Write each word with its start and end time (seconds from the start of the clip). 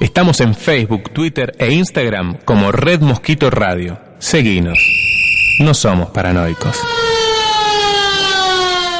Estamos 0.00 0.40
en 0.40 0.54
Facebook, 0.54 1.10
Twitter 1.10 1.54
e 1.58 1.70
Instagram 1.72 2.38
como 2.46 2.72
Red 2.72 3.02
Mosquito 3.02 3.50
Radio. 3.50 3.98
Seguinos. 4.18 4.78
No 5.58 5.74
somos 5.74 6.08
paranoicos. 6.08 6.74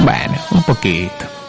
Bueno, 0.01 0.35
un 0.51 0.63
poquito. 0.63 1.40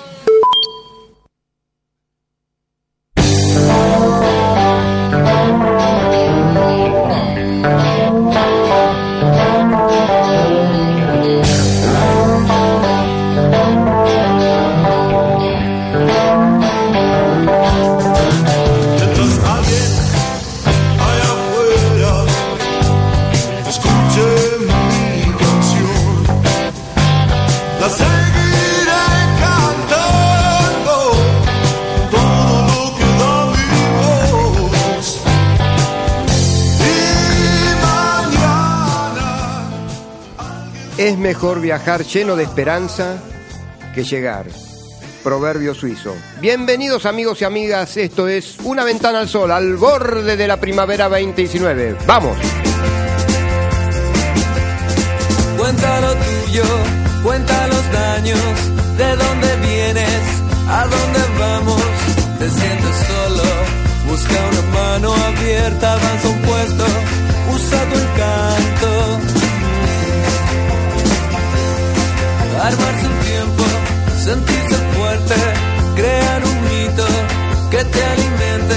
Viajar 41.62 42.04
lleno 42.04 42.36
de 42.36 42.44
esperanza 42.44 43.18
que 43.94 44.04
llegar. 44.04 44.46
Proverbio 45.24 45.76
suizo. 45.76 46.16
Bienvenidos 46.40 47.06
amigos 47.06 47.42
y 47.42 47.46
amigas, 47.46 47.96
esto 47.96 48.28
es 48.28 48.58
Una 48.64 48.84
ventana 48.84 49.20
al 49.20 49.30
sol, 49.30 49.52
al 49.52 49.78
borde 49.78 50.36
de 50.36 50.48
la 50.48 50.58
primavera 50.58 51.08
2019. 51.08 51.98
¡Vamos! 52.08 52.36
Cuenta 55.58 56.02
lo 56.02 56.14
tuyo, 56.16 56.64
cuenta 57.24 57.68
los 57.68 57.92
daños, 57.92 58.40
de 58.98 59.16
dónde 59.16 59.56
vienes, 59.58 60.22
a 60.68 60.88
dónde 60.88 61.20
vamos. 61.40 61.82
Te 62.40 62.50
sientes 62.50 62.96
solo, 63.08 63.44
busca 64.08 64.34
una 64.50 64.62
mano 64.80 65.14
abierta, 65.14 65.94
avanza 65.94 66.28
un 66.28 66.42
puesto, 66.42 66.86
usa 67.54 67.86
tu 67.90 68.00
encanto. 68.00 69.31
Armarse 72.64 73.08
un 73.08 73.18
tiempo, 73.26 73.64
sentirse 74.24 74.76
fuerte, 74.94 75.36
crear 75.96 76.44
un 76.46 76.58
mito 76.62 77.08
que 77.72 77.84
te 77.84 78.04
alimente. 78.14 78.76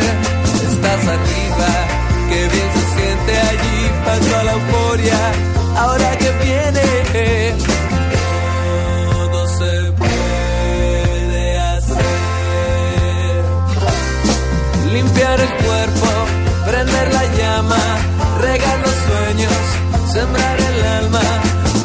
Estás 0.70 1.02
arriba, 1.16 1.70
que 2.30 2.40
bien 2.48 2.68
se 2.74 2.82
siente 2.96 3.32
allí, 3.50 3.78
pasa 4.06 4.44
la 4.44 4.52
euforia. 4.52 5.18
Ahora 5.76 6.16
que 6.16 6.30
viene, 6.44 6.86
todo 9.12 9.40
se 9.58 9.92
puede 9.92 11.58
hacer. 11.60 12.06
Limpiar 14.94 15.40
el 15.40 15.52
cuerpo, 15.62 16.08
prender 16.66 17.12
la 17.12 17.24
llama, 17.36 17.82
regar 18.40 18.78
los 18.78 18.96
sueños, 19.08 19.62
sembrar 20.10 20.58
el 20.58 20.84
alma, 20.86 21.24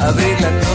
abrir 0.08 0.40
la 0.40 0.69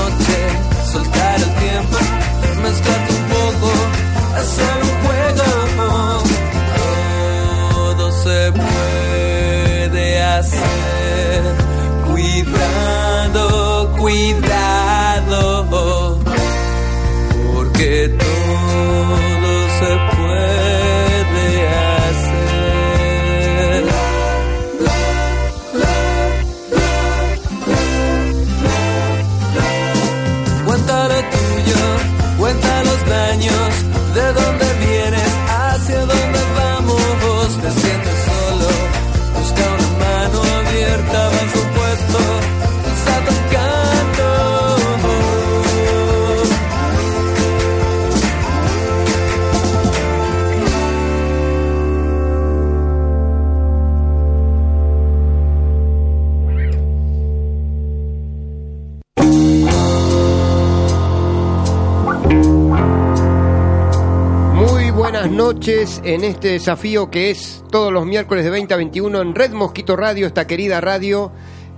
en 66.04 66.24
este 66.24 66.48
desafío 66.48 67.10
que 67.10 67.30
es 67.30 67.62
todos 67.70 67.92
los 67.92 68.06
miércoles 68.06 68.44
de 68.44 68.50
20 68.50 68.74
a 68.74 68.76
21 68.76 69.20
en 69.20 69.34
Red 69.34 69.52
Mosquito 69.52 69.96
Radio, 69.96 70.26
esta 70.26 70.46
querida 70.46 70.80
radio. 70.80 71.32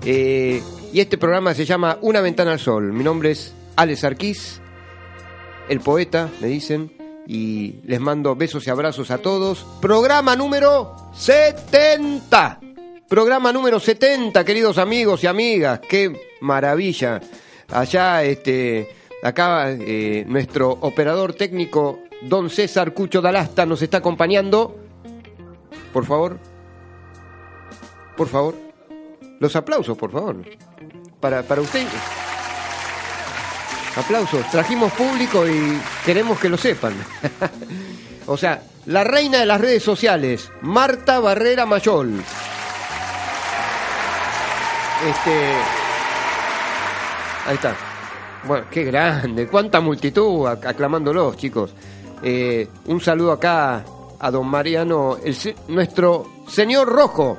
eh, 0.04 0.62
y 0.92 1.00
este 1.00 1.18
programa 1.18 1.52
se 1.52 1.64
llama 1.64 1.98
Una 2.00 2.20
ventana 2.20 2.52
al 2.52 2.58
sol. 2.60 2.92
Mi 2.92 3.04
nombre 3.04 3.32
es 3.32 3.52
Alex 3.76 4.04
Arquís, 4.04 4.60
el 5.68 5.80
poeta, 5.80 6.30
me 6.40 6.46
dicen. 6.48 6.92
Y 7.26 7.80
les 7.84 8.00
mando 8.00 8.36
besos 8.36 8.66
y 8.66 8.70
abrazos 8.70 9.10
a 9.10 9.18
todos. 9.18 9.66
Programa 9.82 10.36
número 10.36 10.94
70. 11.14 12.60
Programa 13.08 13.52
número 13.52 13.80
70, 13.80 14.44
queridos 14.44 14.78
amigos 14.78 15.24
y 15.24 15.26
amigas. 15.26 15.80
Qué 15.88 16.12
maravilla. 16.40 17.20
Allá, 17.72 18.22
este, 18.24 18.88
acá 19.22 19.70
eh, 19.72 20.24
nuestro 20.26 20.70
operador 20.70 21.34
técnico, 21.34 21.98
don 22.28 22.50
César 22.50 22.92
Cucho 22.92 23.20
Dalasta, 23.20 23.64
nos 23.66 23.80
está 23.82 23.98
acompañando. 23.98 24.76
Por 25.92 26.04
favor. 26.04 26.38
Por 28.16 28.28
favor. 28.28 28.54
Los 29.40 29.54
aplausos, 29.56 29.96
por 29.96 30.10
favor. 30.10 30.36
Para, 31.20 31.42
para 31.42 31.60
usted. 31.60 31.86
Aplausos. 33.96 34.48
Trajimos 34.50 34.92
público 34.92 35.46
y 35.46 35.80
queremos 36.04 36.38
que 36.38 36.48
lo 36.48 36.56
sepan. 36.56 36.94
o 38.26 38.36
sea, 38.36 38.62
la 38.86 39.04
reina 39.04 39.38
de 39.38 39.46
las 39.46 39.60
redes 39.60 39.82
sociales, 39.82 40.50
Marta 40.62 41.18
Barrera 41.20 41.64
Mayol. 41.66 42.20
Este. 45.08 45.52
Ahí 47.46 47.54
está. 47.54 47.76
Bueno, 48.44 48.66
qué 48.70 48.84
grande. 48.84 49.46
Cuánta 49.48 49.80
multitud 49.80 50.46
ac- 50.46 50.66
aclamándolos, 50.66 51.36
chicos. 51.36 51.74
Eh, 52.22 52.68
un 52.86 53.00
saludo 53.00 53.32
acá 53.32 53.84
a 54.18 54.30
don 54.30 54.48
Mariano, 54.48 55.16
el 55.22 55.36
nuestro 55.68 56.26
señor 56.48 56.88
Rojo. 56.88 57.38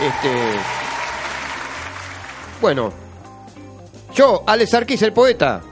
Este. 0.00 0.34
Bueno. 2.60 2.92
Yo, 4.14 4.44
Alex 4.46 4.74
Arquís, 4.74 5.02
el 5.02 5.12
poeta. 5.12 5.60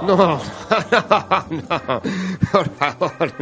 No, 0.00 0.16
no, 0.16 0.40
por 2.52 2.70
favor. 2.76 3.32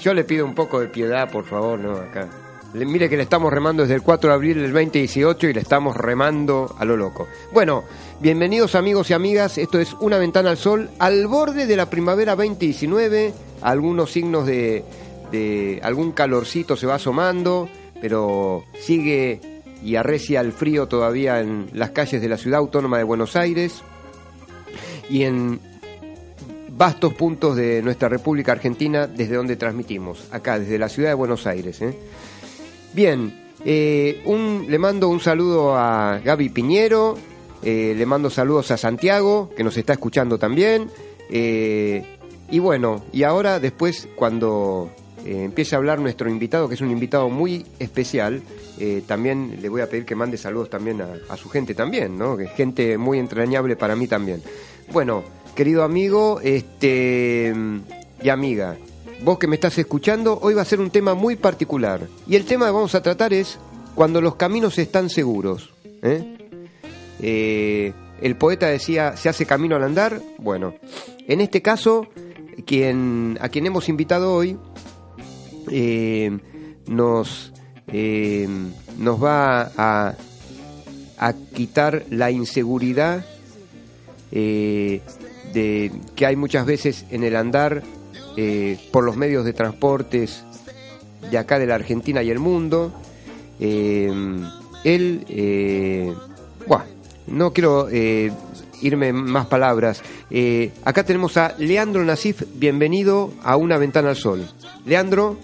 Yo 0.00 0.14
le 0.14 0.24
pido 0.24 0.46
un 0.46 0.54
poco 0.54 0.80
de 0.80 0.88
piedad, 0.88 1.30
por 1.30 1.44
favor, 1.44 1.78
no, 1.78 1.92
acá. 1.96 2.26
Mire 2.74 3.08
que 3.08 3.16
le 3.16 3.22
estamos 3.22 3.52
remando 3.52 3.82
desde 3.84 3.94
el 3.94 4.02
4 4.02 4.30
de 4.30 4.34
abril 4.34 4.60
del 4.60 4.72
2018 4.72 5.46
y 5.46 5.52
le 5.52 5.60
estamos 5.60 5.96
remando 5.96 6.74
a 6.76 6.84
lo 6.84 6.96
loco. 6.96 7.28
Bueno, 7.52 7.84
bienvenidos 8.18 8.74
amigos 8.74 9.10
y 9.10 9.12
amigas. 9.12 9.58
Esto 9.58 9.78
es 9.78 9.94
Una 10.00 10.18
Ventana 10.18 10.50
al 10.50 10.56
Sol, 10.56 10.90
al 10.98 11.28
borde 11.28 11.66
de 11.66 11.76
la 11.76 11.88
primavera 11.88 12.34
2019. 12.34 13.32
Algunos 13.62 14.10
signos 14.10 14.44
de, 14.44 14.84
de 15.30 15.78
algún 15.84 16.10
calorcito 16.10 16.76
se 16.76 16.88
va 16.88 16.96
asomando, 16.96 17.68
pero 18.00 18.64
sigue 18.80 19.62
y 19.80 19.94
arrecia 19.94 20.40
el 20.40 20.50
frío 20.50 20.88
todavía 20.88 21.38
en 21.38 21.70
las 21.74 21.90
calles 21.90 22.20
de 22.20 22.28
la 22.28 22.38
ciudad 22.38 22.58
autónoma 22.58 22.98
de 22.98 23.04
Buenos 23.04 23.36
Aires 23.36 23.82
y 25.08 25.22
en 25.22 25.60
vastos 26.76 27.14
puntos 27.14 27.54
de 27.54 27.82
nuestra 27.82 28.08
República 28.08 28.50
Argentina 28.50 29.06
desde 29.06 29.36
donde 29.36 29.54
transmitimos, 29.54 30.26
acá 30.32 30.58
desde 30.58 30.76
la 30.76 30.88
ciudad 30.88 31.10
de 31.10 31.14
Buenos 31.14 31.46
Aires. 31.46 31.80
¿eh? 31.82 31.96
Bien, 32.94 33.34
eh, 33.64 34.22
le 34.68 34.78
mando 34.78 35.08
un 35.08 35.18
saludo 35.18 35.76
a 35.76 36.20
Gaby 36.24 36.50
Piñero, 36.50 37.18
eh, 37.60 37.92
le 37.96 38.06
mando 38.06 38.30
saludos 38.30 38.70
a 38.70 38.76
Santiago, 38.76 39.50
que 39.56 39.64
nos 39.64 39.76
está 39.76 39.94
escuchando 39.94 40.38
también, 40.38 40.88
eh, 41.28 42.04
y 42.48 42.60
bueno, 42.60 43.04
y 43.12 43.24
ahora 43.24 43.58
después 43.58 44.08
cuando 44.14 44.90
empiece 45.24 45.74
a 45.74 45.78
hablar 45.78 45.98
nuestro 45.98 46.30
invitado, 46.30 46.68
que 46.68 46.74
es 46.74 46.82
un 46.82 46.90
invitado 46.92 47.28
muy 47.30 47.66
especial, 47.80 48.42
también 49.06 49.58
le 49.60 49.68
voy 49.70 49.80
a 49.80 49.88
pedir 49.88 50.04
que 50.04 50.14
mande 50.14 50.36
saludos 50.36 50.68
también 50.70 51.00
a, 51.00 51.08
a 51.30 51.36
su 51.36 51.48
gente 51.48 51.74
también, 51.74 52.18
¿no? 52.18 52.36
Que 52.36 52.44
es 52.44 52.52
gente 52.52 52.98
muy 52.98 53.18
entrañable 53.18 53.74
para 53.74 53.96
mí 53.96 54.06
también. 54.06 54.42
Bueno, 54.92 55.24
querido 55.56 55.82
amigo 55.82 56.40
este 56.42 57.54
y 58.22 58.28
amiga, 58.28 58.76
vos 59.24 59.38
que 59.38 59.46
me 59.46 59.54
estás 59.54 59.78
escuchando, 59.78 60.38
hoy 60.42 60.52
va 60.52 60.62
a 60.62 60.66
ser 60.66 60.80
un 60.80 60.90
tema 60.90 61.14
muy 61.14 61.36
particular. 61.36 62.06
Y 62.26 62.36
el 62.36 62.44
tema 62.44 62.66
que 62.66 62.72
vamos 62.72 62.94
a 62.94 63.02
tratar 63.02 63.32
es 63.32 63.58
cuando 63.94 64.20
los 64.20 64.36
caminos 64.36 64.78
están 64.78 65.08
seguros. 65.08 65.72
¿eh? 66.02 66.36
Eh, 67.20 67.92
el 68.20 68.36
poeta 68.36 68.66
decía, 68.66 69.16
se 69.16 69.30
hace 69.30 69.46
camino 69.46 69.76
al 69.76 69.84
andar. 69.84 70.20
Bueno, 70.38 70.74
en 71.26 71.40
este 71.40 71.62
caso, 71.62 72.06
quien, 72.66 73.38
a 73.40 73.48
quien 73.48 73.66
hemos 73.66 73.88
invitado 73.88 74.34
hoy 74.34 74.58
eh, 75.70 76.38
nos, 76.86 77.52
nos 78.98 79.24
va 79.24 79.72
a, 79.76 80.14
a 81.18 81.32
quitar 81.54 82.04
la 82.10 82.30
inseguridad 82.30 83.24
de, 84.30 85.00
que 86.14 86.26
hay 86.26 86.36
muchas 86.36 86.66
veces 86.66 87.06
en 87.10 87.24
el 87.24 87.36
andar 87.36 87.82
eh, 88.36 88.78
por 88.92 89.04
los 89.04 89.16
medios 89.16 89.44
de 89.44 89.52
transportes 89.52 90.44
de 91.30 91.38
acá 91.38 91.58
de 91.58 91.66
la 91.66 91.74
Argentina 91.74 92.22
y 92.22 92.30
el 92.30 92.38
mundo. 92.38 92.92
Eh, 93.60 94.12
él, 94.84 95.24
eh, 95.28 96.14
buah, 96.66 96.84
no 97.26 97.52
quiero 97.52 97.88
eh, 97.90 98.30
irme 98.82 99.12
más 99.12 99.46
palabras. 99.46 100.02
Eh, 100.30 100.72
acá 100.84 101.04
tenemos 101.04 101.36
a 101.36 101.54
Leandro 101.58 102.04
Nasif, 102.04 102.42
bienvenido 102.54 103.32
a 103.42 103.56
Una 103.56 103.78
Ventana 103.78 104.10
al 104.10 104.16
Sol. 104.16 104.46
Leandro, 104.84 105.38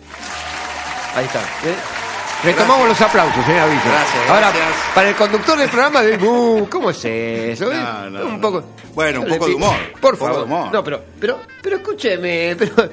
ahí 1.15 1.25
está. 1.25 2.00
¿Eh? 2.43 2.47
Retomamos 2.47 2.89
los 2.89 3.01
aplausos, 3.01 3.45
señor 3.45 3.61
Aviso. 3.61 3.83
Gracias, 3.89 4.29
Ahora, 4.31 4.51
gracias. 4.53 4.75
para 4.95 5.09
el 5.11 5.15
conductor 5.17 5.59
del 5.59 5.69
programa, 5.69 6.03
de, 6.03 6.17
"Uh, 6.27 6.67
¿cómo 6.71 6.91
es 6.91 7.05
eso? 7.05 7.71
eh? 7.73 7.77
No, 7.77 8.11
no, 8.11 8.25
un 8.27 8.33
no. 8.35 8.41
poco. 8.41 8.65
Bueno, 8.95 9.21
un 9.21 9.29
poco 9.29 9.47
de 9.47 9.55
humor, 9.55 9.77
Por 10.01 10.15
un 10.15 10.19
poco 10.19 10.33
favor. 10.33 10.37
de 10.49 10.55
humor. 10.55 10.73
No, 10.73 10.83
pero, 10.85 11.05
pero, 11.21 11.41
pero 11.63 11.77
escúcheme, 11.77 12.57
pero. 12.59 12.91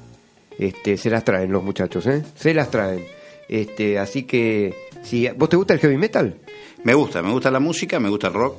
este, 0.58 0.96
se 0.96 1.10
las 1.10 1.24
traen 1.24 1.50
los 1.50 1.64
muchachos, 1.64 2.06
¿eh? 2.06 2.22
Se 2.34 2.54
las 2.54 2.70
traen. 2.70 3.04
Este, 3.50 3.98
así 3.98 4.22
que, 4.22 4.72
si 5.02 5.28
¿vos 5.36 5.48
te 5.48 5.56
gusta 5.56 5.74
el 5.74 5.80
heavy 5.80 5.96
metal? 5.96 6.38
Me 6.84 6.94
gusta, 6.94 7.20
me 7.20 7.32
gusta 7.32 7.50
la 7.50 7.58
música, 7.58 7.98
me 7.98 8.08
gusta 8.08 8.28
el 8.28 8.34
rock. 8.34 8.54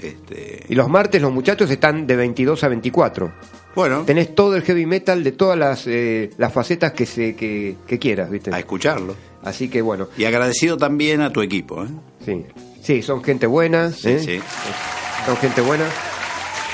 Este, 0.00 0.64
Y 0.68 0.74
los 0.76 0.88
martes 0.88 1.20
los 1.20 1.32
muchachos 1.32 1.68
están 1.70 2.06
de 2.06 2.14
22 2.16 2.62
a 2.64 2.68
24. 2.68 3.32
bueno, 3.74 4.02
Tenés 4.04 4.34
todo 4.34 4.54
el 4.54 4.62
heavy 4.62 4.86
metal 4.86 5.24
de 5.24 5.32
todas 5.32 5.58
las, 5.58 5.86
eh, 5.88 6.30
las 6.38 6.52
facetas 6.52 6.92
que, 6.92 7.06
se, 7.06 7.34
que, 7.34 7.76
que 7.86 7.98
quieras, 7.98 8.30
¿viste? 8.30 8.54
a 8.54 8.58
escucharlo. 8.60 9.16
Así 9.42 9.68
que 9.68 9.82
bueno, 9.82 10.08
Y 10.16 10.24
agradecido 10.26 10.76
también 10.76 11.20
a 11.22 11.32
tu 11.32 11.42
equipo. 11.42 11.82
¿eh? 11.84 11.88
sí. 12.24 12.46
Sí, 12.82 13.02
son 13.02 13.22
gente 13.22 13.46
buena. 13.46 13.90
Sí, 13.90 14.08
¿eh? 14.10 14.18
sí. 14.20 14.40
Son 15.26 15.36
gente 15.36 15.60
buena. 15.60 15.84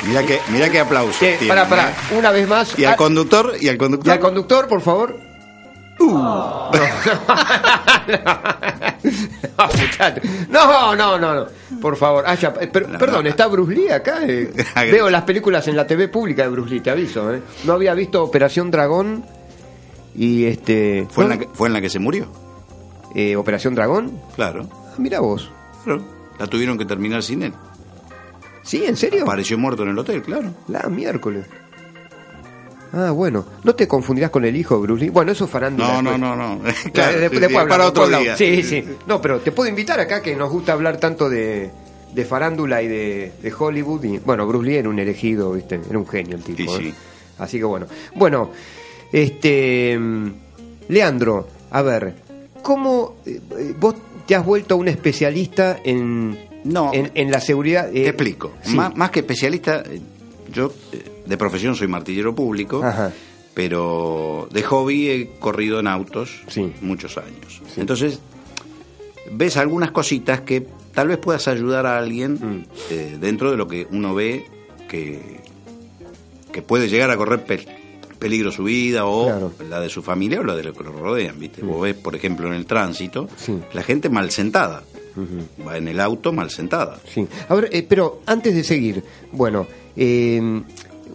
Mira 0.07 0.25
que, 0.25 0.39
mira 0.53 0.71
qué 0.71 0.79
aplausos. 0.81 1.19
Che, 1.19 1.37
tienen, 1.39 1.49
pará, 1.49 1.69
pará, 1.69 1.91
¿eh? 1.91 2.17
una 2.19 2.31
vez 2.31 2.47
más. 2.47 2.79
Y 2.79 2.85
al 2.85 2.93
Ah, 2.93 2.97
conductor, 2.97 3.55
y 3.61 3.67
al 3.69 3.75
y 3.75 3.79
conductor. 3.79 4.13
al 4.13 4.21
conductor, 4.21 4.69
por 4.69 4.83
favor. 4.83 5.19
Uh. 5.99 6.71
No, 10.51 10.95
no, 10.95 10.97
no, 10.97 11.19
no, 11.19 11.35
no. 11.35 11.47
Por 11.81 11.97
favor. 11.97 12.25
Ah, 12.27 12.35
ya, 12.35 12.55
eh, 12.61 12.67
perdón, 12.69 13.27
¿está 13.27 13.47
Bruce 13.47 13.75
Lee 13.75 13.89
acá? 13.89 14.19
Eh, 14.27 14.53
veo 14.91 15.09
las 15.11 15.23
películas 15.23 15.67
en 15.69 15.77
la 15.77 15.87
TV 15.87 16.09
pública 16.09 16.43
de 16.43 16.49
Bruce 16.49 16.71
Lee, 16.71 16.81
te 16.81 16.91
aviso. 16.91 17.35
¿eh? 17.35 17.41
No 17.65 17.75
había 17.75 17.95
visto 17.95 18.23
Operación 18.23 18.71
Dragón 18.71 19.25
y 20.15 20.45
este... 20.45 21.07
fue, 21.11 21.25
en 21.25 21.31
la 21.31 21.39
que, 21.39 21.49
fue 21.53 21.69
en 21.69 21.75
la 21.75 21.81
que 21.81 21.91
se 21.91 21.99
murió. 21.99 22.29
Eh, 23.15 23.37
¿Operación 23.37 23.75
Dragón? 23.75 24.21
Claro. 24.35 24.69
Ah, 24.73 24.95
mira 24.99 25.21
vos. 25.21 25.51
claro. 25.85 26.03
La 26.39 26.47
tuvieron 26.47 26.77
que 26.77 26.85
terminar 26.85 27.23
sin 27.23 27.43
él. 27.43 27.53
¿Sí? 28.63 28.85
¿En 28.85 28.97
serio? 28.97 29.23
Apareció 29.23 29.57
muerto 29.57 29.85
en 29.85 29.91
el 29.91 29.99
hotel, 29.99 30.23
claro. 30.23 30.53
La 30.69 30.83
miércoles. 30.89 31.47
Ah, 32.93 33.11
bueno. 33.11 33.45
¿No 33.65 33.75
te 33.75 33.87
confundirás 33.89 34.31
con 34.31 34.45
el 34.45 34.57
hijo 34.57 34.77
de 34.77 34.83
Bruce 34.83 35.05
Lee? 35.05 35.11
Bueno, 35.11 35.33
eso 35.33 35.45
es 35.45 35.51
farándula. 35.51 36.01
No, 36.01 36.17
no, 36.17 36.19
no, 36.19 36.37
no. 36.37 36.61
Claro, 36.93 36.93
Claro, 36.93 37.21
de- 37.21 37.29
sí, 37.29 37.37
después 37.39 37.41
sí, 37.41 37.45
hablamos, 37.57 37.69
para 37.69 37.87
otro 37.89 38.09
día. 38.19 38.37
Sí, 38.37 38.63
sí. 38.63 38.85
No, 39.07 39.21
pero 39.21 39.41
te 39.41 39.53
puedo 39.53 39.69
invitar 39.69 40.01
acá 40.01 40.23
que 40.23 40.35
nos 40.37 40.51
gusta 40.51 40.73
hablar 40.73 40.97
tanto 40.99 41.29
de, 41.29 41.71
de 42.15 42.25
farándula 42.25 42.83
y 42.83 42.89
de, 42.89 43.33
de 43.43 43.53
Hollywood. 43.59 44.05
Y, 44.05 44.19
bueno, 44.19 44.47
Bruce 44.47 44.67
Lee 44.69 44.77
era 44.77 44.89
un 44.89 44.99
elegido, 44.99 45.53
¿viste? 45.53 45.81
Era 45.89 45.99
un 45.99 46.07
genio 46.07 46.37
el 46.37 46.43
tipo. 46.43 46.77
Sí, 46.77 46.89
¿eh? 46.89 46.91
sí. 46.91 46.95
Así 47.39 47.59
que 47.59 47.65
bueno. 47.65 47.87
Bueno, 48.15 48.51
este. 49.13 49.99
mm, 49.99 50.29
Leandro, 50.89 51.49
a 51.71 51.83
ver, 51.83 52.15
¿cómo 52.63 53.17
eh, 53.27 53.41
eh, 53.59 53.75
vos 53.79 53.95
te 54.27 54.35
has 54.37 54.45
vuelto 54.47 54.77
un 54.77 54.89
especialista 54.89 55.79
en, 55.85 56.39
No. 56.65 56.91
en, 56.95 57.11
en 57.15 57.31
la 57.31 57.41
seguridad? 57.41 57.89
eh, 57.89 58.05
Te 58.05 58.09
explico. 58.09 58.53
sí. 58.63 58.75
Má- 58.77 58.93
Más, 58.95 59.11
que 59.11 59.21
especialista, 59.21 59.83
eh, 59.85 60.01
yo 60.53 60.73
eh, 60.93 61.03
de 61.27 61.37
profesión 61.37 61.75
soy 61.75 61.89
martillero 61.89 62.35
público, 62.35 62.83
Ajá. 62.85 63.13
pero 63.55 64.49
de 64.53 64.63
hobby 64.63 65.09
he 65.09 65.31
corrido 65.39 65.81
en 65.81 65.87
autos 65.89 66.43
Sí. 66.49 66.73
muchos 66.81 67.17
años. 67.19 67.63
Entonces, 67.77 68.21
ves 69.33 69.57
algunas 69.57 69.91
cositas 69.91 70.43
que 70.43 70.67
tal 70.95 71.09
vez 71.09 71.19
puedas 71.19 71.49
ayudar 71.49 71.87
a 71.87 71.99
alguien 71.99 72.35
Mm. 72.35 72.65
eh, 72.91 73.17
dentro 73.21 73.51
de 73.51 73.57
lo 73.57 73.67
que 73.67 73.87
uno 73.91 74.15
ve 74.15 74.47
que, 74.89 75.41
que 76.53 76.63
puede 76.63 76.89
llegar 76.89 77.11
a 77.11 77.17
correr 77.17 77.45
pe- 77.45 77.67
peligro 78.19 78.51
su 78.51 78.65
vida 78.65 79.05
o 79.05 79.27
Claro. 79.27 79.53
la 79.69 79.81
de 79.81 79.89
su 79.91 80.03
familia 80.03 80.41
o 80.41 80.45
la 80.45 80.55
de 80.57 80.65
los 80.65 80.77
que 80.77 80.85
lo 80.85 80.93
rodean, 80.93 81.39
¿viste? 81.39 81.63
Vos 81.63 81.83
ves, 81.83 81.95
por 81.95 82.15
ejemplo, 82.15 82.47
en 82.47 82.55
el 82.55 82.65
tránsito, 82.65 83.29
Sí. 83.37 83.59
la 83.75 83.83
gente 83.83 84.09
mal 84.09 84.31
sentada. 84.31 84.83
Va 85.67 85.79
en 85.79 85.89
el 85.89 85.99
auto 85.99 86.31
mal 86.33 86.51
sentada. 86.51 86.99
Sí. 87.13 87.27
Ahora, 87.49 87.69
eh, 87.73 87.83
pero 87.89 88.21
antes 88.27 88.55
de 88.55 88.63
seguir, 88.63 89.03
bueno, 89.33 89.67
eh, 89.97 90.63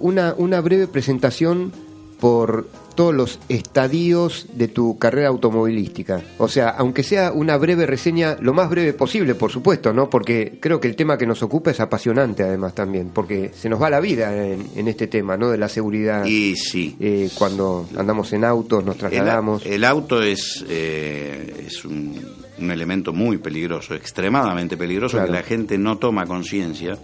una, 0.01 0.33
una 0.37 0.59
breve 0.61 0.87
presentación 0.87 1.71
por 2.19 2.67
todos 2.95 3.15
los 3.15 3.39
estadios 3.49 4.47
de 4.53 4.67
tu 4.67 4.99
carrera 4.99 5.29
automovilística. 5.29 6.21
O 6.37 6.47
sea, 6.47 6.69
aunque 6.69 7.01
sea 7.03 7.31
una 7.31 7.57
breve 7.57 7.85
reseña, 7.87 8.37
lo 8.41 8.53
más 8.53 8.69
breve 8.69 8.93
posible, 8.93 9.33
por 9.33 9.49
supuesto, 9.49 9.93
¿no? 9.93 10.09
Porque 10.09 10.57
creo 10.59 10.79
que 10.79 10.87
el 10.87 10.95
tema 10.95 11.17
que 11.17 11.25
nos 11.25 11.41
ocupa 11.41 11.71
es 11.71 11.79
apasionante, 11.79 12.43
además, 12.43 12.75
también, 12.75 13.09
porque 13.13 13.51
se 13.55 13.69
nos 13.69 13.81
va 13.81 13.89
la 13.89 14.01
vida 14.01 14.45
en, 14.45 14.67
en 14.75 14.87
este 14.87 15.07
tema, 15.07 15.37
¿no? 15.37 15.49
De 15.49 15.57
la 15.57 15.69
seguridad. 15.69 16.25
Y 16.25 16.55
sí. 16.57 16.95
eh, 16.99 17.29
cuando 17.35 17.87
andamos 17.97 18.33
en 18.33 18.43
autos, 18.43 18.83
nos 18.83 18.95
El, 18.95 18.99
trasladamos. 18.99 19.65
el 19.65 19.83
auto 19.85 20.21
es, 20.21 20.63
eh, 20.69 21.63
es 21.65 21.85
un, 21.85 22.19
un 22.59 22.71
elemento 22.71 23.13
muy 23.13 23.37
peligroso, 23.37 23.95
extremadamente 23.95 24.75
peligroso, 24.77 25.17
Claro. 25.17 25.27
que 25.31 25.39
la 25.39 25.43
gente 25.43 25.77
no 25.77 25.97
toma 25.97 26.25
conciencia. 26.27 26.99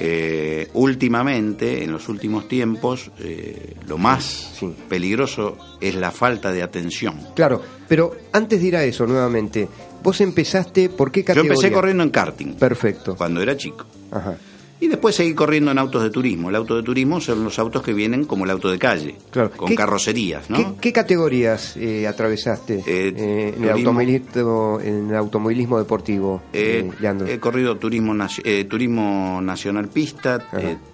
Eh, 0.00 0.68
últimamente, 0.74 1.82
en 1.82 1.90
los 1.92 2.08
últimos 2.08 2.46
tiempos, 2.48 3.10
eh, 3.18 3.74
lo 3.86 3.98
más 3.98 4.52
Sí. 4.58 4.72
peligroso 4.88 5.56
es 5.80 5.94
la 5.94 6.10
falta 6.10 6.52
de 6.52 6.62
atención. 6.62 7.18
Claro, 7.34 7.60
pero 7.88 8.14
antes 8.32 8.60
de 8.60 8.66
ir 8.68 8.76
a 8.76 8.84
eso 8.84 9.06
nuevamente, 9.06 9.68
vos 10.02 10.20
empezaste, 10.20 10.88
¿por 10.88 11.10
qué 11.10 11.20
Yo 11.22 11.26
categoría? 11.26 11.52
empecé 11.52 11.72
corriendo 11.72 12.02
en 12.04 12.10
karting 12.10 12.54
Perfecto. 12.54 13.16
cuando 13.16 13.42
era 13.42 13.56
chico. 13.56 13.86
Ajá. 14.12 14.36
Y 14.80 14.86
después 14.86 15.16
seguí 15.16 15.34
corriendo 15.34 15.72
en 15.72 15.78
autos 15.78 16.04
de 16.04 16.10
turismo. 16.10 16.50
El 16.50 16.54
auto 16.54 16.76
de 16.76 16.84
turismo 16.84 17.20
son 17.20 17.42
los 17.42 17.58
autos 17.58 17.82
que 17.82 17.92
vienen 17.92 18.24
como 18.26 18.44
el 18.44 18.50
auto 18.52 18.70
de 18.70 18.78
calle, 18.78 19.16
Claro. 19.30 19.50
con 19.50 19.68
¿Qué- 19.68 19.74
carrocerías, 19.74 20.48
¿no? 20.50 20.56
¿Qué, 20.56 20.66
qué 20.80 20.92
categorías 20.92 21.76
eh, 21.76 22.06
atravesaste 22.06 22.74
Eh, 22.86 23.12
eh, 23.16 23.54
en, 23.56 23.64
el 23.64 23.70
automovilismo, 23.70 24.78
en 24.80 25.10
el 25.10 25.16
automovilismo 25.16 25.78
deportivo, 25.78 26.42
Eh, 26.52 26.88
he 27.26 27.38
corrido 27.40 27.76
turismo, 27.76 28.14
eh, 28.44 28.64
turismo 28.66 29.40
nacional 29.42 29.88
pista, 29.88 30.46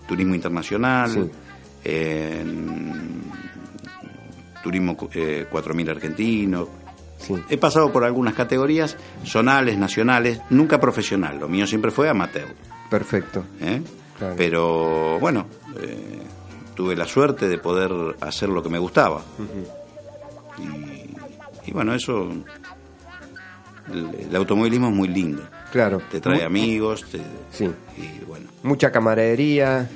turismo 0.09 0.35
internacional, 0.35 1.11
Sí. 1.11 1.31
eh, 1.85 2.43
turismo 4.63 4.97
cu- 4.97 5.11
eh, 5.15 5.47
4000 5.51 5.91
argentino. 5.91 6.69
Sí. 7.19 7.35
He 7.49 7.57
pasado 7.59 7.93
por 7.93 8.05
algunas 8.05 8.35
categorías, 8.35 8.97
zonales, 9.25 9.79
nacionales, 9.79 10.41
nunca 10.51 10.81
profesional. 10.81 11.39
Lo 11.39 11.49
mío 11.49 11.67
siempre 11.67 11.91
fue 11.91 12.09
amateur. 12.09 12.49
Perfecto. 12.99 13.45
¿eh? 13.61 13.83
Claro. 14.19 14.35
Pero 14.37 15.19
bueno, 15.19 15.47
eh, 15.81 16.23
tuve 16.75 16.95
la 16.97 17.05
suerte 17.07 17.49
de 17.49 17.59
poder 17.59 17.91
hacer 18.21 18.49
lo 18.49 18.63
que 18.63 18.69
me 18.69 18.79
gustaba. 18.79 19.23
y, 20.59 21.69
y 21.69 21.73
bueno, 21.73 21.95
eso. 21.95 22.29
El, 23.93 24.15
el 24.31 24.37
automovilismo 24.37 24.89
es 24.89 24.95
muy 24.95 25.09
lindo. 25.09 25.43
Claro. 25.73 26.01
Te 26.11 26.21
trae 26.21 26.45
amigos, 26.45 27.05
te- 27.11 27.21
Sí. 27.53 27.71
y 27.99 28.25
bueno. 28.25 28.47
Mucha 28.63 28.91
camaradería, 28.91 29.89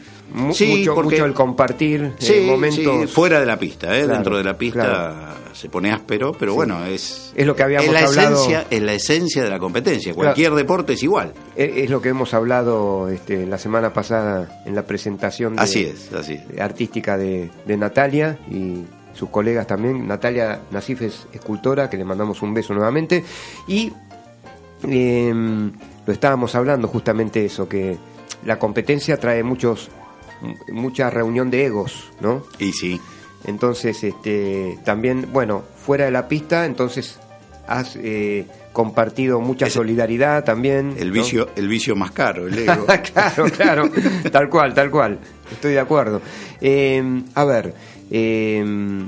Sí, 0.52 0.66
mucho, 0.78 0.94
porque- 0.94 1.16
mucho 1.16 1.24
el 1.24 1.34
compartir, 1.34 2.12
eh, 2.20 2.46
momentos. 2.46 3.00
sí, 3.02 3.06
fuera 3.06 3.40
de 3.40 3.46
la 3.46 3.58
pista, 3.58 3.86
¿eh? 3.96 4.00
Claro, 4.00 4.14
dentro 4.14 4.36
de 4.36 4.44
la 4.44 4.58
pista 4.58 4.80
claro. 4.84 5.14
se 5.54 5.68
pone 5.70 5.90
áspero, 5.90 6.32
pero 6.38 6.54
bueno, 6.54 6.84
es, 6.84 7.32
Es 7.34 7.46
lo 7.46 7.56
que 7.56 7.62
habíamos 7.62 7.86
es 7.86 7.92
la 7.92 8.06
hablado. 8.08 8.34
esencia, 8.36 8.66
es 8.70 8.82
la 8.82 8.92
esencia 8.92 9.42
de 9.42 9.50
la 9.50 9.58
competencia. 9.58 10.12
Cualquier 10.14 10.52
deporte 10.54 10.92
es 10.92 11.02
igual. 11.02 11.32
Eh, 11.56 11.82
Es 11.84 11.90
lo 11.90 12.02
que 12.02 12.10
hemos 12.10 12.34
hablado 12.34 13.08
este, 13.08 13.46
la 13.46 13.58
semana 13.58 13.92
pasada 13.92 14.62
en 14.66 14.74
la 14.74 14.82
presentación 14.82 15.56
de- 15.56 15.62
Así 15.62 15.84
es, 15.84 16.12
así 16.12 16.34
es. 16.34 16.60
artística 16.60 17.16
de, 17.16 17.50
de 17.64 17.76
Natalia 17.76 18.38
y 18.50 18.84
sus 19.14 19.30
colegas 19.30 19.66
también. 19.66 20.06
Natalia 20.06 20.60
Nasif 20.70 21.02
es 21.02 21.26
escultora, 21.32 21.88
que 21.88 21.96
le 21.96 22.04
mandamos 22.04 22.42
un 22.42 22.52
beso 22.54 22.74
nuevamente. 22.74 23.24
Y 23.66 23.92
eh, 24.86 25.32
lo 26.06 26.12
estábamos 26.12 26.54
hablando 26.54 26.86
justamente 26.88 27.44
eso, 27.44 27.68
que 27.68 27.96
la 28.44 28.58
competencia 28.58 29.16
trae 29.18 29.42
muchos 29.42 29.88
mucha 30.70 31.10
reunión 31.10 31.50
de 31.50 31.66
egos, 31.66 32.10
¿no? 32.20 32.44
Y 32.58 32.72
sí, 32.72 33.00
Entonces, 33.44 34.02
este, 34.02 34.78
también, 34.84 35.28
bueno, 35.32 35.62
fuera 35.76 36.04
de 36.04 36.10
la 36.10 36.28
pista, 36.28 36.66
entonces 36.66 37.18
has 37.66 37.96
eh, 37.96 38.46
compartido 38.72 39.40
mucha 39.40 39.70
solidaridad 39.70 40.44
también. 40.44 40.96
el 40.98 41.08
¿no? 41.08 41.14
vicio, 41.14 41.48
el 41.54 41.68
vicio 41.68 41.94
más 41.94 42.10
caro, 42.10 42.48
el 42.48 42.58
ego. 42.58 42.86
claro, 43.12 43.44
claro, 43.44 43.90
tal 44.32 44.48
cual, 44.48 44.74
tal 44.74 44.90
cual. 44.90 45.18
Estoy 45.52 45.72
de 45.72 45.80
acuerdo. 45.80 46.20
Eh, 46.60 47.22
a 47.34 47.44
ver, 47.44 47.74
eh, 48.10 49.06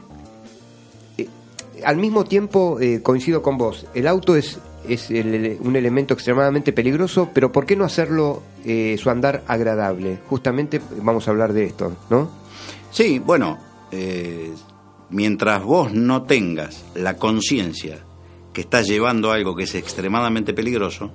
al 1.85 1.97
mismo 1.97 2.25
tiempo 2.25 2.79
coincido 3.03 3.43
con 3.43 3.57
vos. 3.57 3.87
El 3.95 4.07
auto 4.07 4.37
es 4.37 4.59
es 4.89 5.11
el- 5.11 5.59
un 5.61 5.77
elemento 5.77 6.15
extremadamente 6.15 6.73
peligroso, 6.73 7.31
pero 7.35 7.53
¿por 7.53 7.67
qué 7.67 7.77
no 7.77 7.85
hacerlo 7.85 8.43
eh, 8.65 8.97
su 8.99 9.11
andar 9.11 9.43
agradable? 9.47 10.19
Justamente 10.29 10.81
vamos 11.03 11.27
a 11.29 11.31
hablar 11.31 11.53
de 11.53 11.65
esto, 11.65 11.93
¿no? 12.11 12.31
Sí, 12.91 13.19
bueno, 13.19 13.59
eh, 13.93 14.51
mientras 15.11 15.63
vos 15.63 15.93
no 15.93 16.23
tengas 16.23 16.85
la 16.95 17.17
conciencia 17.17 17.99
que 18.53 18.63
estás 18.63 18.87
llevando 18.87 19.31
algo 19.33 19.55
que 19.55 19.65
es 19.65 19.75
extremadamente 19.75 20.53
peligroso, 20.55 21.11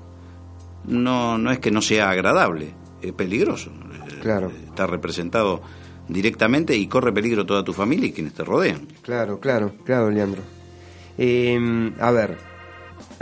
no, 0.86 1.38
no 1.38 1.52
es 1.52 1.60
que 1.60 1.72
no 1.72 1.82
sea 1.82 2.10
agradable, 2.10 2.74
es 3.02 3.12
peligroso. 3.14 3.70
Eh, 3.72 4.20
Claro. 4.22 4.52
Está 4.66 4.88
representado 4.88 5.62
directamente 6.08 6.76
y 6.76 6.88
corre 6.88 7.12
peligro 7.14 7.46
toda 7.46 7.64
tu 7.64 7.74
familia 7.74 8.08
y 8.08 8.12
quienes 8.12 8.34
te 8.34 8.44
rodean. 8.44 8.88
Claro, 9.04 9.40
claro, 9.40 9.74
claro, 9.84 10.10
Leandro. 10.10 10.42
Eh, 11.18 11.92
a 12.00 12.12
ver, 12.12 12.38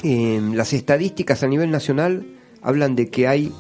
eh, 0.04 0.42
las 0.54 0.74
estadísticas 0.74 1.44
a 1.44 1.48
nivel 1.48 1.72
nacional 1.72 2.26
hablan 2.62 2.96
de 2.96 3.10
que 3.10 3.28
hay 3.28 3.52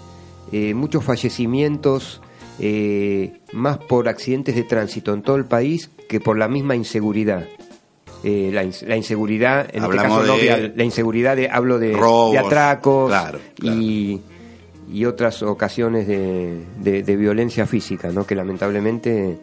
eh, 0.51 0.73
muchos 0.73 1.03
fallecimientos 1.03 2.21
eh, 2.59 3.39
más 3.53 3.77
por 3.77 4.07
accidentes 4.07 4.55
de 4.55 4.63
tránsito 4.63 5.13
en 5.13 5.21
todo 5.23 5.35
el 5.37 5.45
país 5.45 5.89
que 6.07 6.19
por 6.19 6.37
la 6.37 6.47
misma 6.47 6.75
inseguridad. 6.75 7.45
Eh, 8.23 8.51
la, 8.53 8.63
ins- 8.63 8.85
la 8.87 8.95
inseguridad, 8.95 9.67
en 9.73 9.83
Hablamos 9.83 10.21
este 10.21 10.37
caso 10.37 10.47
no, 10.55 10.61
de 10.61 10.73
la 10.75 10.83
inseguridad 10.85 11.35
de, 11.35 11.49
hablo 11.49 11.77
de, 11.79 11.91
robos, 11.93 12.31
de 12.33 12.39
atracos 12.39 13.09
claro, 13.09 13.39
claro. 13.55 13.81
Y, 13.81 14.21
y 14.91 15.05
otras 15.05 15.43
ocasiones 15.43 16.07
de, 16.07 16.63
de- 16.81 17.03
de 17.03 17.15
violencia 17.17 17.65
física, 17.65 18.11
¿no? 18.11 18.25
que 18.25 18.35
lamentablemente 18.35 19.39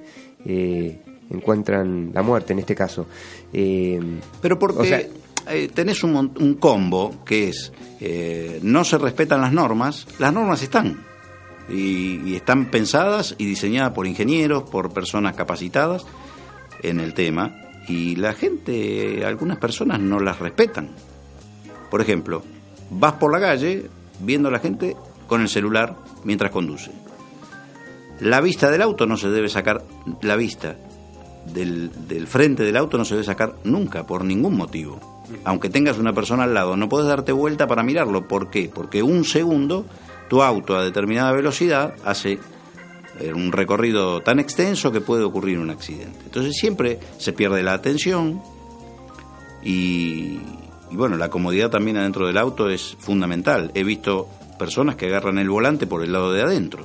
eh, 0.47 0.99
encuentran 1.31 2.11
la 2.15 2.23
muerte 2.23 2.53
en 2.55 2.61
este 2.61 2.75
caso. 2.75 3.07
Eh, 3.53 4.01
Pero 4.41 4.59
porque 4.59 4.79
O 4.79 4.85
sea- 4.85 5.03
eh, 5.49 5.69
tenés 5.73 6.03
un, 6.05 6.17
un 6.17 6.55
combo 6.55 7.25
que 7.25 7.49
es, 7.49 7.73
eh, 8.01 8.61
no 8.63 8.85
se 8.85 8.99
respetan 8.99 9.41
las 9.41 9.53
normas, 9.53 10.07
las 10.19 10.33
normas 10.33 10.63
están. 10.63 11.05
Y, 11.69 12.21
y 12.29 12.35
están 12.35 12.71
pensadas 12.71 13.37
y 13.39 13.47
diseñadas 13.47 13.93
por 13.93 14.07
ingenieros, 14.07 14.65
por 14.65 14.93
personas 14.93 15.37
capacitadas 15.37 16.05
en 16.83 17.01
el 17.01 17.15
tema. 17.15 17.55
Y 17.89 18.17
la 18.17 18.35
gente, 18.35 19.25
algunas 19.25 19.59
personas 19.59 20.01
no 20.01 20.21
las 20.21 20.39
respetan. 20.39 20.91
Por 21.91 22.01
ejemplo, 22.01 22.43
vas 22.91 23.15
por 23.15 23.33
la 23.33 23.41
calle 23.41 23.89
viendo 24.21 24.49
a 24.49 24.53
la 24.53 24.59
gente 24.59 24.97
con 25.27 25.41
el 25.41 25.49
celular 25.49 25.97
mientras 26.25 26.51
conduce. 26.51 26.91
La 28.21 28.41
vista 28.41 28.71
del 28.71 28.83
auto 28.83 29.07
no 29.07 29.17
se 29.17 29.31
debe 29.31 29.49
sacar, 29.49 29.85
la 30.23 30.37
vista 30.37 30.77
del, 31.47 31.91
del 32.07 32.27
frente 32.27 32.65
del 32.65 32.77
auto 32.77 32.99
no 32.99 33.05
se 33.05 33.15
debe 33.15 33.25
sacar 33.25 33.57
nunca, 33.65 34.07
por 34.07 34.25
ningún 34.25 34.57
motivo. 34.57 35.20
Aunque 35.45 35.71
tengas 35.71 35.99
una 35.99 36.13
persona 36.13 36.45
al 36.45 36.55
lado, 36.55 36.77
no 36.77 36.89
puedes 36.89 37.09
darte 37.09 37.33
vuelta 37.33 37.67
para 37.67 37.83
mirarlo. 37.83 38.27
¿Por 38.29 38.51
qué? 38.51 38.71
Porque 38.73 39.03
un 39.03 39.25
segundo, 39.25 39.87
tu 40.29 40.43
auto 40.43 40.77
a 40.77 40.85
determinada 40.85 41.33
velocidad 41.33 41.95
hace 42.05 42.39
eh, 43.21 43.33
un 43.33 43.53
recorrido 43.53 44.23
tan 44.23 44.39
extenso 44.39 44.93
que 44.93 45.01
puede 45.01 45.25
ocurrir 45.25 45.59
un 45.59 45.71
accidente. 45.71 46.21
Entonces 46.25 46.57
siempre 46.57 46.99
se 47.19 47.33
pierde 47.33 47.63
la 47.63 47.75
atención 47.75 48.41
y, 49.63 50.41
bueno, 50.93 51.17
la 51.17 51.29
comodidad 51.29 51.71
también 51.71 51.97
adentro 51.97 52.27
del 52.27 52.39
auto 52.39 52.71
es 52.71 52.97
fundamental. 52.99 53.71
He 53.75 53.85
visto 53.85 54.29
personas 54.59 54.97
que 54.97 55.07
agarran 55.07 55.39
el 55.39 55.51
volante 55.51 55.87
por 55.87 56.03
el 56.03 56.13
lado 56.13 56.33
de 56.33 56.43
adentro. 56.43 56.85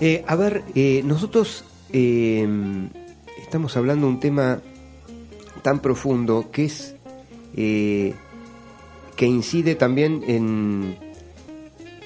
Eh, 0.00 0.24
a 0.26 0.34
ver, 0.34 0.64
eh, 0.74 1.02
nosotros 1.04 1.64
estamos 1.92 3.76
hablando 3.76 4.06
de 4.06 4.12
un 4.14 4.20
tema 4.20 4.60
tan 5.62 5.80
profundo 5.80 6.50
que 6.50 6.64
es 6.64 6.91
eh, 7.56 8.14
que 9.16 9.26
incide 9.26 9.74
también 9.74 10.22
en, 10.26 10.96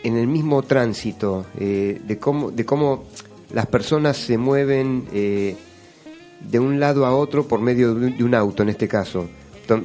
en 0.03 0.17
el 0.17 0.27
mismo 0.27 0.63
tránsito 0.63 1.47
eh, 1.59 2.01
de 2.07 2.19
cómo 2.19 2.51
de 2.51 2.65
cómo 2.65 3.05
las 3.53 3.67
personas 3.67 4.17
se 4.17 4.39
mueven 4.39 5.05
eh, 5.13 5.57
de 6.41 6.59
un 6.59 6.81
lado 6.81 7.07
a 7.07 7.15
otro 7.15 7.47
por 7.47 7.61
medio 7.61 7.95
de 7.95 8.23
un, 8.23 8.35
auto 8.35 8.63
en 8.63 8.71
este 8.71 8.89
caso 8.89 9.29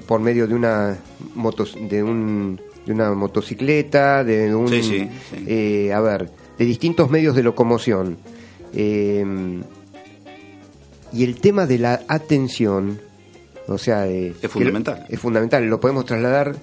por 0.08 0.20
medio 0.20 0.48
de 0.48 0.56
una 0.56 0.98
motos 1.36 1.76
de 1.90 2.04
un 2.04 2.60
de 2.86 2.94
una 2.94 3.14
motocicleta 3.14 4.24
de 4.24 4.54
un 4.54 4.68
Sí, 4.68 4.84
sí, 4.84 5.10
sí. 5.46 5.90
a 5.90 6.00
ver 6.02 6.30
de 6.58 6.66
distintos 6.66 7.10
medios 7.10 7.36
de 7.36 7.44
locomoción 7.44 8.18
y 11.14 11.24
el 11.24 11.40
tema 11.42 11.66
de 11.66 11.78
la 11.78 12.02
atención, 12.08 13.00
o 13.74 13.78
sea, 13.78 14.08
eh, 14.08 14.34
Es 14.42 14.52
fundamental. 14.52 15.06
Es 15.10 15.20
fundamental, 15.20 15.66
lo 15.66 15.80
podemos 15.80 16.06
trasladar 16.06 16.56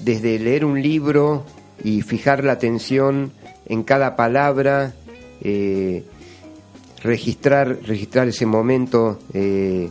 desde 0.00 0.38
leer 0.38 0.64
un 0.64 0.80
libro 0.82 1.44
y 1.82 2.02
fijar 2.02 2.44
la 2.44 2.52
atención 2.52 3.32
en 3.66 3.82
cada 3.82 4.16
palabra, 4.16 4.92
eh, 5.40 6.04
registrar, 7.02 7.78
registrar 7.86 8.28
ese 8.28 8.46
momento, 8.46 9.18
eh, 9.32 9.88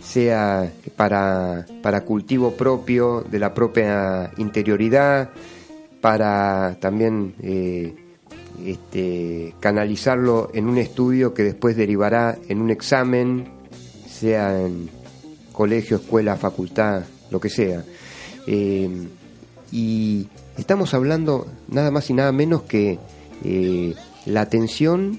sea 0.00 0.72
para, 0.96 1.66
para 1.82 2.02
cultivo 2.02 2.52
propio 2.52 3.22
de 3.22 3.38
la 3.38 3.54
propia 3.54 4.30
interioridad, 4.36 5.30
para 6.00 6.76
también 6.80 7.34
eh, 7.42 7.94
este, 8.66 9.54
canalizarlo 9.60 10.50
en 10.52 10.66
un 10.66 10.78
estudio 10.78 11.32
que 11.32 11.44
después 11.44 11.76
derivará 11.76 12.36
en 12.48 12.60
un 12.60 12.70
examen, 12.70 13.48
sea 14.08 14.60
en 14.60 14.90
colegio, 15.52 15.98
escuela, 15.98 16.36
facultad, 16.36 17.02
lo 17.30 17.40
que 17.40 17.50
sea. 17.50 17.84
Eh, 18.46 19.08
y 19.70 20.28
estamos 20.56 20.92
hablando 20.94 21.46
nada 21.68 21.90
más 21.90 22.10
y 22.10 22.14
nada 22.14 22.30
menos 22.32 22.62
que 22.62 22.98
eh, 23.42 23.94
la 24.26 24.42
atención, 24.42 25.18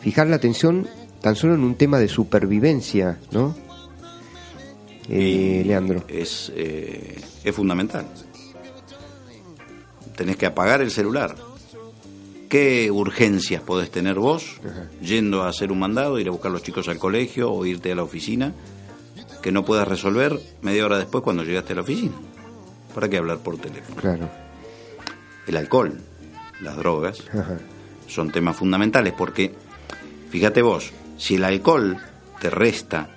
fijar 0.00 0.26
la 0.28 0.36
atención 0.36 0.88
tan 1.20 1.36
solo 1.36 1.54
en 1.54 1.62
un 1.62 1.74
tema 1.74 1.98
de 1.98 2.08
supervivencia, 2.08 3.18
¿no? 3.30 3.54
Eh, 5.08 5.62
Leandro. 5.66 6.04
Es, 6.08 6.50
eh, 6.56 7.20
es 7.44 7.54
fundamental. 7.54 8.06
Tenés 10.16 10.36
que 10.36 10.46
apagar 10.46 10.80
el 10.80 10.90
celular. 10.90 11.36
¿Qué 12.48 12.90
urgencias 12.90 13.62
podés 13.62 13.90
tener 13.90 14.18
vos 14.18 14.60
yendo 15.02 15.42
a 15.42 15.48
hacer 15.48 15.72
un 15.72 15.80
mandado, 15.80 16.20
ir 16.20 16.28
a 16.28 16.30
buscar 16.30 16.50
a 16.50 16.54
los 16.54 16.62
chicos 16.62 16.88
al 16.88 16.98
colegio 16.98 17.52
o 17.52 17.66
irte 17.66 17.90
a 17.92 17.96
la 17.96 18.04
oficina 18.04 18.54
que 19.44 19.52
no 19.52 19.62
puedas 19.62 19.86
resolver 19.86 20.40
media 20.62 20.86
hora 20.86 20.96
después 20.96 21.22
cuando 21.22 21.44
llegaste 21.44 21.74
a 21.74 21.76
la 21.76 21.82
oficina? 21.82 22.14
¿Para 22.94 23.10
qué 23.10 23.18
hablar 23.18 23.40
por 23.40 23.58
teléfono? 23.58 24.00
Claro. 24.00 24.30
El 25.46 25.58
alcohol, 25.58 26.00
las 26.62 26.74
drogas, 26.78 27.22
Ajá. 27.30 27.58
son 28.06 28.30
temas 28.32 28.56
fundamentales 28.56 29.12
porque, 29.12 29.54
fíjate 30.30 30.62
vos, 30.62 30.92
si 31.18 31.34
el 31.34 31.44
alcohol 31.44 31.98
te 32.40 32.48
resta 32.48 33.10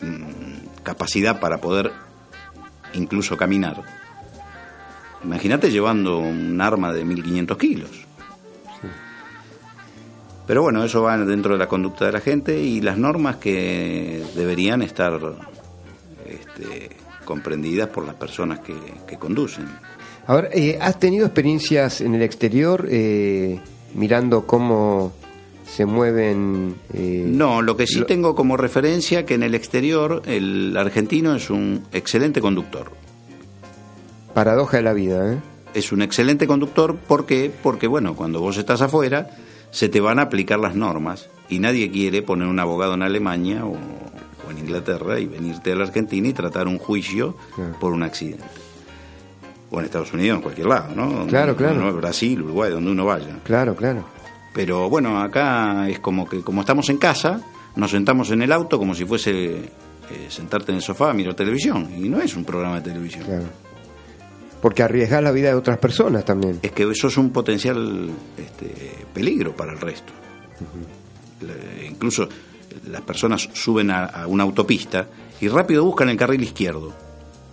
mm, 0.00 0.82
capacidad 0.84 1.38
para 1.38 1.58
poder 1.58 1.92
incluso 2.94 3.36
caminar, 3.36 3.82
imagínate 5.22 5.70
llevando 5.70 6.16
un 6.16 6.58
arma 6.62 6.94
de 6.94 7.04
1500 7.04 7.58
kilos. 7.58 7.90
Pero 10.50 10.62
bueno, 10.62 10.82
eso 10.82 11.02
va 11.02 11.16
dentro 11.16 11.52
de 11.52 11.58
la 11.60 11.68
conducta 11.68 12.06
de 12.06 12.10
la 12.12 12.18
gente 12.20 12.58
y 12.60 12.80
las 12.80 12.98
normas 12.98 13.36
que 13.36 14.20
deberían 14.34 14.82
estar 14.82 15.12
este, 16.26 16.90
comprendidas 17.24 17.88
por 17.90 18.04
las 18.04 18.16
personas 18.16 18.58
que, 18.58 18.74
que 19.06 19.16
conducen. 19.16 19.66
Ahora, 20.26 20.48
eh, 20.52 20.76
¿has 20.80 20.98
tenido 20.98 21.24
experiencias 21.24 22.00
en 22.00 22.16
el 22.16 22.22
exterior 22.22 22.88
eh, 22.90 23.60
mirando 23.94 24.44
cómo 24.44 25.12
se 25.64 25.86
mueven? 25.86 26.74
eh, 26.94 27.22
No, 27.28 27.62
lo 27.62 27.76
que 27.76 27.86
sí 27.86 28.00
lo- 28.00 28.06
tengo 28.06 28.34
como 28.34 28.56
referencia 28.56 29.24
que 29.24 29.34
en 29.34 29.44
el 29.44 29.54
exterior 29.54 30.20
el 30.26 30.76
argentino 30.76 31.36
es 31.36 31.48
un 31.48 31.84
excelente 31.92 32.40
conductor. 32.40 32.90
Paradoja 34.34 34.78
de 34.78 34.82
la 34.82 34.94
vida, 34.94 35.32
¿eh? 35.34 35.38
Es 35.74 35.92
un 35.92 36.02
excelente 36.02 36.48
conductor 36.48 36.96
¿por 36.96 37.24
qué? 37.24 37.52
porque 37.62 37.86
bueno, 37.86 38.16
cuando 38.16 38.40
vos 38.40 38.56
estás 38.56 38.82
afuera 38.82 39.30
se 39.70 39.88
te 39.88 40.00
van 40.00 40.18
a 40.18 40.22
aplicar 40.22 40.58
las 40.58 40.74
normas 40.74 41.28
y 41.48 41.58
nadie 41.58 41.90
quiere 41.90 42.22
poner 42.22 42.48
un 42.48 42.58
abogado 42.58 42.94
en 42.94 43.02
Alemania 43.02 43.64
o, 43.64 43.72
o 43.72 44.50
en 44.50 44.58
Inglaterra 44.58 45.18
y 45.20 45.26
venirte 45.26 45.72
a 45.72 45.76
la 45.76 45.84
Argentina 45.84 46.28
y 46.28 46.32
tratar 46.32 46.66
un 46.68 46.78
juicio 46.78 47.36
Claro. 47.54 47.76
por 47.80 47.92
un 47.92 48.02
accidente. 48.02 48.44
O 49.70 49.78
en 49.78 49.84
Estados 49.86 50.12
Unidos, 50.12 50.36
en 50.36 50.42
cualquier 50.42 50.66
lado, 50.66 50.94
¿no? 50.96 51.26
Claro, 51.28 51.54
claro. 51.56 51.92
Brasil, 51.96 52.42
Uruguay, 52.42 52.72
donde 52.72 52.90
uno 52.90 53.04
vaya. 53.04 53.38
Claro, 53.44 53.76
claro. 53.76 54.04
Pero 54.52 54.90
bueno, 54.90 55.20
acá 55.20 55.88
es 55.88 56.00
como 56.00 56.28
que 56.28 56.40
como 56.40 56.62
estamos 56.62 56.88
en 56.90 56.98
casa, 56.98 57.40
nos 57.76 57.92
sentamos 57.92 58.32
en 58.32 58.42
el 58.42 58.50
auto 58.50 58.78
como 58.78 58.96
si 58.96 59.04
fuese 59.04 59.54
eh, 59.56 60.26
sentarte 60.28 60.72
en 60.72 60.76
el 60.78 60.82
sofá 60.82 61.10
a 61.10 61.14
mirar 61.14 61.34
televisión. 61.34 61.88
Y 61.96 62.08
no 62.08 62.20
es 62.20 62.34
un 62.34 62.44
programa 62.44 62.80
de 62.80 62.90
televisión. 62.90 63.22
claro. 63.24 63.44
Porque 64.60 64.82
arriesgar 64.82 65.22
la 65.22 65.32
vida 65.32 65.48
de 65.48 65.54
otras 65.54 65.78
personas 65.78 66.24
también. 66.24 66.58
Es 66.62 66.72
que 66.72 66.82
eso 66.82 67.08
es 67.08 67.16
un 67.16 67.30
potencial 67.30 68.10
este, 68.36 69.06
peligro 69.12 69.56
para 69.56 69.72
el 69.72 69.80
resto. 69.80 70.12
Incluso 71.88 72.28
las 72.88 73.00
personas 73.00 73.48
suben 73.54 73.90
a, 73.90 74.04
a 74.04 74.26
una 74.26 74.44
autopista 74.44 75.06
y 75.40 75.48
rápido 75.48 75.84
buscan 75.84 76.10
el 76.10 76.16
carril 76.16 76.42
izquierdo. 76.42 76.92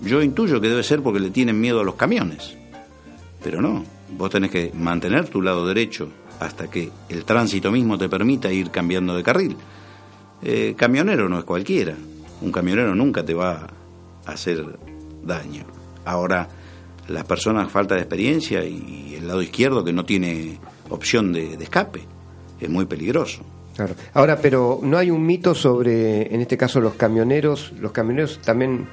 Yo 0.02 0.22
intuyo 0.22 0.60
que 0.60 0.70
debe 0.70 0.84
ser 0.84 1.02
porque 1.02 1.20
le 1.20 1.30
tienen 1.30 1.60
miedo 1.60 1.80
a 1.80 1.84
los 1.84 1.96
camiones. 1.96 2.56
Pero 3.44 3.62
no, 3.62 3.84
vos 4.10 4.30
tenés 4.30 4.52
que 4.52 4.72
mantener 4.74 5.30
tu 5.30 5.42
lado 5.42 5.66
derecho 5.66 6.10
hasta 6.40 6.70
que 6.70 6.92
el 7.10 7.26
tránsito 7.26 7.72
mismo 7.72 7.98
te 7.98 8.10
permita 8.10 8.52
ir 8.52 8.70
cambiando 8.70 9.16
de 9.16 9.24
carril. 9.24 9.58
Eh, 10.42 10.76
camionero 10.78 11.28
no 11.30 11.40
es 11.40 11.46
cualquiera. 11.46 11.96
Un 12.42 12.52
camionero 12.52 12.94
nunca 12.94 13.24
te 13.24 13.34
va 13.34 13.68
a 14.26 14.32
hacer 14.32 14.64
daño. 15.24 15.66
Ahora, 16.06 16.48
las 17.08 17.24
personas 17.26 17.72
falta 17.72 17.96
de 17.96 18.02
experiencia 18.02 18.64
y 18.64 19.16
el 19.16 19.28
lado 19.28 19.42
izquierdo 19.42 19.84
que 19.84 19.94
no 19.94 20.06
tiene 20.06 20.60
opción 20.90 21.34
de, 21.34 21.58
de 21.58 21.64
escape 21.64 22.02
es 22.60 22.70
muy 22.70 22.86
peligroso. 22.86 23.44
Claro. 23.76 23.94
Ahora, 24.14 24.40
pero 24.42 24.80
no 24.82 24.98
hay 24.98 25.12
un 25.12 25.26
mito 25.26 25.54
sobre, 25.54 26.34
en 26.34 26.42
este 26.42 26.58
caso, 26.58 26.82
los 26.82 26.96
camioneros. 26.96 27.74
Los 27.80 27.92
camioneros 27.92 28.40
también 28.40 28.88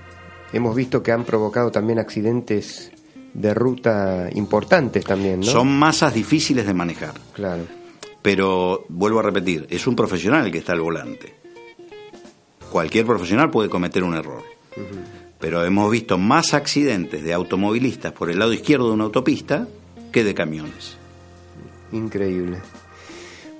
hemos 0.53 0.77
visto 0.77 1.03
que 1.03 1.11
han 1.11 1.24
provocado 1.24 1.70
también 1.70 1.98
accidentes 1.98 2.92
de 3.33 3.55
ruta 3.55 4.29
importantes 4.35 5.05
también, 5.05 5.40
¿no? 5.40 5.46
Son 5.46 5.68
masas 5.68 6.14
difíciles 6.14 6.66
de 6.66 6.74
manejar. 6.74 7.14
Claro. 7.33 7.64
Pero 8.22 8.85
vuelvo 8.88 9.18
a 9.18 9.22
repetir, 9.22 9.66
es 9.68 9.87
un 9.87 9.96
profesional 9.96 10.46
el 10.46 10.53
que 10.53 10.59
está 10.59 10.72
al 10.72 10.81
volante. 10.81 11.35
Cualquier 12.70 13.07
profesional 13.07 13.50
puede 13.50 13.68
cometer 13.68 14.03
un 14.03 14.14
error. 14.14 14.42
Pero 15.45 15.63
hemos 15.63 15.91
visto 15.91 16.17
más 16.17 16.55
accidentes 16.55 17.23
de 17.23 17.35
automovilistas 17.35 18.15
por 18.15 18.31
el 18.31 18.39
lado 18.39 18.55
izquierdo 18.55 18.89
de 18.89 18.95
una 18.95 19.05
autopista 19.05 19.69
que 20.11 20.25
de 20.25 20.33
camiones. 20.33 20.97
Increíble. 21.93 22.63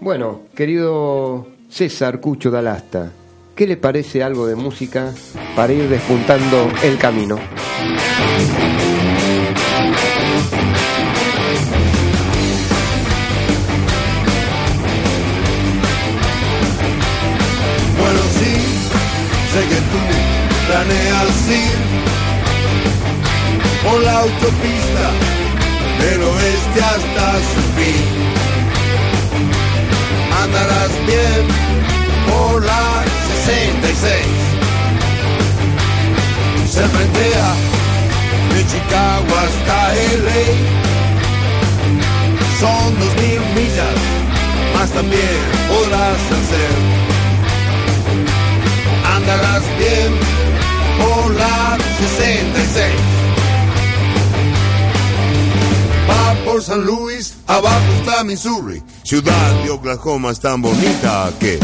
Bueno, 0.01 0.45
querido 0.57 1.47
César 1.69 2.21
Cucho 2.23 2.51
Dalasta, 2.51 3.13
¿qué 3.55 3.67
le 3.67 3.77
parece 3.77 4.23
algo 4.23 4.47
de 4.47 4.57
música 4.57 5.13
para 5.55 5.75
ir 5.75 5.87
despuntando 5.91 6.73
el 6.83 6.97
camino? 6.97 7.39
Planeas 20.75 21.49
ir 21.49 21.79
por 23.85 23.99
la 24.03 24.15
autopista 24.23 25.07
del 26.01 26.21
oeste 26.23 26.81
hasta 26.83 27.27
su 27.51 27.61
fin. 27.77 28.05
Andarás 30.43 30.93
bien 31.07 31.45
por 32.29 32.65
la 32.65 33.05
66. 33.45 34.27
Se 36.75 36.83
frentea 36.95 37.51
de 38.53 38.61
Chicago 38.73 39.33
hasta 39.45 39.77
LA. 40.25 40.45
Son 42.59 42.89
dos 42.99 43.15
mil 43.23 43.43
millas, 43.55 44.01
más 44.75 44.91
también 44.91 45.39
podrás 45.69 46.23
hacer 46.37 46.75
andarás 49.17 49.63
bien 49.79 50.64
por 50.99 51.35
la 51.35 51.79
66. 51.99 52.93
Va 56.09 56.35
por 56.45 56.63
San 56.63 56.85
Luis, 56.85 57.35
abajo 57.47 57.93
está 57.99 58.25
Missouri, 58.25 58.83
ciudad 59.03 59.53
de 59.65 59.71
Oklahoma 59.71 60.31
es 60.31 60.41
tan 60.41 60.63
bonita 60.63 61.33
que 61.41 61.59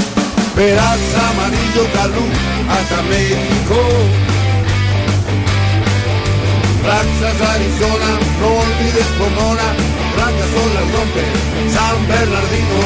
verás 0.57 1.01
amarillo 1.31 1.85
calú 1.95 2.25
hasta 2.69 3.03
México. 3.03 3.77
Texas, 6.91 7.41
Arizona, 7.49 8.11
no 8.41 8.49
olvides 8.49 9.07
Pomona, 9.19 9.69
blancas 10.17 10.51
olas 10.65 10.87
rompen 10.95 11.71
San 11.71 12.09
Bernardino, 12.09 12.81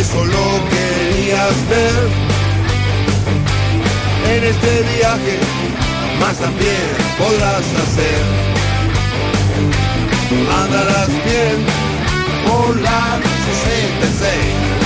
eso 0.00 0.24
lo 0.24 0.46
querías 0.70 1.68
ver 1.68 2.33
en 4.26 4.44
este 4.44 4.82
viaje, 4.96 5.38
más 6.20 6.38
también 6.38 6.86
podrás 7.18 7.64
hacer. 7.82 8.22
Andarás 10.62 11.08
bien 11.08 11.56
por 12.46 12.80
la 12.80 13.20
66. 13.62 14.83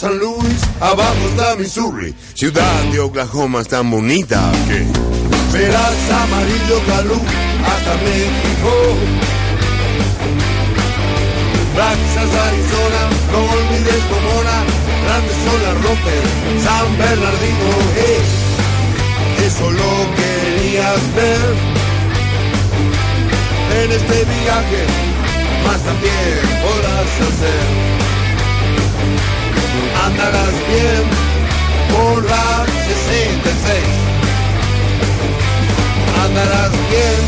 San 0.00 0.18
Luis, 0.18 0.62
abajo 0.80 1.28
está 1.28 1.56
Missouri, 1.56 2.14
ciudad 2.32 2.82
de 2.90 3.00
Oklahoma 3.00 3.60
es 3.60 3.68
tan 3.68 3.90
bonita 3.90 4.50
que 4.66 4.86
verás 5.52 6.10
amarillo 6.22 6.80
calú 6.86 7.20
hasta 7.66 7.92
México. 7.96 8.72
Texas, 11.76 12.30
Arizona, 12.48 13.02
no 13.30 13.40
olvides 13.44 14.02
Pomona, 14.08 14.64
grandes 15.04 15.36
son 15.44 15.58
las 15.66 16.64
San 16.64 16.96
Bernardino, 16.96 17.70
hey, 17.96 18.22
eso 19.44 19.70
lo 19.70 19.92
querías 20.16 21.14
ver. 21.14 21.54
En 23.82 23.92
este 23.92 24.24
viaje, 24.24 24.82
más 25.66 25.80
también 25.84 26.40
podrás 26.62 27.28
hacer 27.28 28.09
andarás 30.06 30.54
bien 30.68 31.02
por 31.92 32.24
la 32.24 32.66
66. 32.88 33.78
Andarás 36.24 36.72
bien 36.90 37.20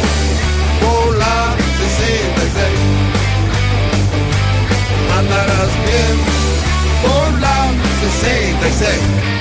por 0.81 1.17
la 1.17 1.55
66. 1.79 2.63
Andarás 5.19 5.73
bien 5.87 6.15
por 7.03 7.41
la 7.41 7.59
66. 8.21 9.33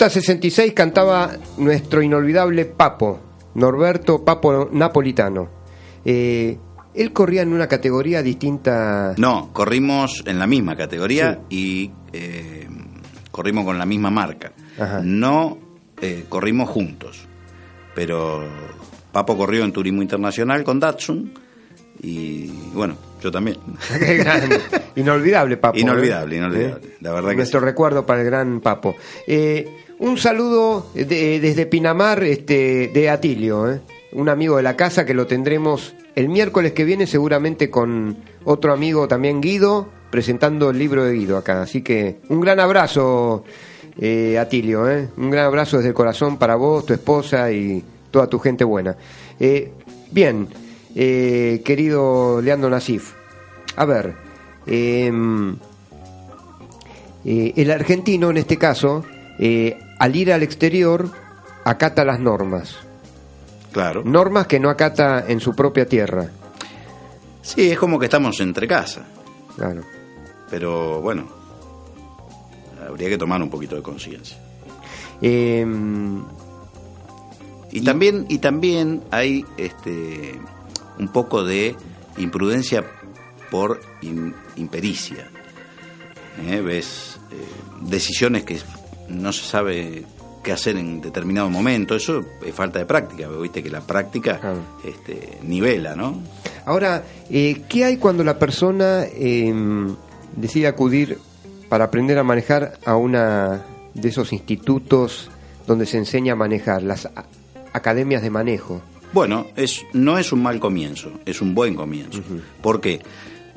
Ruta 0.00 0.08
66 0.08 0.72
cantaba 0.72 1.30
nuestro 1.58 2.00
inolvidable 2.00 2.64
Papo, 2.64 3.20
Norberto 3.56 4.24
Papo 4.24 4.70
Napolitano. 4.72 5.50
Eh, 6.06 6.56
él 6.94 7.12
corría 7.12 7.42
en 7.42 7.52
una 7.52 7.66
categoría 7.66 8.22
distinta. 8.22 9.12
No, 9.18 9.52
corrimos 9.52 10.22
en 10.24 10.38
la 10.38 10.46
misma 10.46 10.74
categoría 10.74 11.40
y 11.50 11.90
eh, 12.14 12.66
corrimos 13.30 13.66
con 13.66 13.76
la 13.76 13.84
misma 13.84 14.10
marca. 14.10 14.52
Ajá. 14.78 15.02
No 15.04 15.58
eh, 16.00 16.24
corrimos 16.30 16.70
juntos, 16.70 17.28
pero 17.94 18.42
Papo 19.12 19.36
corrió 19.36 19.64
en 19.64 19.72
turismo 19.72 20.00
internacional 20.00 20.64
con 20.64 20.80
Datsun 20.80 21.34
y 22.02 22.46
bueno, 22.72 22.96
yo 23.22 23.30
también. 23.30 23.58
Qué 23.98 24.16
grande. 24.16 24.60
Inolvidable, 24.96 25.58
Papo. 25.58 25.76
¿eh? 25.76 25.82
Inolvidable, 25.82 26.36
inolvidable. 26.36 26.96
La 27.00 27.12
verdad 27.12 27.30
que 27.32 27.36
Nuestro 27.36 27.60
sí. 27.60 27.66
recuerdo 27.66 28.06
para 28.06 28.20
el 28.20 28.26
gran 28.26 28.60
Papo. 28.60 28.96
Eh, 29.26 29.88
un 30.00 30.18
saludo 30.18 30.86
de- 30.94 31.38
desde 31.40 31.66
Pinamar 31.66 32.24
este, 32.24 32.88
de 32.92 33.08
Atilio, 33.10 33.70
¿eh? 33.70 33.80
un 34.12 34.28
amigo 34.28 34.56
de 34.56 34.62
la 34.64 34.74
casa 34.76 35.06
que 35.06 35.14
lo 35.14 35.26
tendremos 35.26 35.94
el 36.16 36.28
miércoles 36.28 36.72
que 36.72 36.84
viene, 36.84 37.06
seguramente 37.06 37.70
con 37.70 38.16
otro 38.44 38.72
amigo 38.72 39.06
también, 39.06 39.40
Guido, 39.40 39.88
presentando 40.10 40.70
el 40.70 40.78
libro 40.78 41.04
de 41.04 41.12
Guido 41.12 41.36
acá. 41.36 41.62
Así 41.62 41.82
que 41.82 42.16
un 42.28 42.40
gran 42.40 42.58
abrazo, 42.58 43.44
eh, 44.00 44.36
Atilio. 44.38 44.90
¿eh? 44.90 45.08
Un 45.16 45.30
gran 45.30 45.44
abrazo 45.46 45.76
desde 45.76 45.90
el 45.90 45.94
corazón 45.94 46.36
para 46.38 46.56
vos, 46.56 46.84
tu 46.86 46.92
esposa 46.92 47.52
y 47.52 47.84
toda 48.10 48.26
tu 48.26 48.40
gente 48.40 48.64
buena. 48.64 48.96
Bien, 50.10 50.48
querido 50.92 52.40
Leandro 52.42 52.68
Nasif. 52.68 53.12
A 53.76 53.84
ver, 53.84 54.14
em, 54.66 55.56
el 57.24 57.70
argentino 57.70 58.30
en 58.30 58.38
este 58.38 58.56
caso, 58.56 59.04
al 60.00 60.16
ir 60.16 60.32
al 60.32 60.42
exterior, 60.42 61.08
acata 61.64 62.04
las 62.04 62.18
normas. 62.18 62.74
Claro. 63.72 64.02
Normas 64.04 64.48
que 64.48 64.58
no 64.58 64.68
acata 64.70 65.24
en 65.28 65.38
su 65.38 65.54
propia 65.54 65.86
tierra. 65.86 66.28
Sí, 67.42 67.70
es 67.70 67.78
como 67.78 67.98
que 68.00 68.06
estamos 68.06 68.40
entre 68.40 68.66
casa, 68.66 69.04
Claro. 69.56 69.82
pero 70.50 71.00
bueno, 71.00 71.28
habría 72.88 73.08
que 73.08 73.16
tomar 73.18 73.40
un 73.42 73.48
poquito 73.50 73.76
de 73.76 73.82
conciencia. 73.82 74.36
Em, 75.22 76.22
Y 77.72 77.82
también, 77.82 78.26
y 78.28 78.38
también 78.38 79.04
hay 79.12 79.44
este 79.56 80.40
un 80.98 81.06
poco 81.08 81.44
de 81.44 81.76
imprudencia 82.18 82.84
por 83.48 83.80
im- 84.02 84.34
impericia. 84.56 85.28
¿Eh? 86.48 86.60
Ves 86.60 87.20
eh, 87.30 87.36
decisiones 87.82 88.44
que 88.44 88.58
no 89.10 89.32
se 89.32 89.44
sabe 89.44 90.04
qué 90.42 90.52
hacer 90.52 90.76
en 90.76 91.00
determinado 91.00 91.50
momento. 91.50 91.94
Eso 91.94 92.24
es 92.44 92.54
falta 92.54 92.78
de 92.78 92.86
práctica. 92.86 93.28
Viste 93.28 93.62
que 93.62 93.70
la 93.70 93.80
práctica 93.82 94.38
Claro. 94.38 94.58
este, 94.84 95.38
nivela, 95.42 95.94
¿no? 95.94 96.20
Ahora, 96.64 97.04
eh, 97.30 97.62
¿qué 97.68 97.84
hay 97.84 97.96
cuando 97.98 98.24
la 98.24 98.38
persona 98.38 99.04
em, 99.14 99.94
decide 100.36 100.66
acudir 100.66 101.18
para 101.68 101.84
aprender 101.84 102.18
a 102.18 102.24
manejar 102.24 102.78
a 102.86 102.96
una 102.96 103.62
de 103.94 104.08
esos 104.08 104.32
institutos 104.32 105.28
donde 105.66 105.84
se 105.86 105.98
enseña 105.98 106.32
a 106.32 106.36
manejar, 106.36 106.82
las 106.82 107.08
academias 107.72 108.22
de 108.22 108.30
manejo? 108.30 108.80
Bueno, 109.12 109.46
es, 109.56 109.82
no 109.92 110.18
es 110.18 110.32
un 110.32 110.42
mal 110.42 110.58
comienzo, 110.60 111.10
es 111.26 111.42
un 111.42 111.54
buen 111.54 111.74
comienzo. 111.74 112.22
¿Por 112.62 112.80
qué? 112.80 113.00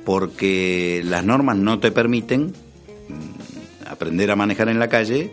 Porque 0.03 1.01
las 1.05 1.23
normas 1.23 1.57
no 1.57 1.79
te 1.79 1.91
permiten 1.91 2.47
mm, 3.07 3.87
aprender 3.89 4.31
a 4.31 4.35
manejar 4.35 4.69
en 4.69 4.79
la 4.79 4.89
calle 4.89 5.31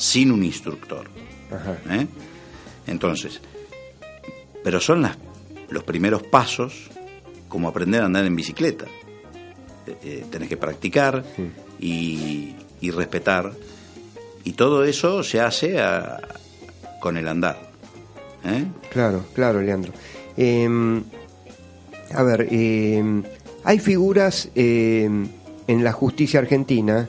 sin 0.00 0.32
un 0.32 0.42
instructor. 0.42 1.06
Ajá. 1.52 1.76
¿eh? 1.94 2.06
Entonces, 2.86 3.40
pero 4.64 4.80
son 4.80 5.02
las, 5.02 5.16
los 5.68 5.84
primeros 5.84 6.22
pasos 6.22 6.88
como 7.48 7.68
aprender 7.68 8.02
a 8.02 8.06
andar 8.06 8.24
en 8.24 8.34
bicicleta. 8.34 8.86
Eh, 9.86 9.96
eh, 10.02 10.24
tenés 10.30 10.48
que 10.48 10.56
practicar 10.56 11.22
y, 11.78 12.54
y 12.80 12.90
respetar. 12.90 13.52
Y 14.44 14.52
todo 14.52 14.84
eso 14.84 15.22
se 15.22 15.40
hace 15.40 15.80
a- 15.80 16.20
con 17.00 17.16
el 17.18 17.28
andar. 17.28 17.70
¿eh? 18.44 18.64
Claro, 18.90 19.24
claro, 19.34 19.60
Leandro. 19.60 19.92
Eh, 20.36 21.02
a 22.14 22.22
ver, 22.22 22.48
eh, 22.50 23.22
hay 23.64 23.78
figuras 23.78 24.48
eh, 24.54 25.08
en 25.66 25.84
la 25.84 25.92
justicia 25.92 26.40
argentina 26.40 27.08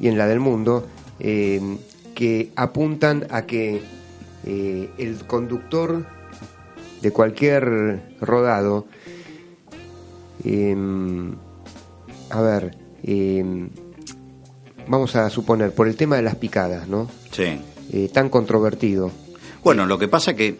y 0.00 0.08
en 0.08 0.18
la 0.18 0.26
del 0.26 0.40
mundo 0.40 0.86
eh, 1.20 1.60
que 2.14 2.52
apuntan 2.56 3.26
a 3.30 3.42
que 3.46 3.82
eh, 4.44 4.90
el 4.98 5.26
conductor 5.26 6.06
de 7.02 7.10
cualquier 7.12 8.16
rodado, 8.20 8.86
eh, 10.44 10.74
a 12.30 12.40
ver, 12.40 12.76
eh, 13.02 13.68
vamos 14.88 15.16
a 15.16 15.28
suponer, 15.30 15.72
por 15.72 15.88
el 15.88 15.96
tema 15.96 16.16
de 16.16 16.22
las 16.22 16.36
picadas, 16.36 16.88
¿no? 16.88 17.08
Sí. 17.32 17.60
Eh, 17.92 18.08
tan 18.12 18.28
controvertido. 18.28 19.10
Bueno, 19.62 19.86
lo 19.86 19.98
que 19.98 20.08
pasa 20.08 20.34
que 20.34 20.58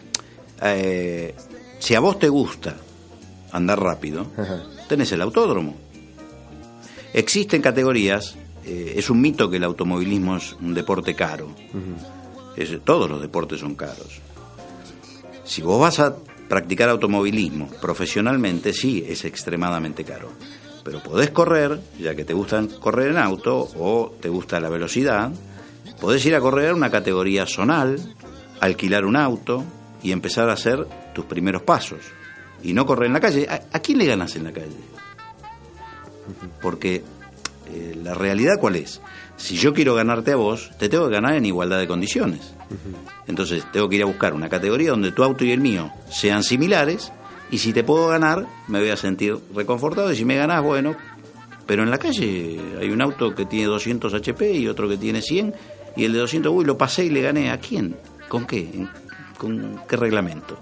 eh, 0.63 1.35
si 1.79 1.95
a 1.95 2.01
vos 2.01 2.19
te 2.19 2.29
gusta 2.29 2.77
andar 3.53 3.81
rápido, 3.81 4.27
Ajá. 4.37 4.63
tenés 4.89 5.11
el 5.13 5.23
autódromo. 5.23 5.75
Existen 7.15 7.63
categorías, 7.63 8.37
eh, 8.67 8.95
es 8.97 9.09
un 9.11 9.21
mito 9.21 9.49
que 9.49 9.57
el 9.57 9.65
automovilismo 9.65 10.37
es 10.37 10.53
un 10.61 10.75
deporte 10.75 11.15
caro. 11.15 11.49
Es- 12.57 12.81
todos 12.85 13.09
los 13.09 13.21
deportes 13.21 13.61
son 13.61 13.75
caros. 13.75 14.21
Si 15.45 15.63
vos 15.63 15.81
vas 15.81 16.01
a 16.01 16.17
practicar 16.49 16.89
automovilismo 16.89 17.69
profesionalmente, 17.81 18.73
sí, 18.73 19.05
es 19.07 19.25
extremadamente 19.25 20.05
caro. 20.05 20.31
Pero 20.85 21.03
podés 21.03 21.31
correr, 21.31 21.81
ya 21.99 22.15
que 22.15 22.25
te 22.25 22.33
gustan 22.35 22.69
correr 22.69 23.11
en 23.11 23.19
auto 23.19 23.69
o 23.77 24.15
te 24.21 24.29
gusta 24.29 24.61
la 24.61 24.69
velocidad, 24.69 25.31
Podés 26.01 26.27
ir 26.27 26.35
a 26.35 26.41
correr 26.41 26.75
una 26.75 26.91
categoría 26.91 27.47
zonal, 27.47 27.97
alquilar 28.61 29.07
un 29.07 29.17
auto 29.17 29.65
y 30.03 30.13
empezar 30.13 30.51
a 30.51 30.53
hacer 30.53 30.87
tus 31.15 31.25
primeros 31.25 31.63
pasos. 31.63 32.01
Y 32.63 32.75
no 32.75 32.85
correr 32.85 33.07
en 33.07 33.15
la 33.15 33.21
calle. 33.21 33.47
¿A, 33.49 33.63
a 33.73 33.81
quién 33.81 33.97
le 33.97 34.05
ganas 34.05 34.37
en 34.37 34.45
la 34.45 34.53
calle? 34.53 34.77
Porque 36.61 37.03
eh, 37.69 37.99
la 38.03 38.15
realidad 38.15 38.55
cuál 38.61 38.77
es? 38.77 39.01
Si 39.37 39.57
yo 39.57 39.75
quiero 39.75 39.95
ganarte 39.95 40.33
a 40.33 40.37
vos, 40.37 40.71
te 40.79 40.89
tengo 40.89 41.09
que 41.09 41.15
ganar 41.15 41.35
en 41.35 41.45
igualdad 41.45 41.79
de 41.79 41.87
condiciones. 41.87 42.55
Entonces 43.27 43.65
tengo 43.73 43.89
que 43.89 43.97
ir 43.97 44.03
a 44.03 44.07
buscar 44.07 44.33
una 44.35 44.49
categoría 44.49 44.91
donde 44.91 45.13
tu 45.13 45.23
auto 45.23 45.45
y 45.45 45.53
el 45.53 45.61
mío 45.61 45.91
sean 46.11 46.43
similares 46.43 47.13
y 47.51 47.59
si 47.59 47.73
te 47.73 47.85
puedo 47.85 48.09
ganar 48.09 48.47
me 48.67 48.81
voy 48.81 48.91
a 48.91 48.97
sentir 48.97 49.37
reconfortado 49.55 50.11
y 50.13 50.17
si 50.17 50.25
me 50.25 50.37
ganás, 50.37 50.63
bueno, 50.63 50.97
pero 51.67 51.83
en 51.83 51.91
la 51.91 51.99
calle 51.99 52.59
hay 52.81 52.91
un 52.91 53.03
auto 53.03 53.35
que 53.35 53.45
tiene 53.45 53.67
200 53.67 54.15
HP 54.15 54.53
y 54.53 54.69
otro 54.69 54.89
que 54.89 54.97
tiene 54.97 55.21
100 55.21 55.55
y 55.97 56.05
el 56.05 56.13
de 56.13 56.19
200, 56.21 56.53
uy, 56.53 56.65
lo 56.65 56.77
pasé 56.79 57.05
y 57.05 57.11
le 57.11 57.23
gané. 57.23 57.51
¿A 57.51 57.59
quién? 57.59 57.97
¿Con 58.29 58.47
qué? 58.47 58.87
¿Con 59.39 59.81
qué 59.89 59.97
reglamento? 59.97 60.59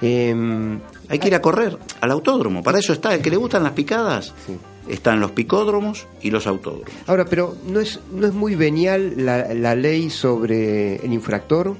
Em, 0.00 0.80
Hay 1.08 1.18
que 1.18 1.28
ir 1.28 1.34
a 1.34 1.40
correr 1.40 1.76
al 2.00 2.10
autódromo, 2.10 2.62
para 2.62 2.78
eso 2.78 2.92
está. 2.92 3.14
El 3.14 3.22
que 3.22 3.30
le 3.30 3.36
gustan 3.36 3.62
las 3.62 3.72
picadas, 3.72 4.34
Sí. 4.46 4.56
Están 4.88 5.20
los 5.20 5.32
picódromos 5.32 6.06
y 6.22 6.30
los 6.30 6.46
autódromos. 6.46 6.90
ahora, 7.06 7.24
pero 7.24 7.56
¿no 7.66 7.80
es, 7.80 8.00
no 8.12 8.26
es 8.26 8.32
muy 8.32 8.54
venial 8.54 9.14
la, 9.24 9.52
la 9.54 9.74
ley 9.74 10.10
sobre 10.10 10.96
el 11.04 11.12
infractor? 11.12 11.76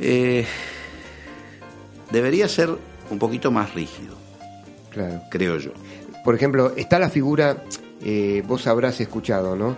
Eh, 0.00 0.46
debería 2.10 2.48
ser 2.48 2.70
un 3.10 3.18
poquito 3.18 3.50
más 3.50 3.74
rígido, 3.74 4.14
Claro. 4.90 5.20
creo 5.30 5.58
yo. 5.58 5.72
Por 6.24 6.34
ejemplo, 6.34 6.72
está 6.76 6.98
la 6.98 7.10
figura, 7.10 7.64
eh, 8.02 8.42
vos 8.46 8.66
habrás 8.66 9.00
escuchado, 9.00 9.56
¿no? 9.56 9.76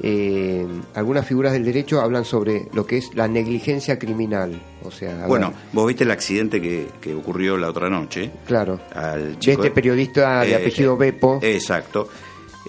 Eh, 0.00 0.64
algunas 0.94 1.26
figuras 1.26 1.52
del 1.52 1.64
derecho 1.64 2.00
hablan 2.00 2.24
sobre 2.24 2.68
lo 2.72 2.86
que 2.86 2.98
es 2.98 3.14
la 3.14 3.26
negligencia 3.26 3.98
criminal. 3.98 4.60
O 4.84 4.90
sea, 4.90 5.26
Bueno, 5.26 5.52
vos 5.72 5.86
viste 5.88 6.04
el 6.04 6.10
accidente 6.12 6.60
que, 6.62 6.86
que 7.00 7.14
ocurrió 7.14 7.56
la 7.56 7.68
otra 7.68 7.90
noche 7.90 8.30
claro. 8.46 8.78
al 8.94 9.32
De 9.32 9.38
chico 9.38 9.62
este 9.62 9.74
periodista 9.74 10.42
de 10.42 10.52
Eh, 10.52 10.54
apellido 10.56 10.96
Bepo. 10.96 11.40
Exacto. 11.42 12.08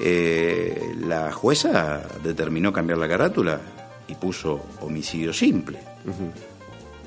Eh, 0.01 0.93
la 1.05 1.31
jueza 1.31 2.01
determinó 2.23 2.71
cambiar 2.73 2.97
la 2.99 3.07
carátula 3.07 3.59
y 4.07 4.15
puso 4.15 4.65
homicidio 4.81 5.31
simple. 5.33 5.77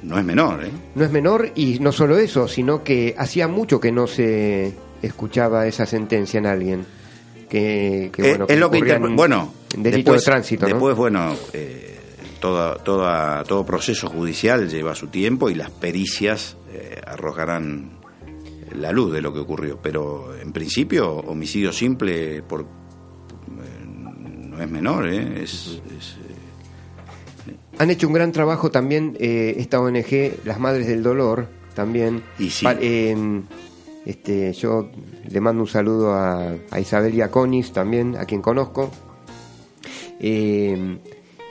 No 0.03 0.19
es 0.19 0.25
menor, 0.25 0.65
¿eh? 0.65 0.71
No 0.95 1.05
es 1.05 1.11
menor 1.11 1.51
y 1.55 1.79
no 1.81 1.91
solo 1.93 2.17
eso, 2.19 2.47
sino 2.49 2.85
que 2.85 3.15
hacía 3.17 3.49
mucho 3.49 3.81
que 3.81 3.91
no 3.93 4.07
se 4.07 4.73
escuchaba 5.01 5.67
esa 5.67 5.87
sentencia 5.87 6.39
en 6.39 6.47
alguien. 6.47 6.87
Que, 7.53 8.11
que, 8.11 8.23
Eh, 8.23 8.29
bueno, 8.31 8.47
es 8.49 8.59
lo 8.59 8.71
que 8.71 8.79
bueno 9.15 9.53
delito 9.77 10.12
después, 10.12 10.21
de 10.23 10.25
tránsito, 10.25 10.62
¿no? 10.62 10.69
después 10.69 10.97
bueno 10.97 11.37
eh, 11.53 11.99
toda, 12.41 12.77
toda, 12.77 13.45
todo 13.45 13.67
proceso 13.67 14.09
judicial 14.09 14.71
lleva 14.71 14.95
su 14.95 15.09
tiempo 15.09 15.51
y 15.51 15.55
las 15.55 15.71
pericias 15.71 16.57
eh, 16.73 16.99
arrojarán 17.07 17.99
la 18.75 18.91
luz 18.91 19.12
de 19.12 19.21
lo 19.21 19.35
que 19.35 19.41
ocurrió 19.41 19.79
pero 19.83 20.35
en 20.41 20.51
principio 20.53 21.11
homicidio 21.17 21.73
simple 21.75 22.43
por 22.43 22.62
eh, 22.62 23.85
no 23.85 24.59
es 24.62 24.71
menor 24.71 25.09
¿eh? 25.11 25.43
es, 25.43 25.79
es, 25.95 26.17
Han 27.79 27.91
hecho 27.91 28.07
un 28.07 28.15
gran 28.15 28.33
trabajo 28.33 28.71
también 28.71 29.15
eh, 29.21 29.57
esta 29.59 29.79
ONG, 29.79 30.45
Las 30.47 30.59
Madres 30.61 30.87
del 30.87 31.03
Dolor, 31.03 31.49
también. 31.75 32.23
Y 32.38 32.51
sí. 32.51 32.65
Pa- 32.65 32.77
este, 34.07 34.53
yo 34.53 34.91
le 35.29 35.41
mando 35.41 35.62
un 35.62 35.69
saludo 35.69 36.12
a, 36.12 36.55
a 36.71 36.81
Isabel 36.81 37.15
Iaconis 37.15 37.73
también, 37.73 38.17
a 38.17 38.25
quien 38.25 38.43
conozco. 38.43 38.91
Eh, 40.21 40.99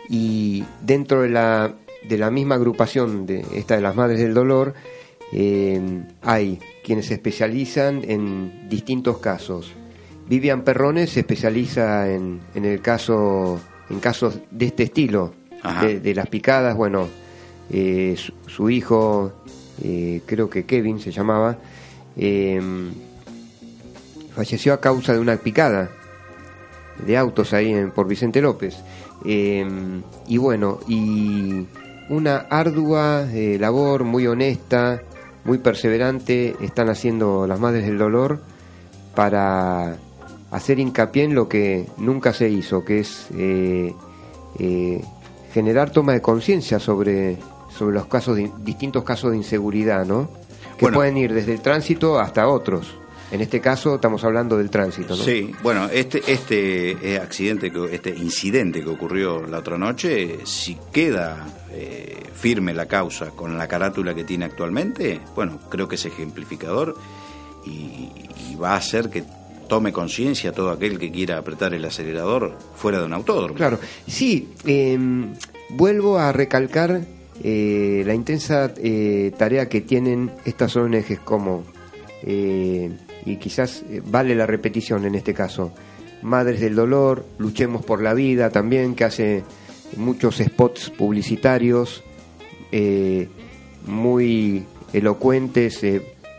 y 0.10 0.64
dentro 0.82 1.22
de 1.22 1.30
la, 1.30 1.76
de 2.08 2.18
la 2.18 2.32
misma 2.32 2.56
agrupación 2.56 3.26
de 3.26 3.46
esta 3.54 3.76
de 3.76 3.82
las 3.82 3.96
Madres 3.96 4.20
del 4.20 4.34
Dolor, 4.34 4.74
eh, 5.34 6.04
hay 6.22 6.60
quienes 6.84 7.08
se 7.08 7.14
especializan 7.14 8.02
en 8.06 8.68
distintos 8.70 9.20
casos. 9.20 9.72
Vivian 10.28 10.64
Perrones 10.64 11.12
se 11.12 11.22
especializa 11.22 12.10
en, 12.10 12.40
en 12.56 12.66
el 12.66 12.82
caso 12.82 13.60
en 13.90 14.00
casos 14.00 14.40
de 14.50 14.66
este 14.68 14.84
estilo, 14.84 15.34
de, 15.82 16.00
de 16.00 16.16
las 16.16 16.28
picadas. 16.28 16.78
Bueno, 16.78 17.08
eh, 17.70 18.16
su, 18.18 18.34
su 18.48 18.70
hijo, 18.70 19.34
eh, 19.84 20.22
creo 20.26 20.50
que 20.50 20.66
Kevin 20.66 21.00
se 21.00 21.12
llamaba, 21.12 21.58
eh, 22.18 22.62
falleció 24.36 24.74
a 24.74 24.82
causa 24.82 25.14
de 25.14 25.20
una 25.20 25.38
picada 25.38 25.90
de 27.06 27.18
autos 27.18 27.54
ahí 27.54 27.72
en, 27.72 27.92
por 27.92 28.08
Vicente 28.08 28.42
López. 28.42 28.78
Eh, 29.26 29.66
y 30.28 30.38
bueno, 30.38 30.80
y 30.88 31.66
una 32.10 32.38
ardua 32.50 33.26
eh, 33.32 33.58
labor 33.60 34.04
muy 34.04 34.28
honesta, 34.28 35.02
muy 35.46 35.60
perseverante, 35.60 36.56
están 36.62 36.90
haciendo 36.90 37.48
las 37.48 37.60
Madres 37.60 37.86
del 37.86 37.98
Dolor 37.98 38.42
para 39.16 39.98
hacer 40.52 40.80
hincapié 40.80 41.24
en 41.24 41.36
lo 41.36 41.48
que 41.48 41.88
nunca 41.98 42.34
se 42.34 42.50
hizo, 42.50 42.84
que 42.84 43.00
es 43.00 43.28
eh, 43.38 43.96
eh, 44.60 45.02
generar 45.54 45.92
toma 45.92 46.12
de 46.12 46.22
conciencia 46.22 46.80
sobre, 46.80 47.38
sobre 47.70 47.96
los 47.96 48.08
casos 48.08 48.36
de, 48.36 48.52
distintos 48.60 49.04
casos 49.04 49.32
de 49.32 49.38
inseguridad, 49.38 50.06
¿no? 50.06 50.30
Que 50.82 50.86
Bueno. 50.86 50.98
pueden 50.98 51.16
ir 51.16 51.32
desde 51.32 51.54
el 51.54 51.62
tránsito 51.62 52.20
hasta 52.20 52.48
otros. 52.48 52.96
En 53.32 53.40
este 53.40 53.62
caso 53.62 53.94
estamos 53.96 54.24
hablando 54.24 54.58
del 54.58 54.72
tránsito, 54.72 55.16
¿no? 55.16 55.24
Sí, 55.24 55.52
bueno, 55.62 55.86
este 55.94 56.24
este 56.26 56.92
eh, 57.14 57.20
accidente, 57.20 57.72
este 57.92 58.10
incidente 58.10 58.82
que 58.82 58.90
ocurrió 58.90 59.46
la 59.46 59.60
otra 59.60 59.78
noche, 59.78 60.40
si 60.44 60.76
queda 60.92 61.46
eh, 61.72 62.18
firme 62.34 62.74
la 62.74 62.88
causa 62.88 63.30
con 63.30 63.60
la 63.60 63.68
carátula 63.68 64.16
que 64.16 64.24
tiene 64.24 64.46
actualmente, 64.46 65.22
bueno, 65.36 65.60
creo 65.70 65.88
que 65.88 65.96
es 65.96 66.06
ejemplificador 66.08 66.96
y, 67.64 68.10
y 68.50 68.56
va 68.60 68.72
a 68.74 68.78
hacer 68.78 69.12
que 69.12 69.24
tome 69.70 69.94
conciencia 69.94 70.52
todo 70.52 70.72
aquel 70.72 70.98
que 70.98 71.12
quiera 71.12 71.38
apretar 71.38 71.76
el 71.76 71.86
acelerador 71.86 72.58
fuera 72.76 72.98
de 73.00 73.06
un 73.06 73.14
autódromo. 73.14 73.54
Claro, 73.54 73.78
sí, 74.08 74.50
eh, 74.66 74.98
vuelvo 75.70 76.18
a 76.18 76.32
recalcar 76.32 77.02
eh, 77.44 78.04
la 78.06 78.14
intensa 78.14 78.72
eh, 78.78 79.32
tarea 79.38 79.68
que 79.68 79.82
tienen 79.82 80.32
estas 80.46 80.76
ONGs 80.76 81.20
como, 81.24 81.64
eh, 82.24 82.92
y 83.26 83.38
quizás 83.38 83.84
eh, 83.90 84.02
vale 84.06 84.36
la 84.36 84.46
repetición 84.46 85.06
en 85.06 85.16
este 85.16 85.34
caso, 85.34 85.74
Madres 86.22 86.60
del 86.60 86.76
Dolor, 86.76 87.26
Luchemos 87.40 87.84
por 87.84 88.02
la 88.02 88.14
Vida 88.14 88.52
también, 88.52 88.94
que 88.94 89.06
hace 89.06 89.44
muchos 89.98 90.38
spots 90.38 90.92
publicitarios 90.92 92.04
muy 93.86 94.64
elocuentes 94.94 95.82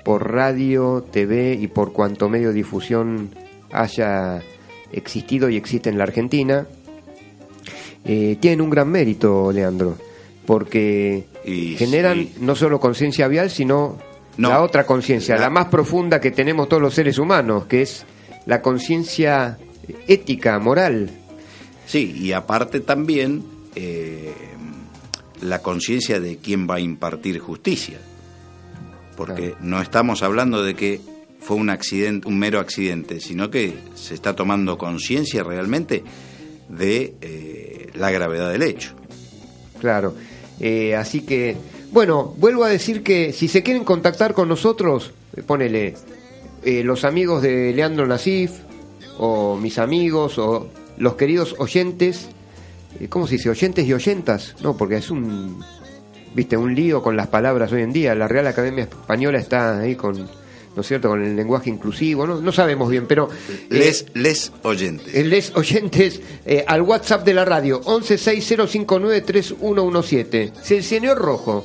por 0.04 0.32
radio, 0.32 1.04
TV 1.10 1.58
y 1.60 1.66
por 1.66 1.92
cuanto 1.92 2.30
medio 2.30 2.52
difusión 2.52 3.34
haya 3.70 4.42
existido 4.92 5.50
y 5.50 5.56
existe 5.56 5.90
en 5.90 5.98
la 5.98 6.04
Argentina, 6.04 6.66
tienen 8.04 8.60
un 8.62 8.70
gran 8.70 8.88
mérito, 8.88 9.52
Leandro, 9.52 9.98
porque 10.46 11.26
Y 11.44 11.76
generan 11.76 12.18
sí. 12.18 12.34
no 12.40 12.54
solo 12.54 12.80
conciencia 12.80 13.28
vial, 13.28 13.50
sino 13.50 13.98
No. 14.36 14.48
la 14.50 14.62
otra 14.62 14.84
conciencia, 14.86 15.34
La- 15.36 15.42
la 15.42 15.50
más 15.50 15.66
profunda 15.66 16.20
que 16.20 16.30
tenemos 16.30 16.68
todos 16.68 16.82
los 16.82 16.94
seres 16.94 17.18
humanos, 17.18 17.66
que 17.66 17.82
es 17.82 18.04
la 18.46 18.60
conciencia 18.62 19.58
ética, 20.08 20.58
moral. 20.58 21.10
Sí, 21.86 22.12
y 22.16 22.32
aparte 22.32 22.80
también 22.80 23.44
eh, 23.74 24.32
la 25.40 25.60
conciencia 25.62 26.20
de 26.20 26.36
quién 26.38 26.68
va 26.68 26.76
a 26.76 26.80
impartir 26.80 27.38
justicia. 27.38 27.98
Porque 29.16 29.50
Claro. 29.50 29.56
no 29.60 29.80
estamos 29.82 30.22
hablando 30.22 30.62
de 30.64 30.74
que 30.74 31.00
fue 31.40 31.56
un 31.56 31.70
accidente, 31.70 32.28
un 32.28 32.38
mero 32.38 32.60
accidente, 32.60 33.20
sino 33.20 33.50
que 33.50 33.74
se 33.94 34.14
está 34.14 34.34
tomando 34.36 34.78
conciencia 34.78 35.42
realmente 35.42 36.04
de 36.68 37.14
eh, 37.20 37.90
la 37.94 38.10
gravedad 38.10 38.50
del 38.52 38.62
hecho. 38.62 38.94
Claro. 39.80 40.14
Eh, 40.60 40.94
así 40.94 41.22
que, 41.22 41.56
bueno, 41.90 42.34
vuelvo 42.38 42.64
a 42.64 42.68
decir 42.68 43.02
que 43.02 43.32
si 43.32 43.48
se 43.48 43.62
quieren 43.62 43.84
contactar 43.84 44.34
con 44.34 44.48
nosotros, 44.48 45.12
eh, 45.36 45.42
ponele 45.42 45.94
eh, 46.64 46.84
los 46.84 47.04
amigos 47.04 47.42
de 47.42 47.72
Leandro 47.72 48.06
Nasif, 48.06 48.52
o 49.18 49.56
mis 49.56 49.78
amigos, 49.78 50.38
o 50.38 50.68
los 50.96 51.14
queridos 51.14 51.56
oyentes, 51.58 52.28
eh, 53.00 53.08
¿cómo 53.08 53.26
se 53.26 53.36
dice? 53.36 53.50
¿Oyentes 53.50 53.86
y 53.86 53.92
oyentas? 53.92 54.54
No, 54.62 54.76
porque 54.76 54.96
es 54.96 55.10
un, 55.10 55.62
viste, 56.34 56.56
un 56.56 56.74
lío 56.74 57.02
con 57.02 57.16
las 57.16 57.28
palabras 57.28 57.72
hoy 57.72 57.82
en 57.82 57.92
día. 57.92 58.14
La 58.14 58.28
Real 58.28 58.46
Academia 58.46 58.84
Española 58.84 59.38
está 59.38 59.80
ahí 59.80 59.96
con, 59.96 60.28
¿no 60.74 60.80
es 60.82 60.88
cierto?, 60.88 61.08
con 61.08 61.22
el 61.22 61.36
lenguaje 61.36 61.70
inclusivo, 61.70 62.26
no, 62.26 62.40
no 62.40 62.52
sabemos 62.52 62.88
bien, 62.90 63.06
pero... 63.06 63.28
eh, 63.48 63.66
Les, 63.70 64.06
les 64.14 64.52
oyentes. 64.62 65.14
eh, 65.14 65.24
Les 65.24 65.54
oyentes 65.54 66.20
eh, 66.46 66.64
al 66.66 66.82
WhatsApp 66.82 67.24
de 67.24 67.34
la 67.34 67.44
radio 67.44 67.80
1160593117. 67.82 70.52
Si 70.62 70.74
el 70.74 70.84
señor 70.84 71.18
Rojo 71.18 71.64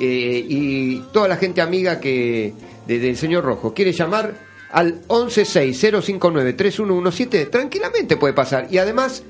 eh, 0.00 0.44
y 0.48 1.00
toda 1.12 1.28
la 1.28 1.36
gente 1.36 1.60
amiga 1.60 2.00
que 2.00 2.52
de- 2.86 2.98
del 2.98 3.16
señor 3.16 3.44
Rojo 3.44 3.72
quiere 3.74 3.92
llamar 3.92 4.34
al 4.72 5.00
1160593117, 5.08 7.50
tranquilamente 7.50 8.16
puede 8.16 8.34
pasar. 8.34 8.66
Y 8.70 8.78
además 8.78 9.22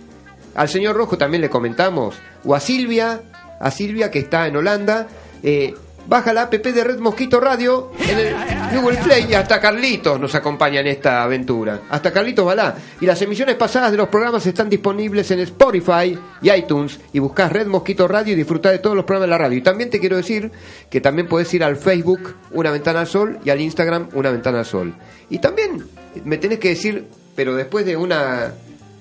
al 0.54 0.68
señor 0.68 0.96
Rojo 0.96 1.16
también 1.18 1.40
le 1.40 1.48
comentamos, 1.50 2.14
o 2.44 2.54
a 2.54 2.60
Silvia, 2.60 3.22
a 3.60 3.70
Silvia 3.70 4.10
que 4.10 4.18
está 4.20 4.46
en 4.48 4.56
Holanda. 4.56 5.08
Eh, 5.42 5.74
baja 6.10 6.32
la 6.32 6.42
app 6.42 6.52
de 6.52 6.84
Red 6.84 6.98
Mosquito 6.98 7.38
Radio 7.38 7.92
en 8.00 8.18
el 8.18 8.34
Google 8.74 8.98
Play 8.98 9.26
y 9.30 9.34
hasta 9.34 9.60
Carlitos 9.60 10.18
nos 10.18 10.34
acompaña 10.34 10.80
en 10.80 10.88
esta 10.88 11.22
aventura. 11.22 11.82
Hasta 11.88 12.12
Carlitos 12.12 12.44
Balá. 12.44 12.74
Y 13.00 13.06
las 13.06 13.22
emisiones 13.22 13.54
pasadas 13.54 13.92
de 13.92 13.96
los 13.96 14.08
programas 14.08 14.44
están 14.44 14.68
disponibles 14.68 15.30
en 15.30 15.38
Spotify 15.38 16.18
y 16.42 16.50
iTunes. 16.50 16.98
Y 17.12 17.20
buscás 17.20 17.52
Red 17.52 17.68
Mosquito 17.68 18.08
Radio 18.08 18.32
y 18.32 18.36
disfrutá 18.36 18.72
de 18.72 18.80
todos 18.80 18.96
los 18.96 19.04
programas 19.04 19.28
de 19.28 19.30
la 19.30 19.38
radio. 19.38 19.58
Y 19.58 19.62
también 19.62 19.88
te 19.88 20.00
quiero 20.00 20.16
decir 20.16 20.50
que 20.90 21.00
también 21.00 21.28
puedes 21.28 21.54
ir 21.54 21.62
al 21.62 21.76
Facebook 21.76 22.34
Una 22.50 22.72
Ventana 22.72 23.00
al 23.00 23.06
Sol 23.06 23.38
y 23.44 23.50
al 23.50 23.60
Instagram 23.60 24.08
Una 24.12 24.32
Ventana 24.32 24.58
al 24.58 24.66
Sol. 24.66 24.92
Y 25.28 25.38
también 25.38 25.86
me 26.24 26.38
tenés 26.38 26.58
que 26.58 26.70
decir, 26.70 27.06
pero 27.36 27.54
después 27.54 27.86
de 27.86 27.96
una 27.96 28.52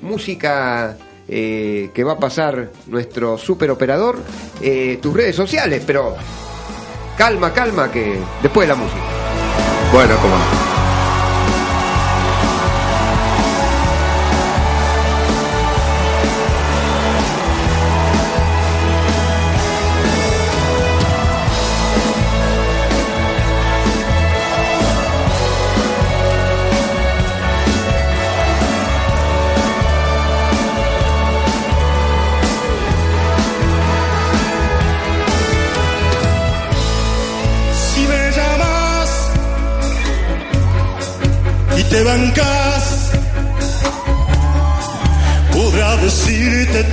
música 0.04 0.96
eh, 1.28 1.90
que 1.92 2.04
va 2.04 2.14
a 2.14 2.20
pasar 2.20 2.70
nuestro 2.86 3.40
super 3.40 3.72
operador, 3.72 4.20
eh, 4.62 5.00
tus 5.02 5.12
redes 5.12 5.36
sociales, 5.36 5.82
pero 5.88 6.16
calma, 7.20 7.52
calma, 7.52 7.92
que 7.92 8.18
después 8.42 8.66
de 8.66 8.74
la 8.74 8.80
música. 8.80 9.02
Bueno, 9.92 10.16
cómo 10.22 10.38
no. 10.38 10.69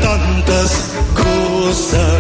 Tantas 0.00 0.92
cosas. 1.14 2.15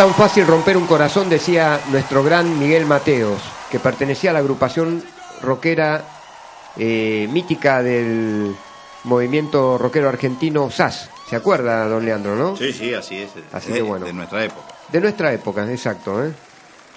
Tan 0.00 0.14
fácil 0.14 0.46
romper 0.46 0.78
un 0.78 0.86
corazón, 0.86 1.28
decía 1.28 1.78
nuestro 1.90 2.24
gran 2.24 2.58
Miguel 2.58 2.86
Mateos, 2.86 3.38
que 3.70 3.78
pertenecía 3.78 4.30
a 4.30 4.32
la 4.32 4.38
agrupación 4.38 5.04
rockera 5.42 6.06
eh, 6.78 7.28
mítica 7.30 7.82
del 7.82 8.56
movimiento 9.04 9.76
rockero 9.76 10.08
argentino 10.08 10.70
SAS. 10.70 11.10
¿Se 11.28 11.36
acuerda, 11.36 11.86
don 11.86 12.02
Leandro, 12.02 12.34
no? 12.34 12.56
Sí, 12.56 12.72
sí, 12.72 12.94
así 12.94 13.18
es. 13.18 13.28
Así 13.52 13.72
Eh, 13.72 13.74
que 13.74 13.82
bueno. 13.82 14.06
De 14.06 14.14
nuestra 14.14 14.42
época. 14.42 14.74
De 14.90 15.00
nuestra 15.02 15.34
época, 15.34 15.70
exacto. 15.70 16.24
¿eh? 16.24 16.32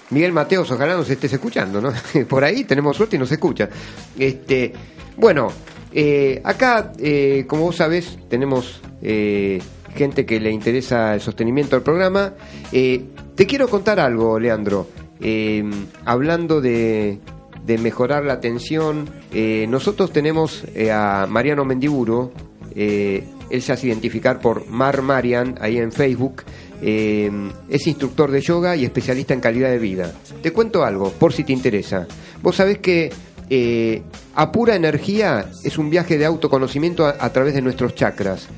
Miguel 0.08 0.32
Mateos, 0.32 0.70
ojalá 0.70 0.94
nos 0.94 1.10
estés 1.10 1.34
escuchando, 1.34 1.82
¿no? 1.82 1.92
Por 2.26 2.42
ahí 2.42 2.64
tenemos 2.64 2.96
suerte 2.96 3.16
y 3.16 3.18
nos 3.18 3.30
escucha. 3.30 3.68
Este, 4.18 4.72
bueno, 5.18 5.48
eh, 5.92 6.40
acá, 6.42 6.90
eh, 6.98 7.44
como 7.46 7.64
vos 7.64 7.76
sabés, 7.76 8.16
tenemos 8.30 8.80
eh, 9.02 9.60
gente 9.94 10.26
que 10.26 10.40
le 10.40 10.50
interesa 10.50 11.14
el 11.14 11.20
sostenimiento 11.20 11.76
del 11.76 11.82
programa. 11.82 12.34
Eh, 12.72 13.04
te 13.34 13.46
quiero 13.46 13.68
contar 13.68 14.00
algo, 14.00 14.38
Leandro. 14.38 14.88
Eh, 15.20 15.64
hablando 16.04 16.60
de, 16.60 17.18
mejorar 17.66 18.24
la 18.24 18.34
atención, 18.34 19.08
eh, 19.32 19.66
nosotros 19.68 20.12
tenemos 20.12 20.64
a 20.92 21.26
Mariano 21.28 21.64
Mendiburo, 21.64 22.32
él 22.74 23.62
se 23.62 23.72
hace 23.72 23.86
identificar 23.86 24.40
por 24.40 24.66
Mar 24.68 25.02
Marian 25.02 25.56
ahí 25.60 25.78
en 25.78 25.92
Facebook. 25.92 26.42
Es 26.82 27.86
instructor 27.86 28.30
de 28.30 28.40
yoga 28.40 28.76
y 28.76 28.84
especialista 28.84 29.32
en 29.32 29.40
calidad 29.40 29.70
de 29.70 29.78
vida. 29.78 30.12
Te 30.42 30.52
cuento 30.52 30.84
algo, 30.84 31.10
por 31.12 31.32
si 31.32 31.44
te 31.44 31.52
interesa. 31.52 32.06
Vos 32.42 32.56
sabés 32.56 32.78
que 32.78 33.10
eh, 33.50 34.02
a 34.34 34.50
pura 34.52 34.74
energía 34.74 35.46
es 35.64 35.78
un 35.78 35.90
viaje 35.90 36.16
de 36.18 36.24
autoconocimiento 36.24 37.06
a, 37.06 37.32
través 37.32 37.54
de 37.54 37.62
nuestros 37.62 37.94
chakras. 37.94 38.48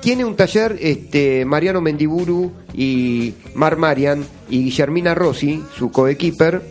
Tiene 0.00 0.24
un 0.24 0.36
taller 0.36 0.76
este, 0.80 1.44
Mariano 1.44 1.80
Mendiburu 1.80 2.52
y 2.74 3.34
Mar 3.54 3.76
Marian 3.76 4.24
y 4.48 4.64
Guillermina 4.64 5.14
Rossi, 5.14 5.62
su 5.76 5.90
coequiper, 5.90 6.62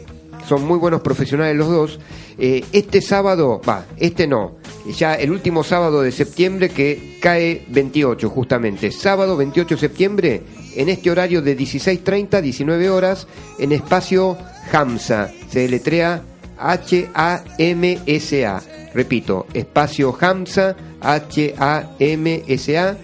son 0.48 0.66
muy 0.66 0.80
buenos 0.80 1.02
profesionales 1.02 1.56
los 1.56 1.70
dos. 1.70 2.00
Eh, 2.38 2.64
este 2.72 3.02
sábado, 3.02 3.62
va, 3.68 3.86
este 3.98 4.26
no, 4.26 4.56
ya 4.98 5.14
el 5.14 5.32
último 5.32 5.64
sábado 5.64 6.02
de 6.02 6.12
septiembre 6.12 6.70
que 6.70 7.18
cae 7.22 7.64
28 7.68 8.30
justamente, 8.30 8.92
sábado 8.92 9.38
28 9.38 9.76
de 9.76 9.80
septiembre, 9.80 10.42
en 10.76 10.90
este 10.90 11.12
horario 11.12 11.42
de 11.42 11.58
16.30 11.58 12.36
a 12.36 12.42
19 12.42 12.90
horas, 12.90 13.28
en 13.60 13.74
espacio 13.74 14.38
Hamsa, 14.72 15.32
se 15.50 15.60
deletrea 15.60 16.24
H-A-M-S-A. 16.58 18.62
Repito, 18.94 19.46
espacio 19.54 20.18
Hamsa, 20.20 20.76
H-A-M-S-A, 21.02 22.98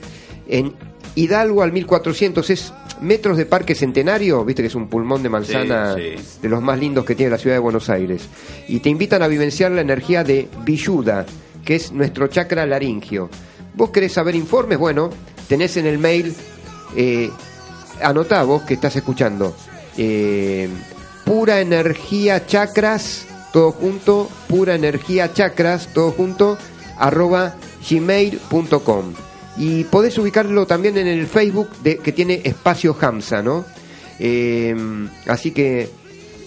en 0.47 0.73
Hidalgo 1.15 1.63
al 1.63 1.71
1400, 1.71 2.49
es 2.49 2.73
metros 3.01 3.37
de 3.37 3.45
Parque 3.45 3.75
Centenario, 3.75 4.43
viste 4.45 4.61
que 4.61 4.67
es 4.67 4.75
un 4.75 4.87
pulmón 4.87 5.23
de 5.23 5.29
manzana 5.29 5.95
Sí, 5.95 6.15
sí. 6.17 6.39
de 6.41 6.49
los 6.49 6.61
más 6.61 6.79
lindos 6.79 7.05
que 7.05 7.15
tiene 7.15 7.31
la 7.31 7.37
ciudad 7.37 7.55
de 7.55 7.59
Buenos 7.59 7.89
Aires. 7.89 8.27
Y 8.67 8.79
te 8.79 8.89
invitan 8.89 9.21
a 9.23 9.27
vivenciar 9.27 9.71
la 9.71 9.81
energía 9.81 10.23
de 10.23 10.47
Villuda, 10.63 11.25
que 11.63 11.75
es 11.75 11.91
nuestro 11.91 12.27
chakra 12.27 12.65
laringio. 12.65 13.29
¿Vos 13.75 13.89
querés 13.91 14.13
saber 14.13 14.35
informes? 14.35 14.77
Bueno, 14.77 15.09
tenés 15.47 15.77
en 15.77 15.85
el 15.85 15.97
mail, 15.97 16.33
eh, 16.95 17.29
anotá 18.01 18.43
vos 18.43 18.63
que 18.63 18.75
estás 18.75 18.95
escuchando, 18.95 19.55
eh, 19.97 20.69
pura 21.25 21.59
energía 21.59 22.45
chakras, 22.45 23.25
todo 23.51 23.71
junto, 23.71 24.29
pura 24.47 24.75
energía 24.75 25.33
chakras, 25.33 25.89
todo 25.93 26.11
junto, 26.11 26.57
arroba 26.97 27.55
gmail.com. 27.89 29.13
Y 29.57 29.85
podés 29.85 30.17
ubicarlo 30.17 30.65
también 30.65 30.97
en 30.97 31.07
el 31.07 31.27
Facebook 31.27 31.69
de, 31.83 31.97
que 31.97 32.11
tiene 32.11 32.41
Espacio 32.43 32.95
Hamsa, 32.99 33.41
¿no? 33.41 33.63
Eh, 34.19 34.75
así 35.27 35.51
que 35.51 35.89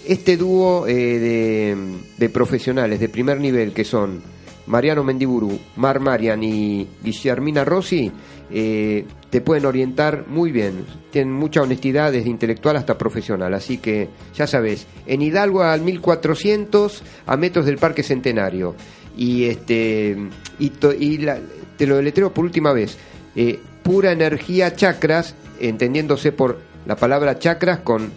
este 0.07 0.37
dúo 0.37 0.87
eh, 0.87 0.93
de, 0.93 1.77
de 2.17 2.29
profesionales 2.29 2.99
de 2.99 3.09
primer 3.09 3.39
nivel 3.39 3.73
que 3.73 3.83
son 3.83 4.21
Mariano 4.67 5.03
Mendiburu, 5.03 5.59
Mar 5.75 5.99
Marian 5.99 6.43
y 6.43 6.87
Guillermina 7.03 7.65
Rossi, 7.65 8.11
eh, 8.51 9.05
te 9.31 9.41
pueden 9.41 9.65
orientar 9.65 10.25
muy 10.27 10.51
bien. 10.51 10.85
Tienen 11.11 11.33
mucha 11.33 11.61
honestidad 11.61 12.11
desde 12.11 12.29
intelectual 12.29 12.75
hasta 12.77 12.97
profesional. 12.97 13.53
Así 13.55 13.77
que 13.79 14.09
ya 14.35 14.45
sabes, 14.45 14.85
en 15.07 15.21
Hidalgo 15.23 15.63
al 15.63 15.81
1400 15.81 17.03
a 17.25 17.37
metros 17.37 17.65
del 17.65 17.77
Parque 17.77 18.03
Centenario. 18.03 18.75
Y 19.17 19.45
este 19.45 20.15
y, 20.59 20.69
to- 20.69 20.93
y 20.93 21.17
la- 21.17 21.39
te 21.79 21.87
lo 21.87 21.95
deletreo 21.95 22.31
por 22.31 22.45
última 22.45 22.73
vez. 22.73 22.97
Eh, 23.35 23.59
pura 23.81 24.11
energía 24.11 24.75
chakras, 24.75 25.33
entendiéndose 25.59 26.31
por 26.31 26.59
la 26.85 26.95
palabra 26.95 27.39
chakras 27.39 27.79
con 27.79 28.11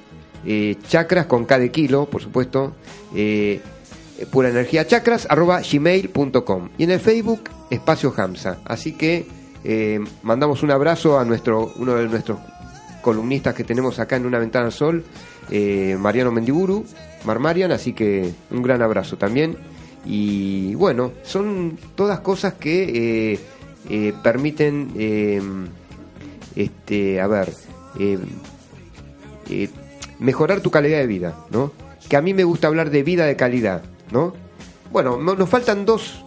eh, 0.45 0.77
chakras 0.87 1.25
con 1.25 1.47
K 1.47 1.59
de 1.59 1.71
kilo, 1.71 2.05
por 2.07 2.21
supuesto. 2.21 2.75
eh, 3.15 3.63
pura 4.31 4.49
energía 4.49 4.87
chakras 4.87 5.27
arroba 5.29 5.61
gmail.com 5.61 6.69
y 6.79 6.85
en 6.85 6.91
el 6.91 7.01
Facebook 7.01 7.51
espacio 7.71 8.13
Hamsa 8.17 8.59
así 8.65 8.93
que 8.93 9.27
eh, 9.65 10.01
mandamos 10.23 10.63
un 10.63 10.71
abrazo 10.71 11.19
a 11.19 11.25
nuestro 11.25 11.73
uno 11.77 11.95
de 11.95 12.09
nuestros 12.09 12.39
columnistas 13.01 13.55
que 13.55 13.65
tenemos 13.65 13.99
acá 13.99 14.17
en 14.17 14.27
una 14.27 14.39
ventana 14.39 14.67
al 14.67 14.73
sol 14.73 15.05
eh, 15.51 15.97
Mariano 15.99 16.31
Mendiburu 16.31 16.85
Mar 17.25 17.39
Marian 17.39 17.73
así 17.73 17.93
que 17.93 18.33
un 18.51 18.63
gran 18.63 18.83
abrazo 18.83 19.17
también 19.17 19.57
y 20.05 20.75
bueno 20.75 21.13
son 21.23 21.79
todas 21.95 22.21
cosas 22.21 22.55
que 22.55 23.41
eh, 23.89 24.13
permiten 24.23 24.93
eh, 24.97 25.41
este 26.57 27.21
a 27.21 27.27
ver 27.27 27.53
eh, 27.99 28.19
eh, 29.49 29.69
mejorar 30.19 30.61
tu 30.61 30.71
calidad 30.71 30.99
de 30.99 31.07
vida, 31.07 31.37
¿no? 31.51 31.73
Que 32.09 32.17
a 32.17 32.23
mí 32.23 32.35
me 32.35 32.45
gusta 32.45 32.69
hablar 32.69 32.91
de 32.91 33.03
vida 33.03 33.25
de 33.27 33.37
calidad, 33.37 33.83
¿no? 34.11 34.35
Bueno, 34.91 35.17
no- 35.21 35.35
nos 35.35 35.49
faltan 35.49 35.85
dos, 35.85 36.25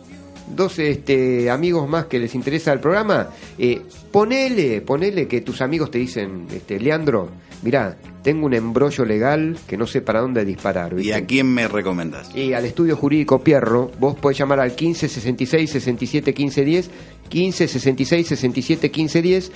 dos 0.47 0.79
este, 0.79 1.49
amigos 1.49 1.87
más 1.87 2.05
que 2.05 2.19
les 2.19 2.35
interesa 2.35 2.73
el 2.73 2.79
programa. 2.79 3.29
Eh, 3.57 3.81
ponele, 4.11 4.81
ponele 4.81 5.27
que 5.27 5.41
tus 5.41 5.61
amigos 5.61 5.91
te 5.91 5.97
dicen, 5.99 6.47
este, 6.51 6.79
Leandro, 6.79 7.29
mirá, 7.61 7.97
tengo 8.23 8.45
un 8.45 8.53
embrollo 8.53 9.05
legal 9.05 9.57
que 9.67 9.77
no 9.77 9.85
sé 9.87 10.01
para 10.01 10.21
dónde 10.21 10.45
disparar. 10.45 10.99
¿Y 10.99 11.11
a 11.11 11.25
quién 11.25 11.47
me 11.47 11.67
recomendás? 11.67 12.33
Y 12.35 12.53
al 12.53 12.65
estudio 12.65 12.95
jurídico 12.95 13.43
Pierro, 13.43 13.91
vos 13.99 14.15
podés 14.15 14.37
llamar 14.37 14.59
al 14.59 14.75
15 14.75 15.07
66 15.07 15.71
67 15.71 16.33
15 16.33 16.65
10, 16.65 16.89
15 17.29 17.67
66 17.67 18.27
67 18.27 18.91
15 18.91 19.21
10 19.21 19.51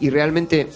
y 0.00 0.10
realmente 0.10 0.68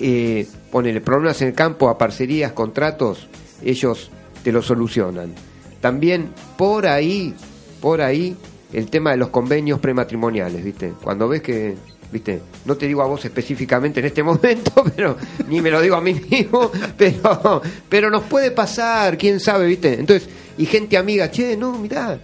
eh, 0.00 0.46
ponele 0.70 1.00
problemas 1.00 1.40
en 1.42 1.48
el 1.48 1.54
campo, 1.54 1.88
a 1.88 1.98
parcerías, 1.98 2.52
contratos, 2.52 3.28
ellos 3.62 4.10
te 4.42 4.52
lo 4.52 4.62
solucionan. 4.62 5.34
También 5.80 6.30
por 6.56 6.86
ahí, 6.86 7.34
por 7.80 8.00
ahí, 8.00 8.36
el 8.72 8.90
tema 8.90 9.12
de 9.12 9.16
los 9.16 9.28
convenios 9.30 9.80
prematrimoniales, 9.80 10.62
¿viste? 10.62 10.92
Cuando 11.02 11.28
ves 11.28 11.42
que, 11.42 11.76
¿viste? 12.12 12.40
No 12.64 12.76
te 12.76 12.86
digo 12.86 13.02
a 13.02 13.06
vos 13.06 13.24
específicamente 13.24 14.00
en 14.00 14.06
este 14.06 14.22
momento, 14.24 14.84
pero 14.94 15.16
ni 15.48 15.60
me 15.60 15.70
lo 15.70 15.80
digo 15.80 15.96
a 15.96 16.00
mí 16.00 16.14
mismo, 16.14 16.70
pero, 16.96 17.62
pero 17.88 18.10
nos 18.10 18.24
puede 18.24 18.50
pasar, 18.50 19.16
quién 19.16 19.40
sabe, 19.40 19.66
¿viste? 19.66 19.94
Entonces, 19.94 20.28
y 20.58 20.66
gente 20.66 20.96
amiga, 20.96 21.30
che, 21.30 21.56
no, 21.56 21.78
mirá, 21.78 22.18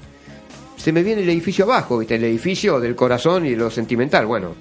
se 0.76 0.92
me 0.92 1.02
viene 1.02 1.22
el 1.22 1.30
edificio 1.30 1.64
abajo, 1.64 1.98
¿viste? 1.98 2.16
El 2.16 2.24
edificio 2.24 2.80
del 2.80 2.94
corazón 2.94 3.46
y 3.46 3.54
lo 3.54 3.70
sentimental, 3.70 4.26
bueno. 4.26 4.54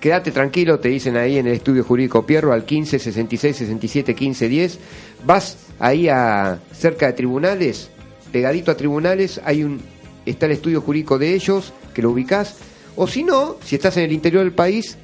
Quédate 0.00 0.32
tranquilo, 0.32 0.80
te 0.80 0.88
dicen 0.88 1.16
ahí 1.16 1.38
en 1.38 1.46
el 1.46 1.52
estudio 1.52 1.84
jurídico 1.84 2.26
Pierro 2.26 2.52
al 2.52 2.64
15 2.64 2.98
66 2.98 3.56
67 3.56 4.16
15 4.16 4.48
10. 4.48 4.78
Vas 5.24 5.58
ahí 5.78 6.08
a 6.08 6.58
cerca 6.72 7.06
de 7.06 7.12
tribunales, 7.12 7.88
pegadito 8.32 8.72
a 8.72 8.76
tribunales, 8.76 9.40
hay 9.44 9.62
un 9.62 9.80
está 10.26 10.46
el 10.46 10.52
estudio 10.52 10.80
jurídico 10.80 11.18
de 11.18 11.34
ellos 11.34 11.72
que 11.94 12.02
lo 12.02 12.10
ubicás. 12.10 12.56
O 12.96 13.06
si 13.06 13.24
no, 13.24 13.56
si 13.64 13.76
estás 13.76 13.96
en 13.96 14.04
el 14.04 14.12
interior 14.12 14.42
del 14.44 14.52
país, 14.52 14.98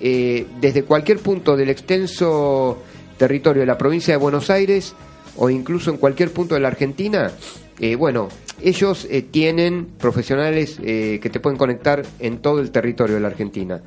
eh, 0.00 0.46
desde 0.60 0.84
cualquier 0.84 1.18
punto 1.18 1.56
del 1.56 1.68
extenso 1.68 2.78
territorio 3.18 3.60
de 3.60 3.66
la 3.66 3.76
provincia 3.76 4.14
de 4.14 4.18
Buenos 4.18 4.48
Aires 4.48 4.94
o 5.36 5.50
incluso 5.50 5.90
en 5.90 5.98
cualquier 5.98 6.32
punto 6.32 6.54
de 6.54 6.60
la 6.60 6.68
Argentina, 6.68 7.30
eh, 7.78 7.96
bueno, 7.96 8.28
ellos 8.62 9.06
eh, 9.10 9.22
tienen 9.22 9.86
profesionales 9.98 10.76
que 10.76 11.30
te 11.30 11.40
pueden 11.40 11.58
conectar 11.58 12.02
en 12.18 12.38
todo 12.38 12.60
el 12.60 12.70
territorio 12.70 13.16
de 13.16 13.20
la 13.20 13.28
Argentina. 13.28 13.80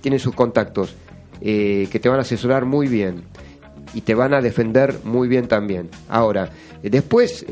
Tienen 0.00 0.20
sus 0.20 0.34
contactos 0.34 0.94
que 1.40 2.00
te 2.00 2.08
van 2.08 2.18
a 2.18 2.22
asesorar 2.22 2.66
muy 2.66 2.86
bien 2.86 3.22
y 3.94 4.02
te 4.02 4.14
van 4.14 4.34
a 4.34 4.42
defender 4.42 5.00
muy 5.04 5.26
bien 5.26 5.48
también. 5.48 5.88
Ahora, 6.08 6.50
después, 6.82 7.44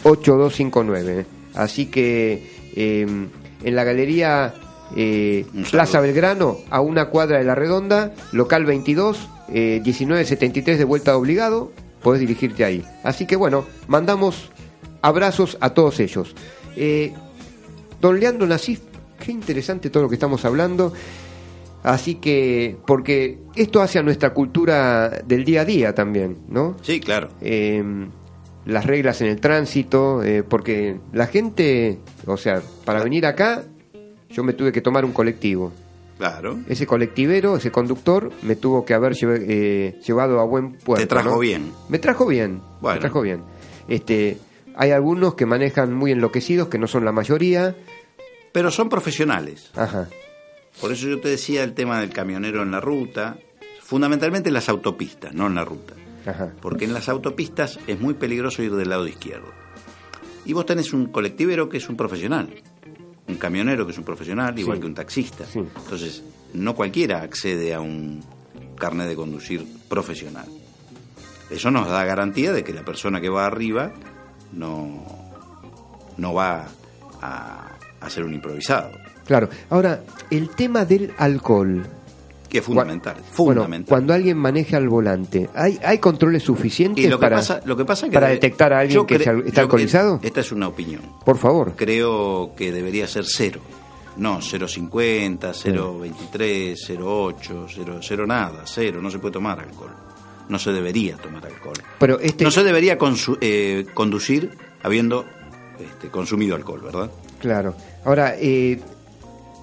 156-806-8259. 0.05 1.24
Así 1.55 1.87
que 1.87 2.47
eh, 2.77 3.07
en 3.64 3.74
la 3.74 3.85
galería 3.85 4.53
eh. 4.95 5.45
Plaza 5.70 6.01
Belgrano, 6.01 6.59
a 6.70 6.81
una 6.81 7.07
cuadra 7.07 7.39
de 7.39 7.45
la 7.45 7.55
Redonda, 7.55 8.14
local 8.33 8.66
22, 8.66 9.29
eh, 9.49 9.81
1973 9.85 10.79
de 10.79 10.85
vuelta 10.85 11.16
obligado, 11.16 11.72
podés 12.03 12.20
dirigirte 12.20 12.64
ahí. 12.64 12.85
Así 13.03 13.27
que 13.27 13.37
bueno, 13.37 13.64
mandamos 13.89 14.51
abrazos 15.03 15.57
a 15.61 15.70
todos 15.70 15.99
ellos. 16.01 16.35
Eh, 16.77 17.12
don 18.01 18.20
Leandro 18.20 18.47
Nasif, 18.47 18.81
qué 19.18 19.33
interesante 19.33 19.91
todo 19.91 20.05
lo 20.05 20.09
que 20.09 20.16
estamos 20.16 20.45
hablando. 20.45 20.93
Así 21.87 22.16
que, 22.16 22.76
porque 22.84 23.39
esto 23.55 23.80
hace 23.80 24.01
a 24.01 24.03
nuestra 24.03 24.34
cultura 24.34 25.09
del 25.24 25.45
día 25.45 25.61
a 25.61 25.64
día 25.64 25.95
también, 25.95 26.37
¿no? 26.49 26.76
Sí, 26.82 26.99
claro. 26.99 27.28
eh, 27.41 27.80
las 28.64 28.84
reglas 28.84 29.20
en 29.20 29.28
el 29.28 29.41
tránsito, 29.41 30.24
eh, 30.24 30.43
porque 30.43 30.97
la 31.12 31.28
gente, 31.28 32.01
o 32.26 32.37
sea, 32.37 32.61
para 32.84 33.05
venir 33.05 33.24
acá, 33.24 33.62
yo 34.30 34.43
me 34.43 34.53
tuve 34.53 34.72
que 34.72 34.80
tomar 34.80 35.05
un 35.05 35.12
colectivo. 35.12 35.72
Claro. 36.18 36.59
Ese 36.68 36.87
colectivero, 36.89 37.57
ese 37.57 37.70
conductor, 37.70 38.32
me 38.43 38.57
tuvo 38.57 38.84
que 38.84 38.93
haber 38.93 39.12
lleve- 39.12 39.45
eh, 39.47 40.01
llevado 40.05 40.41
a 40.41 40.45
buen 40.45 40.72
puerto. 40.72 41.05
Te 41.05 41.07
trajo 41.07 41.30
¿no? 41.30 41.39
bien. 41.39 41.70
Me 41.89 42.01
trajo 42.01 42.26
bien. 42.26 42.61
Bueno. 42.80 42.97
Me 42.97 43.01
trajo 43.03 43.20
bien. 43.20 43.43
Este, 43.87 44.39
hay 44.74 44.91
algunos 44.91 45.37
que 45.37 45.47
manejan 45.47 45.95
muy 45.95 46.11
enloquecidos, 46.11 46.66
que 46.66 46.78
no 46.78 46.89
son 46.89 47.05
la 47.05 47.12
mayoría. 47.12 47.76
Pero 48.51 48.72
son 48.72 48.89
profesionales. 48.89 49.70
Ajá. 49.76 50.09
Por 50.81 50.93
eso 50.93 51.09
yo 51.09 51.20
te 51.20 51.29
decía 51.29 51.64
el 51.64 51.74
tema 51.74 52.01
del 52.01 52.11
camionero 52.11 52.62
en 52.62 52.70
la 52.70 52.81
ruta, 52.81 53.39
fundamentalmente 53.83 54.49
en 54.51 54.55
las 54.55 54.68
autopistas, 54.68 55.33
no 55.35 55.47
en 55.47 55.55
la 55.55 55.64
ruta. 55.64 55.95
Ajá. 56.27 56.53
Porque 56.61 56.85
en 56.85 56.93
las 56.95 57.09
autopistas 57.09 57.79
es 57.87 57.99
muy 58.01 58.14
peligroso 58.14 58.62
ir 58.62 58.74
del 58.74 58.89
lado 58.91 59.07
izquierdo. 59.07 59.49
Y 60.45 60.53
vos 60.53 60.66
tenés 60.66 60.93
un 60.93 61.07
colectivero 61.07 61.68
que 61.68 61.79
es 61.79 61.89
un 61.89 61.97
profesional, 61.97 62.49
un 63.29 63.37
camionero 63.37 63.87
que 63.87 63.93
es 63.93 63.99
un 63.99 64.05
profesional, 64.05 64.57
igual 64.59 64.77
Sí. 64.77 64.81
que 64.83 64.87
un 64.87 64.95
taxista. 64.95 65.45
Sí. 65.47 65.61
Entonces, 65.61 66.22
no 66.53 66.74
cualquiera 66.74 67.22
accede 67.22 67.74
a 67.74 67.81
un 67.81 68.22
carnet 68.79 69.09
de 69.09 69.16
conducir 69.16 69.64
profesional. 69.89 70.47
Eso 71.51 71.70
nos 71.70 71.89
da 71.89 72.05
garantía 72.05 72.53
de 72.53 72.62
que 72.64 72.72
la 72.72 72.85
persona 72.85 73.20
que 73.20 73.29
va 73.29 73.47
arriba 73.47 73.93
no, 74.53 75.05
no 76.16 76.35
va 76.35 76.66
a, 77.22 77.72
a 78.01 78.11
ser 78.11 78.24
un 78.24 78.35
improvisado, 78.35 78.91
Claro. 79.27 79.49
Ahora, 79.70 80.03
el 80.31 80.51
tema 80.51 80.85
del 80.85 81.12
alcohol. 81.18 81.87
que 82.49 82.59
es 82.59 82.64
fundamental. 82.64 83.16
Bueno, 83.37 83.62
fundamental. 83.62 83.89
cuando 83.89 84.14
alguien 84.14 84.39
maneja 84.39 84.77
al 84.77 84.89
volante, 84.89 85.51
¿hay, 85.55 85.79
hay 85.85 85.99
controles 85.99 86.45
suficientes 86.45 87.05
y 87.05 87.09
lo 87.09 87.18
que 87.18 87.22
para, 87.27 87.37
pasa, 87.37 87.61
lo 87.64 87.77
que 87.77 87.85
pasa 87.85 88.07
es 88.07 88.11
que 88.11 88.14
para 88.14 88.29
detectar 88.29 88.72
a 88.72 88.81
alguien 88.81 89.05
que 89.05 89.16
está 89.16 89.61
alcoholizado? 89.62 90.20
Esta 90.22 90.41
es 90.41 90.53
una 90.53 90.68
opinión. 90.68 91.03
Por 91.24 91.39
favor. 91.39 91.72
Creo 91.77 92.53
que 92.57 92.70
debería 92.72 93.07
ser 93.09 93.24
cero. 93.27 93.61
No, 94.16 94.39
0,50, 94.39 95.39
0,23, 95.53 96.77
0,8, 96.89 97.66
0, 97.68 97.99
0 98.01 98.27
nada, 98.27 98.62
cero. 98.64 99.01
No 99.03 99.11
se 99.11 99.18
puede 99.18 99.33
tomar 99.35 99.61
alcohol. 99.61 99.91
No 100.49 100.59
se 100.59 100.72
debería 100.72 101.16
tomar 101.16 101.45
alcohol. 101.45 101.74
Pero 101.99 102.18
este, 102.20 102.45
No 102.45 102.51
se 102.51 102.62
debería 102.64 102.97
eh, 103.41 103.87
conducir 103.93 104.53
habiendo 104.83 105.27
este, 105.79 106.09
consumido 106.09 106.55
alcohol, 106.57 106.81
¿verdad? 106.83 107.11
Claro. 107.41 107.74
Ahora, 108.05 108.37
eh, 108.39 108.81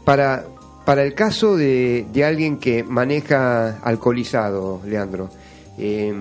para, 0.06 0.45
para 0.86 1.04
el 1.04 1.14
caso 1.14 1.56
de, 1.56 2.06
de 2.12 2.26
alguien 2.26 2.58
que 2.58 2.84
maneja 2.84 3.80
alcoholizado, 3.80 4.82
Leandro, 4.86 5.30
eh, 5.78 6.14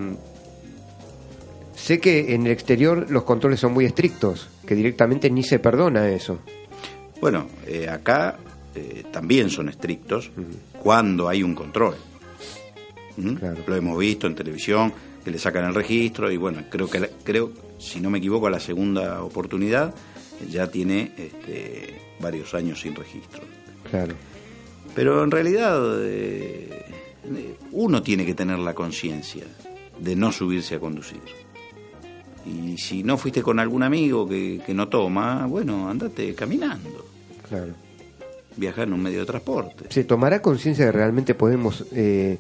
sé 1.75 1.99
que 1.99 2.35
en 2.35 2.47
el 2.47 2.53
exterior 2.53 3.11
los 3.11 3.25
controles 3.25 3.61
son 3.61 3.73
muy 3.73 3.85
estrictos, 3.85 4.49
que 4.67 4.75
directamente 4.75 5.31
ni 5.31 5.43
se 5.43 5.59
perdona 5.59 6.09
eso. 6.09 6.39
Bueno, 7.21 7.47
eh, 7.67 7.89
acá 7.89 8.39
eh, 8.75 9.05
también 9.11 9.51
son 9.51 9.69
estrictos 9.69 10.31
cuando 10.83 11.29
hay 11.29 11.43
un 11.43 11.55
control. 11.55 11.97
¿Mm? 13.17 13.35
Claro. 13.35 13.59
Lo 13.67 13.77
hemos 13.77 13.99
visto 13.99 14.27
en 14.27 14.35
televisión, 14.35 14.93
que 15.25 15.31
le 15.31 15.39
sacan 15.39 15.65
el 15.65 15.75
registro 15.75 16.31
y 16.31 16.37
bueno, 16.37 16.63
creo 16.69 16.89
que, 16.89 17.11
creo, 17.23 17.53
si 17.79 18.01
no 18.01 18.11
me 18.11 18.19
equivoco, 18.19 18.47
a 18.47 18.51
la 18.51 18.61
segunda 18.61 19.23
oportunidad 19.23 19.95
ya 20.51 20.69
tiene 20.69 21.13
este, 21.17 22.01
varios 22.21 22.55
años 22.55 22.81
sin 22.81 22.95
registro. 22.95 23.43
Claro. 23.93 24.15
Pero 24.95 25.23
en 25.23 25.31
realidad 25.31 25.81
eh, 26.03 26.87
uno 27.73 28.03
tiene 28.03 28.25
que 28.27 28.35
tener 28.35 28.59
la 28.59 28.75
conciencia 28.75 29.45
de 30.01 30.17
no 30.17 30.33
subirse 30.33 30.75
a 30.77 30.81
conducir. 30.81 31.21
Y 32.47 32.77
si 32.79 33.03
no 33.05 33.17
fuiste 33.19 33.43
con 33.43 33.61
algún 33.61 33.83
amigo 33.85 34.27
que, 34.29 34.61
que 34.67 34.73
no 34.75 34.89
toma, 34.89 35.47
bueno, 35.47 35.89
andate 35.89 36.35
caminando, 36.35 37.07
Claro. 37.49 37.73
viajar 38.57 38.89
en 38.89 38.95
un 38.95 39.03
medio 39.03 39.21
de 39.21 39.27
transporte. 39.27 39.85
¿Se 39.91 40.05
tomará 40.05 40.41
conciencia 40.43 40.87
de 40.87 40.91
que 40.91 40.97
realmente 40.97 41.35
podemos 41.35 41.85
eh, 41.93 42.39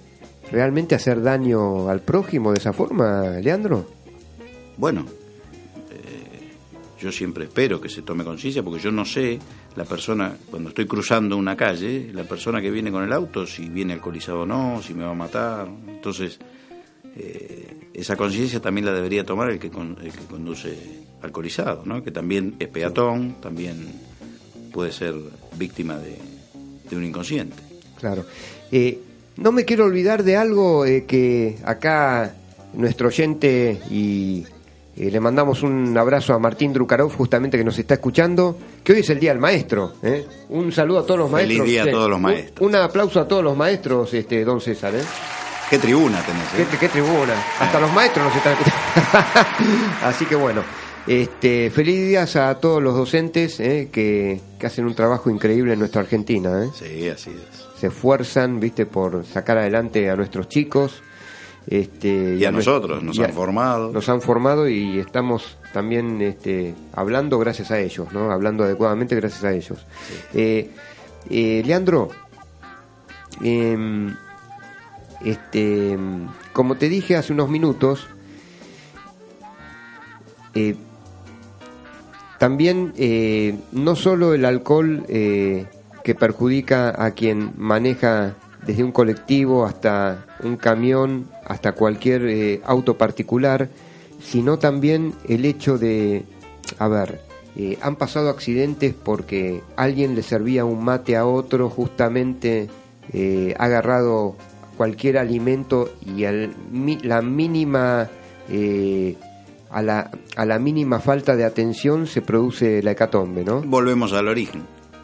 realmente 0.51 0.95
hacer 0.95 1.23
daño 1.23 1.89
al 1.91 2.01
prójimo 2.01 2.51
de 2.53 2.59
esa 2.59 2.73
forma, 2.73 3.39
Leandro? 3.43 3.87
Bueno, 4.79 5.05
eh, 5.91 6.51
yo 7.01 7.13
siempre 7.13 7.45
espero 7.45 7.79
que 7.81 7.89
se 7.91 8.03
tome 8.03 8.25
conciencia 8.25 8.63
porque 8.63 8.81
yo 8.81 8.91
no 8.91 9.05
sé 9.05 9.39
la 9.77 9.85
persona, 9.85 10.37
cuando 10.51 10.69
estoy 10.69 10.87
cruzando 10.87 11.37
una 11.37 11.57
calle, 11.57 12.11
la 12.13 12.25
persona 12.25 12.61
que 12.61 12.71
viene 12.71 12.91
con 12.91 13.03
el 13.05 13.13
auto, 13.13 13.47
si 13.47 13.69
viene 13.69 13.93
alcoholizado 13.95 14.43
o 14.43 14.47
no, 14.47 14.81
si 14.83 14.93
me 14.95 15.05
va 15.05 15.11
a 15.13 15.15
matar. 15.15 15.69
Entonces, 15.89 16.39
eh, 17.17 17.89
esa 17.95 18.17
conciencia 18.17 18.61
también 18.61 18.85
la 18.87 18.93
debería 18.93 19.25
tomar 19.25 19.51
el 19.51 19.59
que, 19.59 19.71
con- 19.71 19.97
el 20.03 20.13
que 20.13 20.25
conduce 20.29 20.77
alcoholizado, 21.23 21.83
¿no? 21.85 22.03
que 22.03 22.11
también 22.11 22.55
es 22.59 22.69
peatón, 22.69 23.37
también 23.41 23.93
puede 24.73 24.93
ser 24.93 25.15
víctima 25.57 25.99
de, 25.99 26.17
un 26.97 27.05
inconsciente. 27.05 27.57
Claro. 27.99 28.27
Eh, 28.71 28.99
no 29.39 29.51
me 29.53 29.65
quiero 29.65 29.85
olvidar 29.87 30.25
de 30.25 30.37
algo 30.37 30.85
eh, 30.85 31.05
que 31.07 31.57
acá 31.65 32.35
nuestro 32.75 33.09
oyente 33.09 33.81
y 33.91 34.45
eh, 34.97 35.11
le 35.11 35.21
mandamos 35.21 35.63
un 35.63 35.97
abrazo 35.97 36.35
a 36.35 36.39
Martín 36.39 36.73
Drukarov 36.73 37.13
justamente 37.15 37.57
que 37.59 37.65
nos 37.65 37.79
está 37.79 37.95
escuchando, 37.95 38.57
que 38.85 38.93
hoy 38.93 39.01
es 39.01 39.11
el 39.11 39.19
Día 39.21 39.31
del 39.33 39.41
Maestro. 39.41 39.95
¿eh? 40.03 40.27
Un 40.51 40.71
saludo 40.73 41.01
a 41.01 41.07
todos 41.07 41.21
los 41.21 41.31
Feliz 41.31 41.59
maestros. 41.59 41.69
día 41.69 41.83
a 41.85 41.91
todos 41.91 42.11
los 42.11 42.21
maestros. 42.21 42.69
Un, 42.69 42.77
aplauso 42.77 43.21
a 43.21 43.27
todos 43.29 43.43
los 43.45 43.57
maestros, 43.57 44.13
este 44.15 44.45
don 44.45 44.61
César. 44.61 44.95
¿eh? 44.95 45.03
¿Qué 45.71 45.79
tribuna 45.79 46.21
tenés? 46.23 46.45
eh? 46.59 46.69
¿Qué, 46.71 46.77
qué 46.79 46.89
tribuna. 46.89 47.35
Hasta 47.59 47.81
los 47.81 47.93
maestros 47.95 48.27
nos 48.27 48.37
están 48.37 48.53
escuchando. 48.53 48.83
Así 50.03 50.27
que 50.27 50.35
bueno, 50.35 50.63
este, 51.07 51.71
feliz 51.71 52.07
días 52.07 52.37
a 52.37 52.55
todos 52.61 52.83
los 52.83 52.95
docentes 52.95 53.59
¿eh? 53.61 53.89
que, 53.91 54.41
que 54.59 54.67
hacen 54.67 54.85
un 54.85 54.95
trabajo 54.95 55.31
increíble 55.31 55.73
en 55.73 55.79
nuestra 55.79 56.03
Argentina. 56.03 56.63
¿eh? 56.65 56.69
Sí, 56.75 57.09
así 57.09 57.31
es. 57.31 57.81
se 57.81 57.87
esfuerzan, 57.87 58.61
viste, 58.61 58.85
por 58.87 59.25
sacar 59.25 59.57
adelante 59.59 60.11
a 60.11 60.17
nuestros 60.17 60.49
chicos. 60.49 61.03
Este, 61.67 62.37
Y 62.37 62.45
a 62.45 62.51
nosotros, 62.51 63.03
nos 63.03 63.19
han 63.19 63.33
formado. 63.33 63.93
Nos 63.93 64.09
han 64.09 64.21
formado 64.21 64.69
y 64.69 64.99
estamos 64.99 65.57
también 65.73 66.21
este, 66.21 66.75
hablando 66.93 67.39
gracias 67.39 67.71
a 67.71 67.79
ellos, 67.79 68.13
¿no? 68.13 68.31
Hablando 68.31 68.65
adecuadamente 68.65 69.15
gracias 69.15 69.45
a 69.45 69.53
ellos. 69.53 69.87
Eh, 70.35 70.71
eh, 71.31 71.63
Leandro, 71.65 72.11
em, 73.43 74.15
este, 75.25 75.93
em, 75.93 76.27
como 76.53 76.77
te 76.77 76.89
dije 76.89 77.17
hace 77.17 77.33
unos 77.33 77.49
minutos, 77.49 78.07
eh, 80.55 80.75
también 82.39 82.93
no 83.71 83.95
solo 83.95 84.35
el 84.35 84.45
alcohol 84.45 85.05
que 85.07 86.15
perjudica 86.19 86.93
a 87.01 87.13
quien 87.13 87.53
maneja 87.57 88.35
desde 88.67 88.85
un 88.85 88.93
colectivo 88.93 89.65
hasta 89.67 90.25
un 90.43 90.57
camión, 90.57 91.27
hasta 91.45 91.73
cualquier 91.73 92.27
eh, 92.27 92.61
auto 92.65 92.97
particular, 92.97 93.69
sino 94.23 94.59
también 94.59 95.15
el 95.29 95.45
hecho 95.45 95.79
de, 95.79 96.25
a 96.79 96.89
ver, 96.89 97.21
eh, 97.57 97.77
han 97.83 97.97
pasado 97.97 98.31
accidentes 98.31 98.95
porque 98.95 99.63
alguien 99.77 100.15
le 100.15 100.23
servía 100.23 100.65
un 100.65 100.85
mate 100.85 101.17
a 101.17 101.27
otro, 101.27 101.69
justamente 101.69 102.69
eh, 103.13 103.55
ha 103.59 103.65
agarrado 103.65 104.37
cualquier 104.77 105.19
alimento 105.19 105.93
y 106.07 106.25
al 106.25 106.55
mi- 106.71 106.99
la 107.03 107.21
mínima 107.21 108.09
eh, 108.49 109.17
a 109.71 109.83
la, 109.83 110.11
a 110.37 110.47
la 110.47 110.59
mínima 110.59 111.01
falta 111.01 111.35
de 111.37 111.45
atención 111.45 112.07
se 112.07 112.23
produce 112.23 112.83
la 112.83 112.93
hecatombe, 112.93 113.45
¿no? 113.45 113.61
Volvemos 113.63 114.13
al 114.13 114.29
origen, 114.29 114.63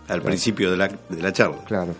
al 0.09 0.23
principio 0.23 0.71
de 0.71 0.77
la, 0.77 0.89
de 0.89 1.23
la 1.23 1.33
charla. 1.33 1.59
Claro. 1.67 1.95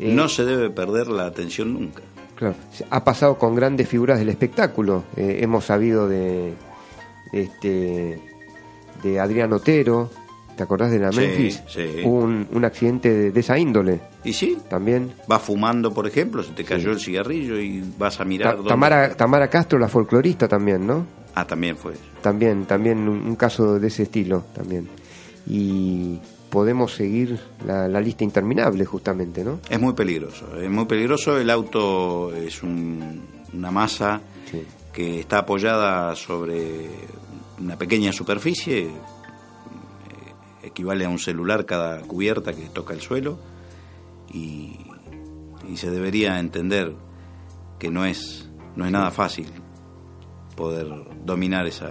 Eh, 0.00 0.12
No 0.14 0.28
se 0.28 0.44
debe 0.44 0.70
perder 0.70 1.08
la 1.08 1.26
atención 1.26 1.74
nunca. 1.74 2.02
Claro, 2.36 2.54
ha 2.88 3.04
pasado 3.04 3.38
con 3.38 3.54
grandes 3.54 3.86
figuras 3.88 4.18
del 4.18 4.30
espectáculo. 4.30 5.04
Eh, 5.16 5.40
hemos 5.42 5.66
sabido 5.66 6.08
de, 6.08 6.54
este, 7.32 8.20
de 9.02 9.20
Adrián 9.20 9.52
Otero, 9.52 10.10
¿te 10.56 10.62
acordás 10.62 10.90
de 10.90 10.98
la 11.00 11.12
Sí, 11.12 11.20
Memphis? 11.20 11.62
sí. 11.68 11.82
Hubo 12.04 12.18
un, 12.20 12.48
un 12.50 12.64
accidente 12.64 13.10
de, 13.12 13.30
de 13.32 13.40
esa 13.40 13.58
índole 13.58 14.00
Y 14.24 14.32
sí, 14.32 14.56
también. 14.68 15.12
vas 15.28 15.42
fumando, 15.42 15.92
por 15.92 16.06
ejemplo, 16.06 16.42
se 16.42 16.52
te 16.52 16.64
cayó 16.64 16.90
el 16.92 17.00
cigarrillo 17.00 17.58
y 17.60 17.84
vas 17.98 18.20
a 18.20 18.24
mirar. 18.24 18.52
Ta- 18.52 18.56
dónde- 18.56 18.68
Tamara, 18.70 19.14
Tamara 19.14 19.48
Castro, 19.50 19.78
la 19.78 19.88
folclorista 19.88 20.48
también, 20.48 20.86
¿no? 20.86 21.06
Ah, 21.34 21.46
también 21.46 21.76
fue. 21.76 21.92
También, 22.22 22.64
también 22.64 23.06
un, 23.08 23.20
un 23.20 23.36
caso 23.36 23.78
de 23.78 23.86
ese 23.88 24.04
estilo 24.04 24.44
también. 24.54 24.88
Y 25.46 26.18
podemos 26.50 26.94
seguir 26.94 27.38
la, 27.66 27.88
la 27.88 28.00
lista 28.00 28.24
interminable 28.24 28.84
justamente, 28.84 29.44
¿no? 29.44 29.60
Es 29.68 29.80
muy 29.80 29.92
peligroso. 29.94 30.56
Es 30.60 30.68
muy 30.70 30.84
peligroso. 30.86 31.38
El 31.38 31.48
auto 31.50 32.34
es 32.34 32.62
un- 32.62 33.22
una 33.52 33.70
masa 33.70 34.20
Sí. 34.50 34.64
que 34.92 35.20
está 35.20 35.38
apoyada 35.38 36.14
sobre 36.16 36.88
una 37.60 37.76
pequeña 37.76 38.12
superficie. 38.12 38.86
eh, 38.88 38.92
equivale 40.62 41.04
a 41.04 41.08
un 41.08 41.18
celular 41.18 41.64
cada 41.66 42.00
cubierta 42.02 42.52
que 42.52 42.62
toca 42.68 42.92
el 42.94 43.00
suelo. 43.00 43.38
Y, 44.32 44.76
y 45.68 45.76
se 45.76 45.90
debería 45.90 46.38
entender 46.38 46.94
que 47.78 47.90
no 47.90 48.04
es, 48.04 48.48
no 48.76 48.84
es 48.86 48.92
nada 48.92 49.10
fácil 49.10 49.46
poder 50.56 50.86
dominar 51.24 51.66
esa, 51.66 51.90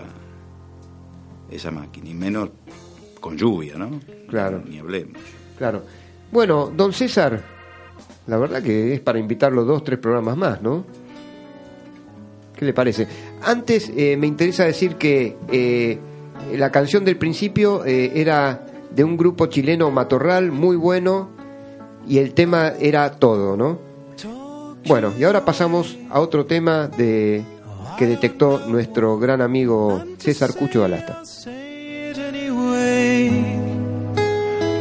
esa 1.50 1.72
máquina. 1.72 2.10
Y 2.10 2.14
menos 2.14 2.50
con 3.20 3.38
lluvia, 3.38 3.76
¿no? 3.78 4.00
Claro. 4.28 4.62
Ni 4.66 4.80
hablemos. 4.80 5.22
Claro. 5.58 5.84
Bueno, 6.32 6.72
don 6.76 6.94
César, 6.94 7.42
la 8.28 8.38
verdad 8.38 8.62
que 8.62 8.94
es 8.94 9.00
para 9.00 9.20
invitarlo 9.20 9.66
dos, 9.66 9.84
tres 9.84 10.00
programas 10.00 10.38
más, 10.38 10.62
¿no? 10.62 10.86
¿Qué 12.56 12.66
le 12.66 12.74
parece? 12.74 13.08
Antes 13.42 13.92
eh, 13.96 14.18
me 14.18 14.28
interesa 14.28 14.66
decir 14.66 14.96
que 14.96 15.38
eh, 15.52 15.98
la 16.56 16.72
canción 16.72 17.06
del 17.06 17.18
principio 17.18 17.86
eh, 17.86 18.12
era 18.16 18.66
de 18.92 19.04
un 19.04 19.18
grupo 19.18 19.48
chileno 19.48 19.92
Matorral, 19.92 20.52
muy 20.52 20.76
bueno, 20.76 21.30
y 22.08 22.18
el 22.18 22.34
tema 22.34 22.74
era 22.80 23.12
todo, 23.12 23.56
¿no? 23.56 23.80
Bueno, 24.88 25.14
y 25.18 25.24
ahora 25.24 25.46
pasamos 25.46 25.98
a 26.10 26.20
otro 26.20 26.46
tema 26.46 26.88
de 26.88 27.44
que 27.98 28.08
detectó 28.08 28.60
nuestro 28.68 29.20
gran 29.20 29.42
amigo 29.42 30.04
César 30.18 30.56
Cucho 30.56 30.84
Alasta. 30.84 31.22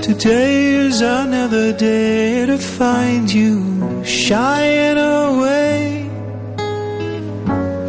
Today 0.09 0.73
is 0.87 1.03
another 1.03 1.71
day 1.75 2.47
to 2.47 2.57
find 2.57 3.31
you 3.31 4.03
shying 4.07 4.97
away. 4.97 6.09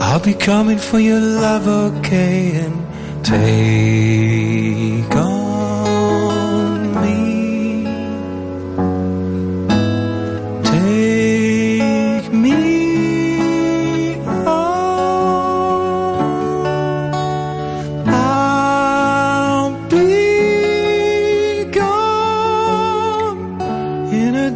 I'll 0.02 0.20
be 0.20 0.34
coming 0.34 0.80
for 0.80 1.00
your 1.00 1.22
love, 1.22 1.66
okay, 1.66 2.66
and 2.66 2.76
take 3.24 5.16
on 5.16 5.29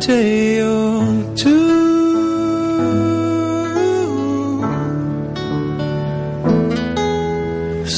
day 0.05 0.61
or. 0.61 0.93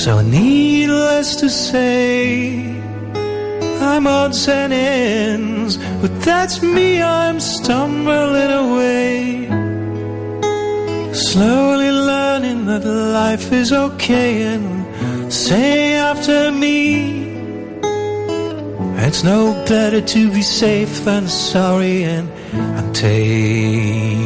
So 0.06 0.22
needless 0.22 1.36
to 1.38 1.49
say, 1.49 2.60
I'm 3.82 4.06
odds 4.06 4.47
and 4.47 4.72
ends, 4.72 5.78
but 5.99 6.22
that's 6.22 6.62
me, 6.62 7.01
I'm 7.01 7.39
stumbling 7.39 8.51
away. 8.51 9.47
Slowly 11.12 11.89
learning 11.89 12.68
that 12.68 12.86
life 12.86 13.51
is 13.51 13.74
okay 13.74 14.43
and 14.43 15.34
say 15.34 15.95
after 15.95 16.51
me. 16.51 17.24
It's 18.97 19.23
no 19.23 19.53
better 19.67 20.01
to 20.01 20.31
be 20.31 20.41
safe 20.41 21.03
than 21.03 21.27
sorry 21.27 22.03
and, 22.03 22.29
and 22.53 22.95
take 22.95 24.24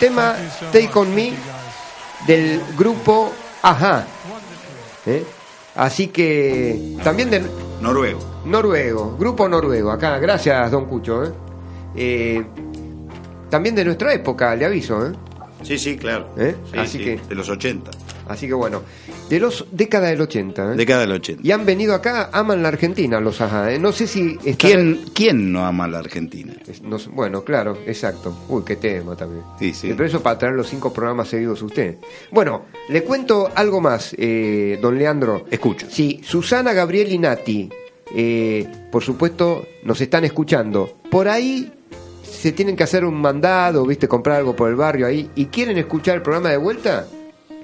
tema 0.00 0.34
Take 0.72 0.90
On 0.94 1.14
Me 1.14 1.32
del 2.26 2.60
grupo 2.76 3.30
Ajá. 3.62 4.04
¿Eh? 5.06 5.24
Así 5.76 6.08
que 6.08 6.96
también 7.04 7.30
de 7.30 7.42
Noruego. 7.80 8.20
noruego, 8.44 9.16
grupo 9.18 9.48
noruego. 9.48 9.90
Acá, 9.92 10.18
gracias, 10.18 10.70
don 10.70 10.86
Cucho. 10.86 11.24
¿eh? 11.24 11.32
Eh, 11.94 12.44
también 13.48 13.74
de 13.74 13.84
nuestra 13.84 14.12
época, 14.12 14.54
le 14.56 14.64
aviso. 14.66 15.06
¿eh? 15.06 15.12
Sí, 15.62 15.78
sí, 15.78 15.96
claro. 15.96 16.28
¿Eh? 16.36 16.56
Sí, 16.72 16.78
Así 16.78 16.98
sí, 16.98 17.04
que- 17.04 17.20
De 17.28 17.34
los 17.34 17.48
80. 17.48 17.90
Así 18.28 18.46
que 18.46 18.54
bueno, 18.54 18.82
de 19.30 19.40
los 19.40 19.64
década 19.72 20.08
del 20.08 20.20
80. 20.20 20.72
¿eh? 20.72 20.76
Década 20.76 21.00
del 21.00 21.12
80. 21.12 21.40
Y 21.42 21.50
han 21.52 21.64
venido 21.64 21.94
acá, 21.94 22.28
aman 22.32 22.62
la 22.62 22.68
Argentina 22.68 23.18
los 23.20 23.40
Ajá. 23.40 23.72
¿eh? 23.72 23.78
No 23.78 23.92
sé 23.92 24.06
si... 24.06 24.36
¿Quién, 24.58 25.00
¿Quién 25.14 25.52
no 25.52 25.64
ama 25.64 25.88
la 25.88 26.00
Argentina? 26.00 26.52
Es- 26.66 26.82
no 26.82 26.98
sé- 26.98 27.08
bueno, 27.10 27.42
claro, 27.44 27.78
exacto. 27.86 28.36
Uy, 28.48 28.62
qué 28.66 28.76
tema 28.76 29.16
también. 29.16 29.44
Sí, 29.58 29.72
sí. 29.72 29.88
Pero 29.90 30.04
eso 30.04 30.22
para 30.22 30.36
traer 30.38 30.54
los 30.54 30.68
cinco 30.68 30.92
programas 30.92 31.28
seguidos 31.28 31.62
usted. 31.62 31.96
Bueno, 32.30 32.66
le 32.88 33.02
cuento 33.04 33.50
algo 33.54 33.80
más, 33.80 34.14
eh, 34.18 34.78
don 34.82 34.98
Leandro. 34.98 35.46
Escucho. 35.50 35.86
Sí, 35.88 36.20
Susana, 36.24 36.72
Gabriel 36.72 37.10
y 37.12 37.18
Nati, 37.18 37.70
eh, 38.14 38.66
por 38.90 39.02
supuesto, 39.04 39.64
nos 39.84 40.00
están 40.00 40.24
escuchando. 40.24 40.98
Por 41.10 41.28
ahí 41.28 41.72
se 42.22 42.52
tienen 42.52 42.74
que 42.74 42.82
hacer 42.82 43.04
un 43.04 43.20
mandado, 43.20 43.86
viste, 43.86 44.08
comprar 44.08 44.38
algo 44.38 44.56
por 44.56 44.68
el 44.70 44.74
barrio 44.76 45.06
ahí, 45.06 45.30
y 45.36 45.46
quieren 45.46 45.78
escuchar 45.78 46.16
el 46.16 46.22
programa 46.22 46.50
de 46.50 46.56
vuelta. 46.56 47.06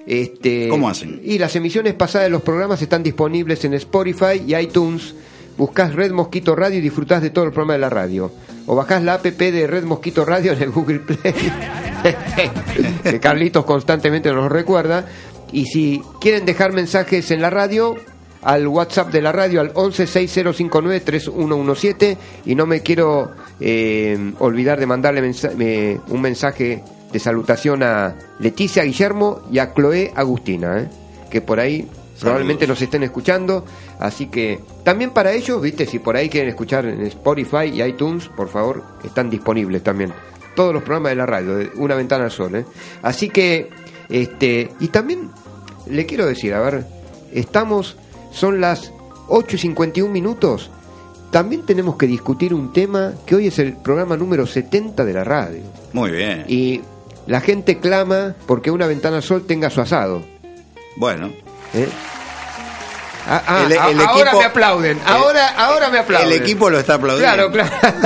Este, 0.06 0.68
¿Cómo 0.68 0.88
hacen? 0.88 1.20
Y 1.24 1.38
las 1.38 1.56
emisiones 1.56 1.94
pasadas 1.94 2.26
de 2.26 2.30
los 2.30 2.42
programas 2.42 2.80
están 2.80 3.02
disponibles 3.02 3.64
en 3.64 3.74
Spotify 3.74 4.40
y 4.46 4.54
iTunes. 4.54 5.14
Buscás 5.58 5.94
Red 5.94 6.12
Mosquito 6.12 6.54
Radio 6.54 6.78
y 6.78 6.82
disfrutás 6.82 7.22
de 7.22 7.30
todos 7.30 7.46
los 7.46 7.54
programas 7.54 7.76
de 7.76 7.80
la 7.80 7.90
radio. 7.90 8.30
O 8.66 8.76
bajás 8.76 9.02
la 9.02 9.14
app 9.14 9.24
de 9.24 9.66
Red 9.66 9.84
Mosquito 9.84 10.24
Radio 10.24 10.52
en 10.52 10.62
el 10.62 10.70
Google 10.70 11.00
Play. 11.00 11.34
que 13.02 13.20
Carlitos 13.20 13.64
constantemente 13.64 14.32
nos 14.32 14.50
recuerda. 14.50 15.06
Y 15.52 15.66
si 15.66 16.02
quieren 16.20 16.44
dejar 16.44 16.72
mensajes 16.72 17.30
en 17.30 17.40
la 17.40 17.50
radio, 17.50 17.94
al 18.42 18.66
WhatsApp 18.68 19.10
de 19.12 19.22
la 19.22 19.32
radio 19.32 19.60
al 19.60 19.72
1160593117 19.74 22.16
y 22.46 22.54
no 22.54 22.66
me 22.66 22.80
quiero 22.80 23.30
eh, 23.60 24.32
olvidar 24.38 24.78
de 24.78 24.86
mandarle 24.86 25.20
mensa- 25.22 25.50
eh, 25.58 25.98
un 26.08 26.20
mensaje 26.20 26.82
de 27.16 27.20
salutación 27.20 27.82
a 27.82 28.14
Leticia 28.38 28.84
Guillermo 28.84 29.40
y 29.50 29.58
a 29.58 29.72
Chloé 29.72 30.12
Agustina, 30.14 30.80
¿eh? 30.80 30.88
que 31.30 31.40
por 31.40 31.58
ahí 31.58 31.88
probablemente 32.20 32.66
nos 32.66 32.80
estén 32.82 33.02
escuchando, 33.04 33.64
así 33.98 34.26
que 34.26 34.60
también 34.84 35.10
para 35.12 35.32
ellos, 35.32 35.62
viste, 35.62 35.86
si 35.86 35.98
por 35.98 36.14
ahí 36.14 36.28
quieren 36.28 36.50
escuchar 36.50 36.84
en 36.84 37.00
Spotify 37.06 37.70
y 37.72 37.82
iTunes, 37.82 38.28
por 38.28 38.50
favor, 38.50 38.82
están 39.02 39.30
disponibles 39.30 39.82
también 39.82 40.12
todos 40.54 40.74
los 40.74 40.82
programas 40.82 41.12
de 41.12 41.16
la 41.16 41.26
radio, 41.26 41.56
de 41.56 41.70
Una 41.76 41.94
Ventana 41.94 42.24
al 42.24 42.30
Sol, 42.30 42.54
¿eh? 42.54 42.66
así 43.00 43.30
que, 43.30 43.70
este, 44.10 44.70
y 44.78 44.88
también 44.88 45.30
le 45.86 46.04
quiero 46.04 46.26
decir, 46.26 46.52
a 46.52 46.60
ver, 46.60 46.86
estamos, 47.32 47.96
son 48.30 48.60
las 48.60 48.92
8 49.28 49.56
y 49.56 49.58
51 49.58 50.12
minutos, 50.12 50.70
también 51.30 51.62
tenemos 51.62 51.96
que 51.96 52.06
discutir 52.06 52.52
un 52.52 52.72
tema 52.74 53.14
que 53.24 53.34
hoy 53.34 53.46
es 53.46 53.58
el 53.58 53.74
programa 53.74 54.16
número 54.16 54.46
70 54.46 55.04
de 55.04 55.12
la 55.12 55.24
radio. 55.24 55.62
Muy 55.92 56.10
bien. 56.10 56.44
Y 56.48 56.80
la 57.26 57.40
gente 57.40 57.78
clama 57.78 58.34
porque 58.46 58.70
una 58.70 58.86
ventana 58.86 59.16
al 59.18 59.22
sol 59.22 59.44
tenga 59.46 59.70
su 59.70 59.80
asado. 59.80 60.22
Bueno, 60.96 61.30
¿eh? 61.74 61.88
Ah, 63.28 63.42
ah, 63.46 63.62
El- 63.66 63.72
el 63.72 63.78
a- 63.78 64.04
ahora 64.04 64.30
equipo- 64.30 64.38
me 64.38 64.44
aplauden, 64.44 65.00
ahora, 65.04 65.48
ahora 65.56 65.88
me 65.90 65.98
aplauden. 65.98 66.30
el 66.32 66.42
equipo 66.42 66.70
lo 66.70 66.78
está 66.78 66.94
aplaudiendo. 66.94 67.50
Claro, 67.50 67.68
claro. 67.68 67.96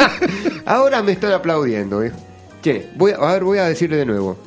ahora 0.66 1.02
me 1.02 1.12
están 1.12 1.32
aplaudiendo. 1.32 2.02
¿eh? 2.02 2.12
Che, 2.62 2.90
voy 2.94 3.12
a, 3.12 3.18
ver, 3.32 3.42
voy 3.44 3.58
a 3.58 3.64
decirle 3.64 3.96
de 3.96 4.06
nuevo. 4.06 4.38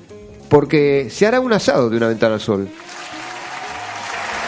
Porque 0.49 1.09
se 1.11 1.27
hará 1.27 1.39
un 1.41 1.51
asado 1.53 1.89
de 1.89 1.97
una 1.97 2.07
ventana 2.07 2.35
al 2.35 2.41
sol. 2.41 2.69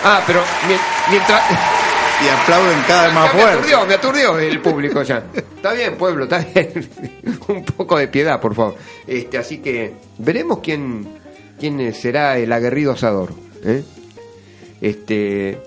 Ah, 0.06 0.22
pero 0.28 0.42
mien- 0.68 0.80
mientras... 1.10 1.42
Y 2.22 2.30
aplauden 2.30 2.80
cada 2.88 3.06
vez 3.06 3.14
más 3.14 3.26
Ya 3.32 3.34
me 3.34 3.42
fuerte. 3.42 3.58
aturdió, 3.60 3.86
me 3.86 3.94
aturdió 3.96 4.40
el 4.40 4.60
público 4.62 5.02
ya. 5.04 5.24
Está 5.34 5.74
bien, 5.74 5.96
pueblo, 5.96 6.26
está 6.26 6.40
bien. 6.40 6.90
Un 7.48 7.64
poco 7.66 7.98
de 7.98 8.08
piedad, 8.10 8.40
por 8.42 8.54
favor. 8.54 8.76
Este, 9.08 9.38
así 9.38 9.60
que 9.60 9.94
veremos 10.18 10.60
quién, 10.60 11.08
quién 11.60 11.94
será 11.94 12.38
el 12.38 12.52
aguerrido 12.52 12.92
asador. 12.94 13.34
¿eh? 13.64 13.84
Este. 14.82 15.58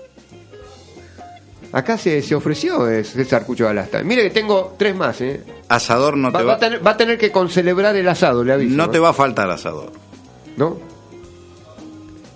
Acá 1.71 1.97
se, 1.97 2.21
se 2.21 2.33
ofreció 2.35 2.89
eh, 2.89 3.03
César 3.03 3.43
Cucho 3.45 3.67
Alasta. 3.67 4.01
Mire 4.03 4.23
que 4.23 4.29
tengo 4.29 4.75
tres 4.77 4.95
más, 4.95 5.19
¿eh? 5.21 5.41
Asador 5.67 6.15
no 6.15 6.31
Va, 6.31 6.39
te 6.39 6.45
va 6.45 6.51
va, 6.51 6.57
a 6.57 6.59
tener, 6.59 6.85
va 6.87 6.91
a 6.91 6.97
tener 6.97 7.17
que 7.17 7.31
concelebrar 7.31 7.95
el 7.95 8.07
asado, 8.07 8.43
le 8.43 8.53
aviso. 8.53 8.75
no 8.77 8.89
te 8.89 8.97
¿eh? 8.97 9.01
va 9.01 9.09
a 9.09 9.13
faltar 9.13 9.49
asador. 9.49 9.91
¿no? 10.55 10.77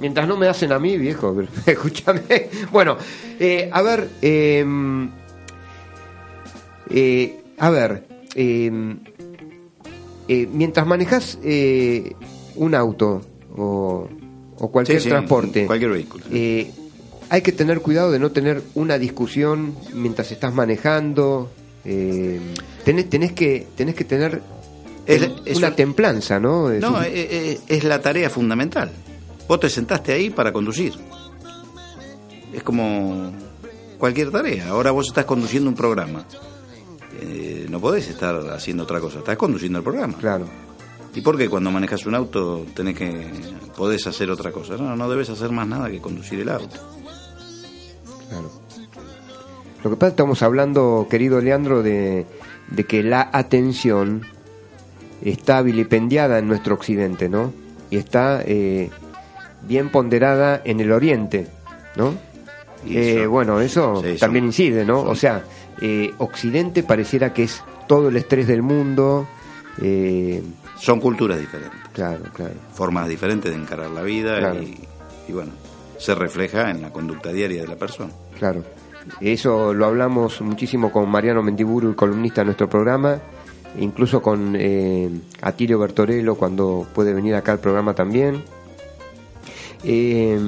Mientras 0.02 0.28
no 0.28 0.36
me 0.36 0.48
hacen 0.48 0.72
a 0.74 0.80
mí, 0.80 0.98
viejo, 0.98 1.34
pero, 1.34 1.48
escúchame. 1.66 2.22
Bueno, 2.72 2.98
eh, 3.40 3.70
a 3.72 3.82
ver, 3.82 4.10
eh, 4.22 4.66
eh, 6.90 7.40
a 7.58 7.70
ver, 7.70 8.04
eh, 8.36 8.72
eh, 10.28 10.48
mientras 10.52 10.86
manejas 10.88 11.38
eh, 11.44 12.14
un 12.56 12.76
auto 12.76 13.22
o, 13.56 14.08
o 14.58 14.72
cualquier 14.72 14.98
Sí, 15.00 15.04
sí, 15.04 15.10
transporte, 15.10 15.66
cualquier 15.66 15.92
vehículo. 15.92 16.26
eh, 16.32 16.72
hay 17.30 17.42
que 17.42 17.52
tener 17.52 17.82
cuidado 17.82 18.12
de 18.12 18.20
no 18.20 18.32
tener 18.32 18.62
una 18.76 18.98
discusión 18.98 19.76
mientras 19.94 20.32
estás 20.32 20.54
manejando. 20.54 21.50
eh, 21.86 22.40
tenés, 22.84 23.10
tenés 23.10 23.32
que 23.34 23.68
tenés 23.76 23.96
que 23.96 24.04
tener 24.04 24.42
Es- 25.06 25.30
es 25.46 25.58
una 25.58 25.70
un- 25.70 25.76
templanza, 25.76 26.40
¿no? 26.40 26.70
Es 26.72 26.82
No, 26.82 26.98
un- 26.98 27.04
es 27.06 27.84
la 27.84 28.02
tarea 28.02 28.30
fundamental. 28.30 28.92
Vos 29.52 29.60
te 29.60 29.70
sentaste 29.70 30.14
ahí 30.14 30.30
para 30.30 30.54
conducir. 30.54 30.94
Es 32.54 32.64
como 32.64 33.34
cualquier 33.98 34.32
tarea. 34.32 34.70
Ahora 34.70 34.92
vos 34.92 35.08
estás 35.08 35.26
conduciendo 35.26 35.70
un 35.70 35.76
programa. 35.76 36.24
Eh, 37.20 37.68
no 37.70 37.82
podés 37.82 38.08
estar 38.08 38.34
haciendo 38.52 38.84
otra 38.84 39.02
cosa. 39.02 39.20
Estás 39.20 39.36
conduciendo 39.36 39.80
el 39.80 39.84
programa. 39.84 40.14
Claro. 40.18 40.46
¿Y 41.14 41.20
por 41.20 41.38
qué 41.38 41.50
cuando 41.50 41.70
manejas 41.70 42.06
un 42.06 42.16
auto 42.16 42.66
tenés 42.74 42.96
que 42.96 43.30
podés 43.76 44.08
hacer 44.08 44.32
otra 44.32 44.54
cosa? 44.54 44.78
No, 44.78 44.96
no 44.96 45.10
debes 45.10 45.30
hacer 45.30 45.52
más 45.52 45.68
nada 45.68 45.92
que 45.92 46.00
conducir 46.00 46.40
el 46.40 46.48
auto. 46.48 46.78
Claro. 48.30 48.50
Lo 49.84 49.90
que 49.90 49.98
pasa 49.98 50.08
es 50.08 50.12
que 50.14 50.22
estamos 50.22 50.42
hablando, 50.44 51.08
querido 51.10 51.42
Leandro, 51.42 51.84
de, 51.84 52.26
de 52.70 52.84
que 52.86 53.04
la 53.04 53.30
atención 53.34 54.22
está 55.22 55.62
vilipendiada 55.62 56.40
en 56.40 56.48
nuestro 56.48 56.74
occidente, 56.74 57.28
¿no? 57.28 57.52
Y 57.90 57.98
está 57.98 58.42
eh, 58.46 58.90
bien 59.68 59.90
ponderada 59.90 60.62
en 60.64 60.80
el 60.80 60.92
oriente, 60.92 61.48
¿no? 61.96 62.14
Y 62.86 62.98
Eh, 62.98 63.28
bueno, 63.28 63.60
eso 63.62 64.02
Sí, 64.02 64.10
son- 64.12 64.18
también 64.20 64.46
incide, 64.46 64.86
¿no? 64.86 65.02
son- 65.02 65.10
O 65.10 65.16
sea, 65.16 65.44
eh, 65.82 66.12
occidente 66.18 66.84
pareciera 66.84 67.34
que 67.34 67.44
es 67.44 67.64
todo 67.88 68.10
el 68.10 68.18
estrés 68.18 68.48
del 68.48 68.62
mundo. 68.62 69.28
eh, 69.82 70.42
Son 70.78 71.00
culturas 71.00 71.40
diferentes, 71.40 71.80
claro, 71.94 72.24
claro. 72.34 72.54
formas 72.74 73.08
diferentes 73.08 73.52
de 73.52 73.58
encarar 73.58 73.90
la 73.92 74.02
vida 74.02 74.38
Claro. 74.40 74.62
y, 74.62 74.78
y 75.28 75.32
bueno, 75.32 75.52
se 75.98 76.14
refleja 76.16 76.72
en 76.72 76.82
la 76.82 76.90
conducta 76.92 77.32
diaria 77.32 77.62
de 77.62 77.68
la 77.68 77.76
persona. 77.78 78.12
Claro. 78.38 78.64
Eso 79.20 79.74
lo 79.74 79.86
hablamos 79.86 80.42
muchísimo 80.42 80.92
con 80.92 81.08
Mariano 81.10 81.42
Mendiburu, 81.42 81.90
el 81.90 81.96
columnista 81.96 82.42
de 82.42 82.46
nuestro 82.46 82.68
programa, 82.70 83.20
incluso 83.80 84.22
con 84.22 84.56
eh, 84.58 85.10
Atilio 85.42 85.80
Bertorello 85.80 86.36
cuando 86.36 86.86
puede 86.94 87.14
venir 87.14 87.36
acá 87.36 87.54
al 87.54 87.60
programa 87.60 87.94
también, 87.94 88.44
Eh, 89.84 90.40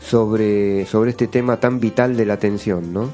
sobre, 0.00 0.84
sobre 0.86 1.10
este 1.10 1.28
tema 1.28 1.58
tan 1.58 1.80
vital 1.80 2.16
de 2.16 2.26
la 2.26 2.34
atención, 2.34 2.92
¿no? 2.92 3.10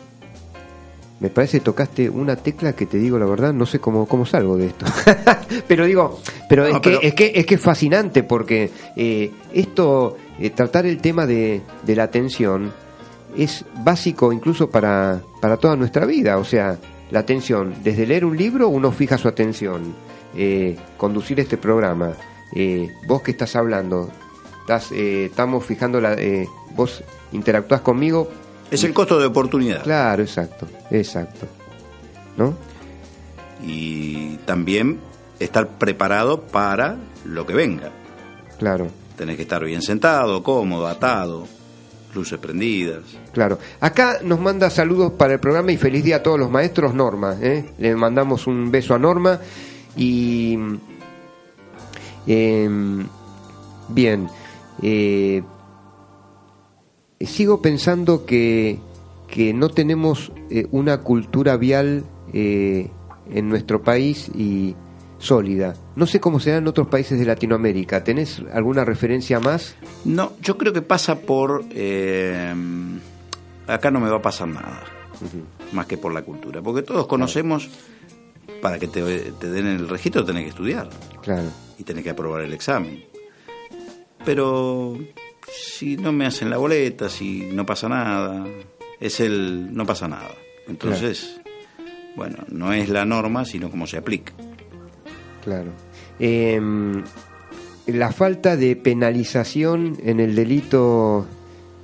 Me 1.20 1.28
parece 1.28 1.58
que 1.58 1.64
tocaste 1.64 2.08
una 2.08 2.34
tecla 2.36 2.72
que 2.72 2.86
te 2.86 2.96
digo 2.96 3.18
la 3.18 3.26
verdad, 3.26 3.52
no 3.52 3.66
sé 3.66 3.78
cómo, 3.78 4.06
cómo 4.06 4.24
salgo 4.26 4.56
de 4.56 4.66
esto. 4.68 4.86
pero 5.68 5.84
digo, 5.84 6.18
pero, 6.48 6.62
No, 6.68 6.76
es, 6.76 6.80
que, 6.80 6.90
pero- 6.90 7.02
es 7.02 7.14
que 7.14 7.32
es 7.34 7.46
que 7.46 7.54
es 7.56 7.60
fascinante 7.60 8.22
porque 8.22 8.70
eh, 8.96 9.30
esto, 9.52 10.16
eh, 10.38 10.50
tratar 10.50 10.86
el 10.86 10.98
tema 10.98 11.26
de, 11.26 11.60
de 11.84 11.94
la 11.96 12.04
atención 12.04 12.72
es 13.36 13.64
básico 13.84 14.32
incluso 14.32 14.70
para, 14.70 15.20
para 15.40 15.58
toda 15.58 15.76
nuestra 15.76 16.06
vida. 16.06 16.38
O 16.38 16.44
sea, 16.44 16.78
la 17.10 17.20
atención, 17.20 17.74
desde 17.84 18.06
leer 18.06 18.24
un 18.24 18.36
libro 18.36 18.68
uno 18.68 18.90
fija 18.90 19.18
su 19.18 19.28
atención, 19.28 19.94
eh, 20.34 20.76
conducir 20.96 21.38
este 21.38 21.58
programa, 21.58 22.14
eh, 22.56 22.88
vos 23.06 23.20
que 23.22 23.32
estás 23.32 23.54
hablando, 23.56 24.10
estás, 24.70 24.92
eh, 24.92 25.26
estamos 25.26 25.64
fijando 25.64 26.00
la, 26.00 26.14
eh, 26.14 26.46
vos 26.74 27.02
interactúas 27.32 27.80
conmigo. 27.80 28.30
Es 28.70 28.84
el 28.84 28.94
costo 28.94 29.18
de 29.18 29.26
oportunidad. 29.26 29.82
Claro, 29.82 30.22
exacto, 30.22 30.66
exacto. 30.90 31.46
¿No? 32.36 32.54
y 33.62 34.36
también 34.46 34.98
estar 35.38 35.68
preparado 35.68 36.42
para 36.42 36.96
lo 37.24 37.46
que 37.46 37.54
venga. 37.54 37.90
Claro. 38.58 38.88
Tenés 39.16 39.36
que 39.36 39.42
estar 39.42 39.62
bien 39.64 39.82
sentado, 39.82 40.42
cómodo, 40.42 40.86
atado, 40.86 41.46
luces 42.14 42.38
prendidas. 42.38 43.02
Claro. 43.32 43.58
Acá 43.80 44.18
nos 44.22 44.40
manda 44.40 44.70
saludos 44.70 45.12
para 45.12 45.34
el 45.34 45.40
programa 45.40 45.72
y 45.72 45.76
feliz 45.76 46.04
día 46.04 46.16
a 46.16 46.22
todos 46.22 46.38
los 46.38 46.50
maestros, 46.50 46.94
Norma. 46.94 47.36
¿eh? 47.40 47.72
Le 47.78 47.94
mandamos 47.96 48.46
un 48.46 48.70
beso 48.70 48.94
a 48.94 48.98
Norma 48.98 49.38
y... 49.96 50.58
em, 52.26 53.06
bien. 53.88 54.28
Eh, 54.82 55.42
sigo 57.20 57.60
pensando 57.62 58.24
que, 58.26 58.78
que 59.28 59.52
no 59.54 59.68
tenemos 59.68 60.32
eh, 60.50 60.66
una 60.70 60.98
cultura 61.02 61.56
vial 61.56 62.04
eh, 62.32 62.90
en 63.30 63.48
nuestro 63.48 63.82
país 63.82 64.30
y 64.34 64.74
sólida. 65.18 65.74
No 65.96 66.06
sé 66.06 66.18
cómo 66.20 66.40
será 66.40 66.56
en 66.58 66.66
otros 66.66 66.86
países 66.88 67.18
de 67.18 67.26
Latinoamérica. 67.26 68.02
¿Tenés 68.04 68.42
alguna 68.52 68.84
referencia 68.84 69.38
más? 69.38 69.76
No, 70.04 70.32
yo 70.40 70.56
creo 70.56 70.72
que 70.72 70.82
pasa 70.82 71.20
por... 71.20 71.64
eh, 71.70 72.54
acá 73.66 73.90
no 73.90 74.00
me 74.00 74.08
va 74.10 74.16
a 74.16 74.22
pasar 74.22 74.48
nada, 74.48 74.82
más 75.72 75.86
que 75.86 75.98
por 75.98 76.12
la 76.14 76.22
cultura. 76.22 76.62
Porque 76.62 76.82
todos 76.82 77.06
conocemos, 77.06 77.68
para 78.62 78.78
que 78.78 78.88
te, 78.88 79.02
te 79.32 79.50
den 79.50 79.66
el 79.66 79.88
registro 79.88 80.24
tenés 80.24 80.44
que 80.44 80.48
estudiar 80.50 80.88
Claro. 81.22 81.48
y 81.78 81.84
tenés 81.84 82.02
que 82.02 82.10
aprobar 82.10 82.40
el 82.40 82.52
examen. 82.54 83.04
Pero 84.24 84.98
si 85.52 85.96
no 85.96 86.12
me 86.12 86.26
hacen 86.26 86.50
la 86.50 86.58
boleta, 86.58 87.08
si 87.08 87.40
no 87.52 87.64
pasa 87.66 87.88
nada, 87.88 88.46
es 89.00 89.20
el 89.20 89.74
no 89.74 89.86
pasa 89.86 90.08
nada. 90.08 90.30
Entonces, 90.68 91.40
bueno, 92.16 92.36
no 92.48 92.72
es 92.72 92.88
la 92.88 93.04
norma, 93.04 93.44
sino 93.44 93.70
cómo 93.70 93.86
se 93.86 93.96
aplica. 93.96 94.32
Claro. 95.44 95.70
Em, 96.18 97.02
la 97.86 98.12
falta 98.12 98.56
de 98.56 98.76
penalización 98.76 99.96
en 100.04 100.20
el 100.20 100.34
delito 100.36 101.26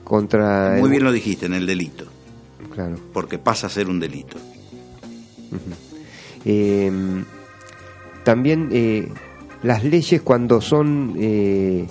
contra... 0.04 0.74
Muy 0.78 0.84
el- 0.84 0.90
bien 0.90 1.04
lo 1.04 1.10
dijiste, 1.12 1.46
en 1.46 1.54
el 1.54 1.66
delito, 1.66 2.04
Claro. 2.74 2.96
porque 3.12 3.38
pasa 3.38 3.66
a 3.66 3.70
ser 3.70 3.88
un 3.88 3.98
delito. 3.98 4.36
Em, 6.44 7.24
también 8.24 8.68
eh, 8.72 9.08
las 9.62 9.82
leyes 9.84 10.20
cuando 10.22 10.60
son 10.60 11.14
eh, 11.18 11.86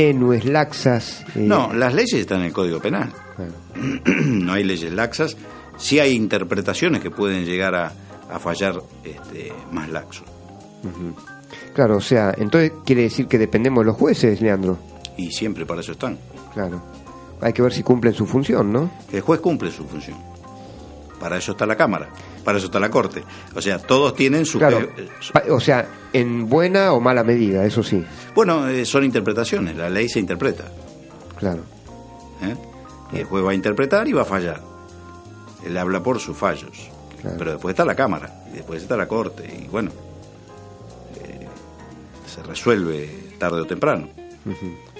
tenues, 0.00 0.44
laxas... 0.44 1.22
eh, 1.34 1.40
No, 1.40 1.72
las 1.72 1.94
leyes 1.94 2.14
están 2.14 2.40
en 2.40 2.46
el 2.46 2.52
Código 2.52 2.80
Penal. 2.80 3.12
claro. 3.34 3.52
no 4.24 4.52
hay 4.52 4.64
leyes 4.64 4.92
laxas. 4.92 5.36
Sí 5.78 5.98
hay 5.98 6.12
interpretaciones 6.14 7.02
que 7.02 7.10
pueden 7.10 7.44
llegar 7.44 7.74
a, 7.74 7.92
a 8.32 8.38
fallar 8.38 8.80
este, 9.04 9.52
más 9.72 9.88
laxo. 9.90 10.24
Claro, 11.74 11.96
o 11.96 12.00
sea, 12.00 12.34
entonces 12.36 12.72
quiere 12.84 13.02
decir 13.02 13.26
que 13.26 13.38
dependemos 13.38 13.82
de 13.82 13.86
los 13.86 13.96
jueces, 13.96 14.40
Leandro. 14.40 14.78
Y 15.16 15.30
siempre 15.32 15.66
para 15.66 15.80
eso 15.80 15.92
están. 15.92 16.18
Claro. 16.54 16.82
Hay 17.40 17.52
que 17.52 17.60
ver 17.62 17.72
si 17.72 17.82
cumplen 17.82 18.14
su 18.14 18.26
función, 18.26 18.72
¿no? 18.72 18.90
El 19.12 19.20
juez 19.20 19.40
cumple 19.40 19.70
su 19.70 19.84
función. 19.84 20.16
Para 21.20 21.36
eso 21.38 21.52
está 21.52 21.66
la 21.66 21.76
Cámara, 21.76 22.08
para 22.46 22.56
eso 22.58 22.68
está 22.68 22.80
la 22.80 22.88
Corte. 22.90 23.22
O 23.54 23.60
sea, 23.60 23.78
todos 23.78 24.14
tienen 24.14 24.46
su... 24.46 24.58
Claro. 24.58 24.78
eh, 24.96 25.08
Pa- 25.34 25.42
O 25.50 25.60
sea, 25.60 25.86
en 26.14 26.48
buena 26.48 26.92
o 26.94 27.00
mala 27.00 27.22
medida, 27.24 27.66
eso 27.66 27.82
sí. 27.82 28.02
Bueno, 28.34 28.66
eh, 28.68 28.86
son 28.86 29.04
interpretaciones, 29.04 29.76
la 29.76 29.90
ley 29.90 30.08
se 30.08 30.20
interpreta. 30.20 30.64
Claro. 31.38 31.62
¿eh? 32.42 32.54
Y 33.12 33.18
el 33.18 33.24
juez 33.24 33.44
va 33.44 33.50
a 33.50 33.54
interpretar 33.54 34.08
y 34.08 34.12
va 34.12 34.22
a 34.22 34.24
fallar. 34.24 34.62
Él 35.66 35.76
habla 35.76 36.02
por 36.02 36.18
sus 36.20 36.36
fallos. 36.36 36.88
Claro. 37.20 37.36
Pero 37.38 37.50
después 37.52 37.72
está 37.74 37.84
la 37.84 37.94
Cámara, 37.96 38.44
y 38.52 38.56
después 38.56 38.80
está 38.82 38.96
la 38.96 39.08
Corte, 39.08 39.44
y 39.64 39.66
bueno, 39.68 39.90
eh, 41.22 41.46
se 42.32 42.42
resuelve 42.42 43.10
tarde 43.38 43.60
o 43.60 43.64
temprano. 43.64 44.08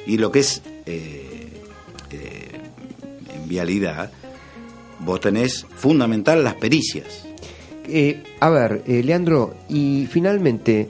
Y 0.06 0.18
lo 0.18 0.32
que 0.32 0.40
es 0.40 0.62
eh, 0.86 1.62
eh, 2.10 2.60
en 3.34 3.48
vialidad, 3.48 4.10
vos 5.00 5.20
tenés 5.20 5.64
fundamental 5.76 6.42
las 6.42 6.54
pericias. 6.54 7.24
Eh, 7.88 8.22
a 8.40 8.50
ver, 8.50 8.82
eh, 8.86 9.02
Leandro, 9.02 9.54
y 9.68 10.08
finalmente, 10.10 10.88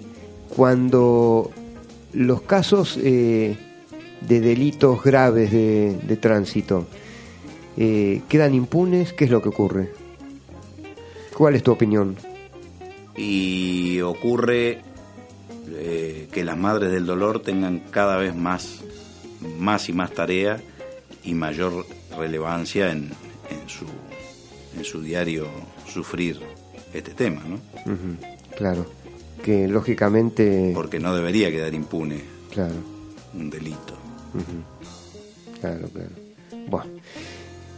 cuando 0.48 1.50
los 2.12 2.42
casos 2.42 2.98
eh, 3.02 3.56
de 4.22 4.40
delitos 4.40 5.02
graves 5.02 5.50
de, 5.52 6.18
tránsito 6.20 6.86
quedan 7.76 8.54
impunes, 8.54 9.12
¿qué 9.12 9.26
es 9.26 9.30
lo 9.30 9.42
que 9.42 9.50
ocurre? 9.50 9.92
¿Cuál 11.36 11.56
es 11.56 11.62
tu 11.62 11.72
opinión? 11.72 12.16
Y 13.14 14.00
ocurre 14.00 14.80
que 16.32 16.44
las 16.44 16.56
madres 16.56 16.90
del 16.90 17.04
dolor 17.04 17.42
tengan 17.42 17.80
cada 17.90 18.16
vez 18.16 18.34
más, 18.34 18.82
más 19.58 19.90
y 19.90 19.92
más 19.92 20.12
tarea 20.12 20.58
y 21.22 21.34
mayor 21.34 21.84
relevancia 22.16 22.90
en 22.90 23.10
su 24.82 25.02
diario 25.02 25.46
sufrir 25.86 26.40
este 26.98 27.12
tema, 27.12 27.42
¿no? 27.46 27.56
Ujú, 27.92 28.16
Claro, 28.56 28.86
que 29.42 29.68
lógicamente... 29.68 30.72
Porque 30.74 30.98
no 30.98 31.14
debería 31.14 31.50
quedar 31.50 31.74
impune 31.74 32.20
Claro, 32.52 32.74
un 33.34 33.50
delito. 33.50 33.94
claro, 35.60 35.88
claro. 35.92 36.10
Bueno, 36.70 36.86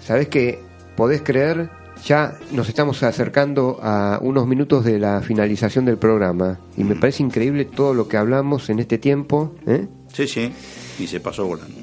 ¿sabes 0.05 0.29
que 0.29 0.59
podés 0.97 1.23
creer? 1.23 1.71
Ya 2.07 2.39
nos 2.53 2.69
estamos 2.69 3.03
acercando 3.03 3.81
a 3.83 4.21
unos 4.23 4.47
minutos 4.47 4.85
de 4.85 5.01
la 5.01 5.21
finalización 5.21 5.85
del 5.85 5.99
programa 5.99 6.59
y 6.77 6.85
me 6.85 6.95
parece 6.95 7.25
increíble 7.25 7.65
todo 7.65 7.93
lo 7.93 8.07
que 8.07 8.17
hablamos 8.17 8.71
en 8.71 8.79
este 8.79 8.99
tiempo, 8.99 9.57
¿eh? 9.67 9.89
Sí, 10.13 10.29
sí, 10.29 10.53
y 11.01 11.07
se 11.09 11.19
pasó 11.19 11.45
volando. 11.47 11.75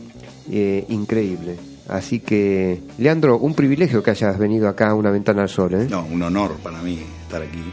Eh, 0.49 0.85
increíble. 0.87 1.57
Así 1.89 2.21
que, 2.21 2.79
Leandro, 2.97 3.37
un 3.37 3.53
privilegio 3.55 4.01
que 4.01 4.11
hayas 4.11 4.39
venido 4.39 4.69
acá 4.69 4.89
a 4.91 4.93
una 4.95 5.11
ventana 5.11 5.41
al 5.43 5.49
sol, 5.49 5.73
¿eh? 5.73 5.87
No, 5.89 6.05
un 6.05 6.21
honor 6.23 6.53
para 6.63 6.81
mí 6.81 6.99
estar 7.25 7.41
aquí. 7.41 7.63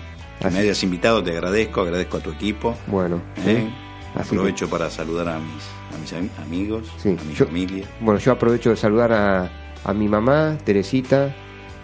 Que 0.41 0.51
me 0.51 0.59
hayas 0.59 0.83
invitado, 0.83 1.23
te 1.23 1.31
agradezco, 1.31 1.83
agradezco 1.83 2.17
a 2.17 2.21
tu 2.21 2.31
equipo. 2.33 2.75
Bueno, 2.89 3.23
¿eh? 3.47 3.71
Aprovecho 4.15 4.69
para 4.69 4.91
saludar 4.91 5.29
a 5.29 5.39
mis, 5.39 5.63
a 5.95 5.99
mis 6.01 6.13
am- 6.13 6.29
amigos, 6.45 6.91
Sí, 6.99 7.17
a 7.19 7.25
mi 7.25 7.35
yo- 7.35 7.47
familia. 7.47 7.87
Bueno, 8.01 8.19
yo 8.21 8.33
aprovecho 8.33 8.71
de 8.71 8.77
saludar 8.77 9.13
a, 9.13 9.51
a 9.85 9.95
mi 9.95 10.09
mamá, 10.09 10.59
Teresita, 10.65 11.35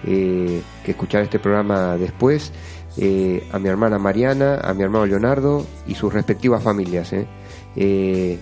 eh, 0.05 0.61
que 0.85 0.91
escuchará 0.91 1.25
este 1.25 1.39
programa 1.39 1.97
después, 1.97 2.53
eh, 2.97 3.47
a 3.53 3.59
mi 3.59 3.69
hermana 3.69 3.99
Mariana, 3.99 4.57
a 4.62 4.75
mi 4.75 4.83
hermano 4.83 5.07
Leonardo 5.07 5.64
y 5.87 5.95
sus 5.95 6.12
respectivas 6.12 6.62
familias. 6.62 7.12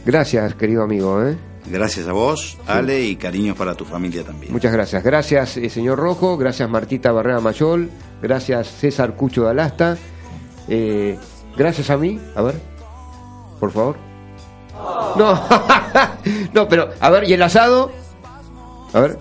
gracias, 0.05 0.55
querido 0.55 0.83
amigo. 0.83 1.23
Gracias 1.69 2.07
a 2.07 2.13
vos, 2.13 2.57
Ale, 2.67 3.03
y 3.05 3.17
cariños 3.17 3.57
para 3.57 3.75
tu 3.75 3.85
familia 3.85 4.23
también. 4.25 4.53
Muchas 4.53 4.73
gracias. 4.73 5.03
Gracias, 5.03 5.51
señor 5.69 5.99
Rojo. 5.99 6.37
Gracias, 6.37 6.69
Martita 6.71 7.11
Barrera 7.13 7.41
Mayol. 7.41 7.91
Gracias, 8.23 8.69
César 8.69 9.15
Cucho 9.15 9.45
de 9.45 9.51
Alasta. 9.51 9.97
Eh, 10.69 11.19
gracias 11.57 11.91
a 11.91 11.97
mí. 11.97 12.21
A 12.35 12.43
ver, 12.43 12.55
por 13.61 13.71
favor. 13.73 13.97
No, 15.17 15.41
no, 16.53 16.69
pero, 16.69 16.91
a 17.01 17.11
ver, 17.11 17.29
¿y 17.29 17.33
el 17.35 17.43
asado? 17.43 17.91
A 18.93 19.01
ver. 19.01 19.19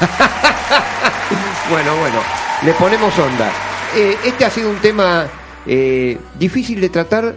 bueno, 1.70 1.96
bueno, 1.96 2.20
le 2.62 2.72
ponemos 2.74 3.18
onda. 3.18 3.50
Eh, 3.94 4.16
este 4.24 4.44
ha 4.44 4.50
sido 4.50 4.70
un 4.70 4.78
tema 4.78 5.26
eh, 5.66 6.18
difícil 6.38 6.80
de 6.80 6.88
tratar 6.88 7.34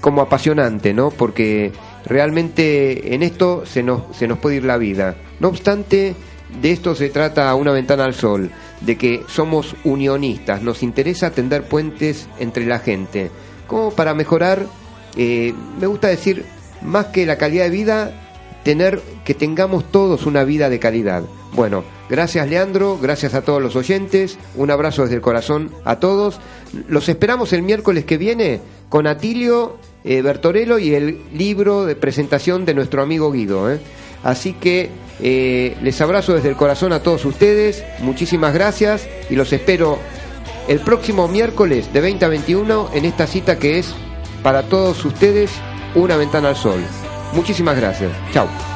como 0.00 0.22
apasionante, 0.22 0.92
¿no? 0.94 1.10
Porque 1.10 1.72
realmente 2.06 3.14
en 3.14 3.22
esto 3.22 3.64
se 3.66 3.82
nos, 3.82 4.16
se 4.16 4.26
nos 4.26 4.38
puede 4.38 4.56
ir 4.56 4.64
la 4.64 4.78
vida. 4.78 5.16
No 5.38 5.48
obstante, 5.48 6.14
de 6.60 6.72
esto 6.72 6.94
se 6.94 7.10
trata 7.10 7.54
una 7.54 7.72
ventana 7.72 8.04
al 8.04 8.14
sol, 8.14 8.50
de 8.80 8.96
que 8.96 9.24
somos 9.28 9.76
unionistas, 9.84 10.62
nos 10.62 10.82
interesa 10.82 11.30
tender 11.30 11.64
puentes 11.64 12.28
entre 12.38 12.66
la 12.66 12.78
gente, 12.78 13.30
como 13.66 13.90
para 13.90 14.14
mejorar, 14.14 14.66
eh, 15.16 15.54
me 15.78 15.86
gusta 15.86 16.08
decir, 16.08 16.44
más 16.82 17.06
que 17.06 17.26
la 17.26 17.36
calidad 17.36 17.64
de 17.64 17.70
vida, 17.70 18.12
tener 18.64 19.00
que 19.24 19.34
tengamos 19.34 19.90
todos 19.90 20.26
una 20.26 20.44
vida 20.44 20.68
de 20.68 20.78
calidad. 20.78 21.22
Bueno, 21.52 21.82
gracias 22.08 22.48
Leandro, 22.48 22.98
gracias 23.00 23.34
a 23.34 23.42
todos 23.42 23.60
los 23.60 23.74
oyentes, 23.74 24.38
un 24.54 24.70
abrazo 24.70 25.02
desde 25.02 25.16
el 25.16 25.20
corazón 25.20 25.70
a 25.84 25.96
todos. 25.96 26.40
Los 26.88 27.08
esperamos 27.08 27.52
el 27.52 27.62
miércoles 27.62 28.04
que 28.04 28.18
viene 28.18 28.60
con 28.88 29.06
Atilio 29.06 29.76
eh, 30.04 30.22
Bertorello 30.22 30.78
y 30.78 30.94
el 30.94 31.22
libro 31.32 31.84
de 31.84 31.96
presentación 31.96 32.64
de 32.64 32.74
nuestro 32.74 33.02
amigo 33.02 33.32
Guido. 33.32 33.70
¿eh? 33.70 33.80
Así 34.22 34.52
que 34.52 34.90
eh, 35.20 35.76
les 35.82 36.00
abrazo 36.00 36.34
desde 36.34 36.48
el 36.48 36.56
corazón 36.56 36.92
a 36.92 37.02
todos 37.02 37.24
ustedes, 37.24 37.84
muchísimas 38.00 38.54
gracias 38.54 39.08
y 39.28 39.36
los 39.36 39.52
espero 39.52 39.98
el 40.68 40.80
próximo 40.80 41.28
miércoles 41.28 41.92
de 41.92 42.00
20 42.00 42.24
a 42.24 42.28
21 42.28 42.90
en 42.94 43.04
esta 43.04 43.26
cita 43.26 43.58
que 43.58 43.78
es 43.78 43.94
para 44.42 44.62
todos 44.62 45.04
ustedes 45.04 45.50
una 45.94 46.16
ventana 46.16 46.48
al 46.48 46.56
sol. 46.56 46.80
Muchísimas 47.32 47.76
gracias. 47.76 48.12
Chao. 48.32 48.69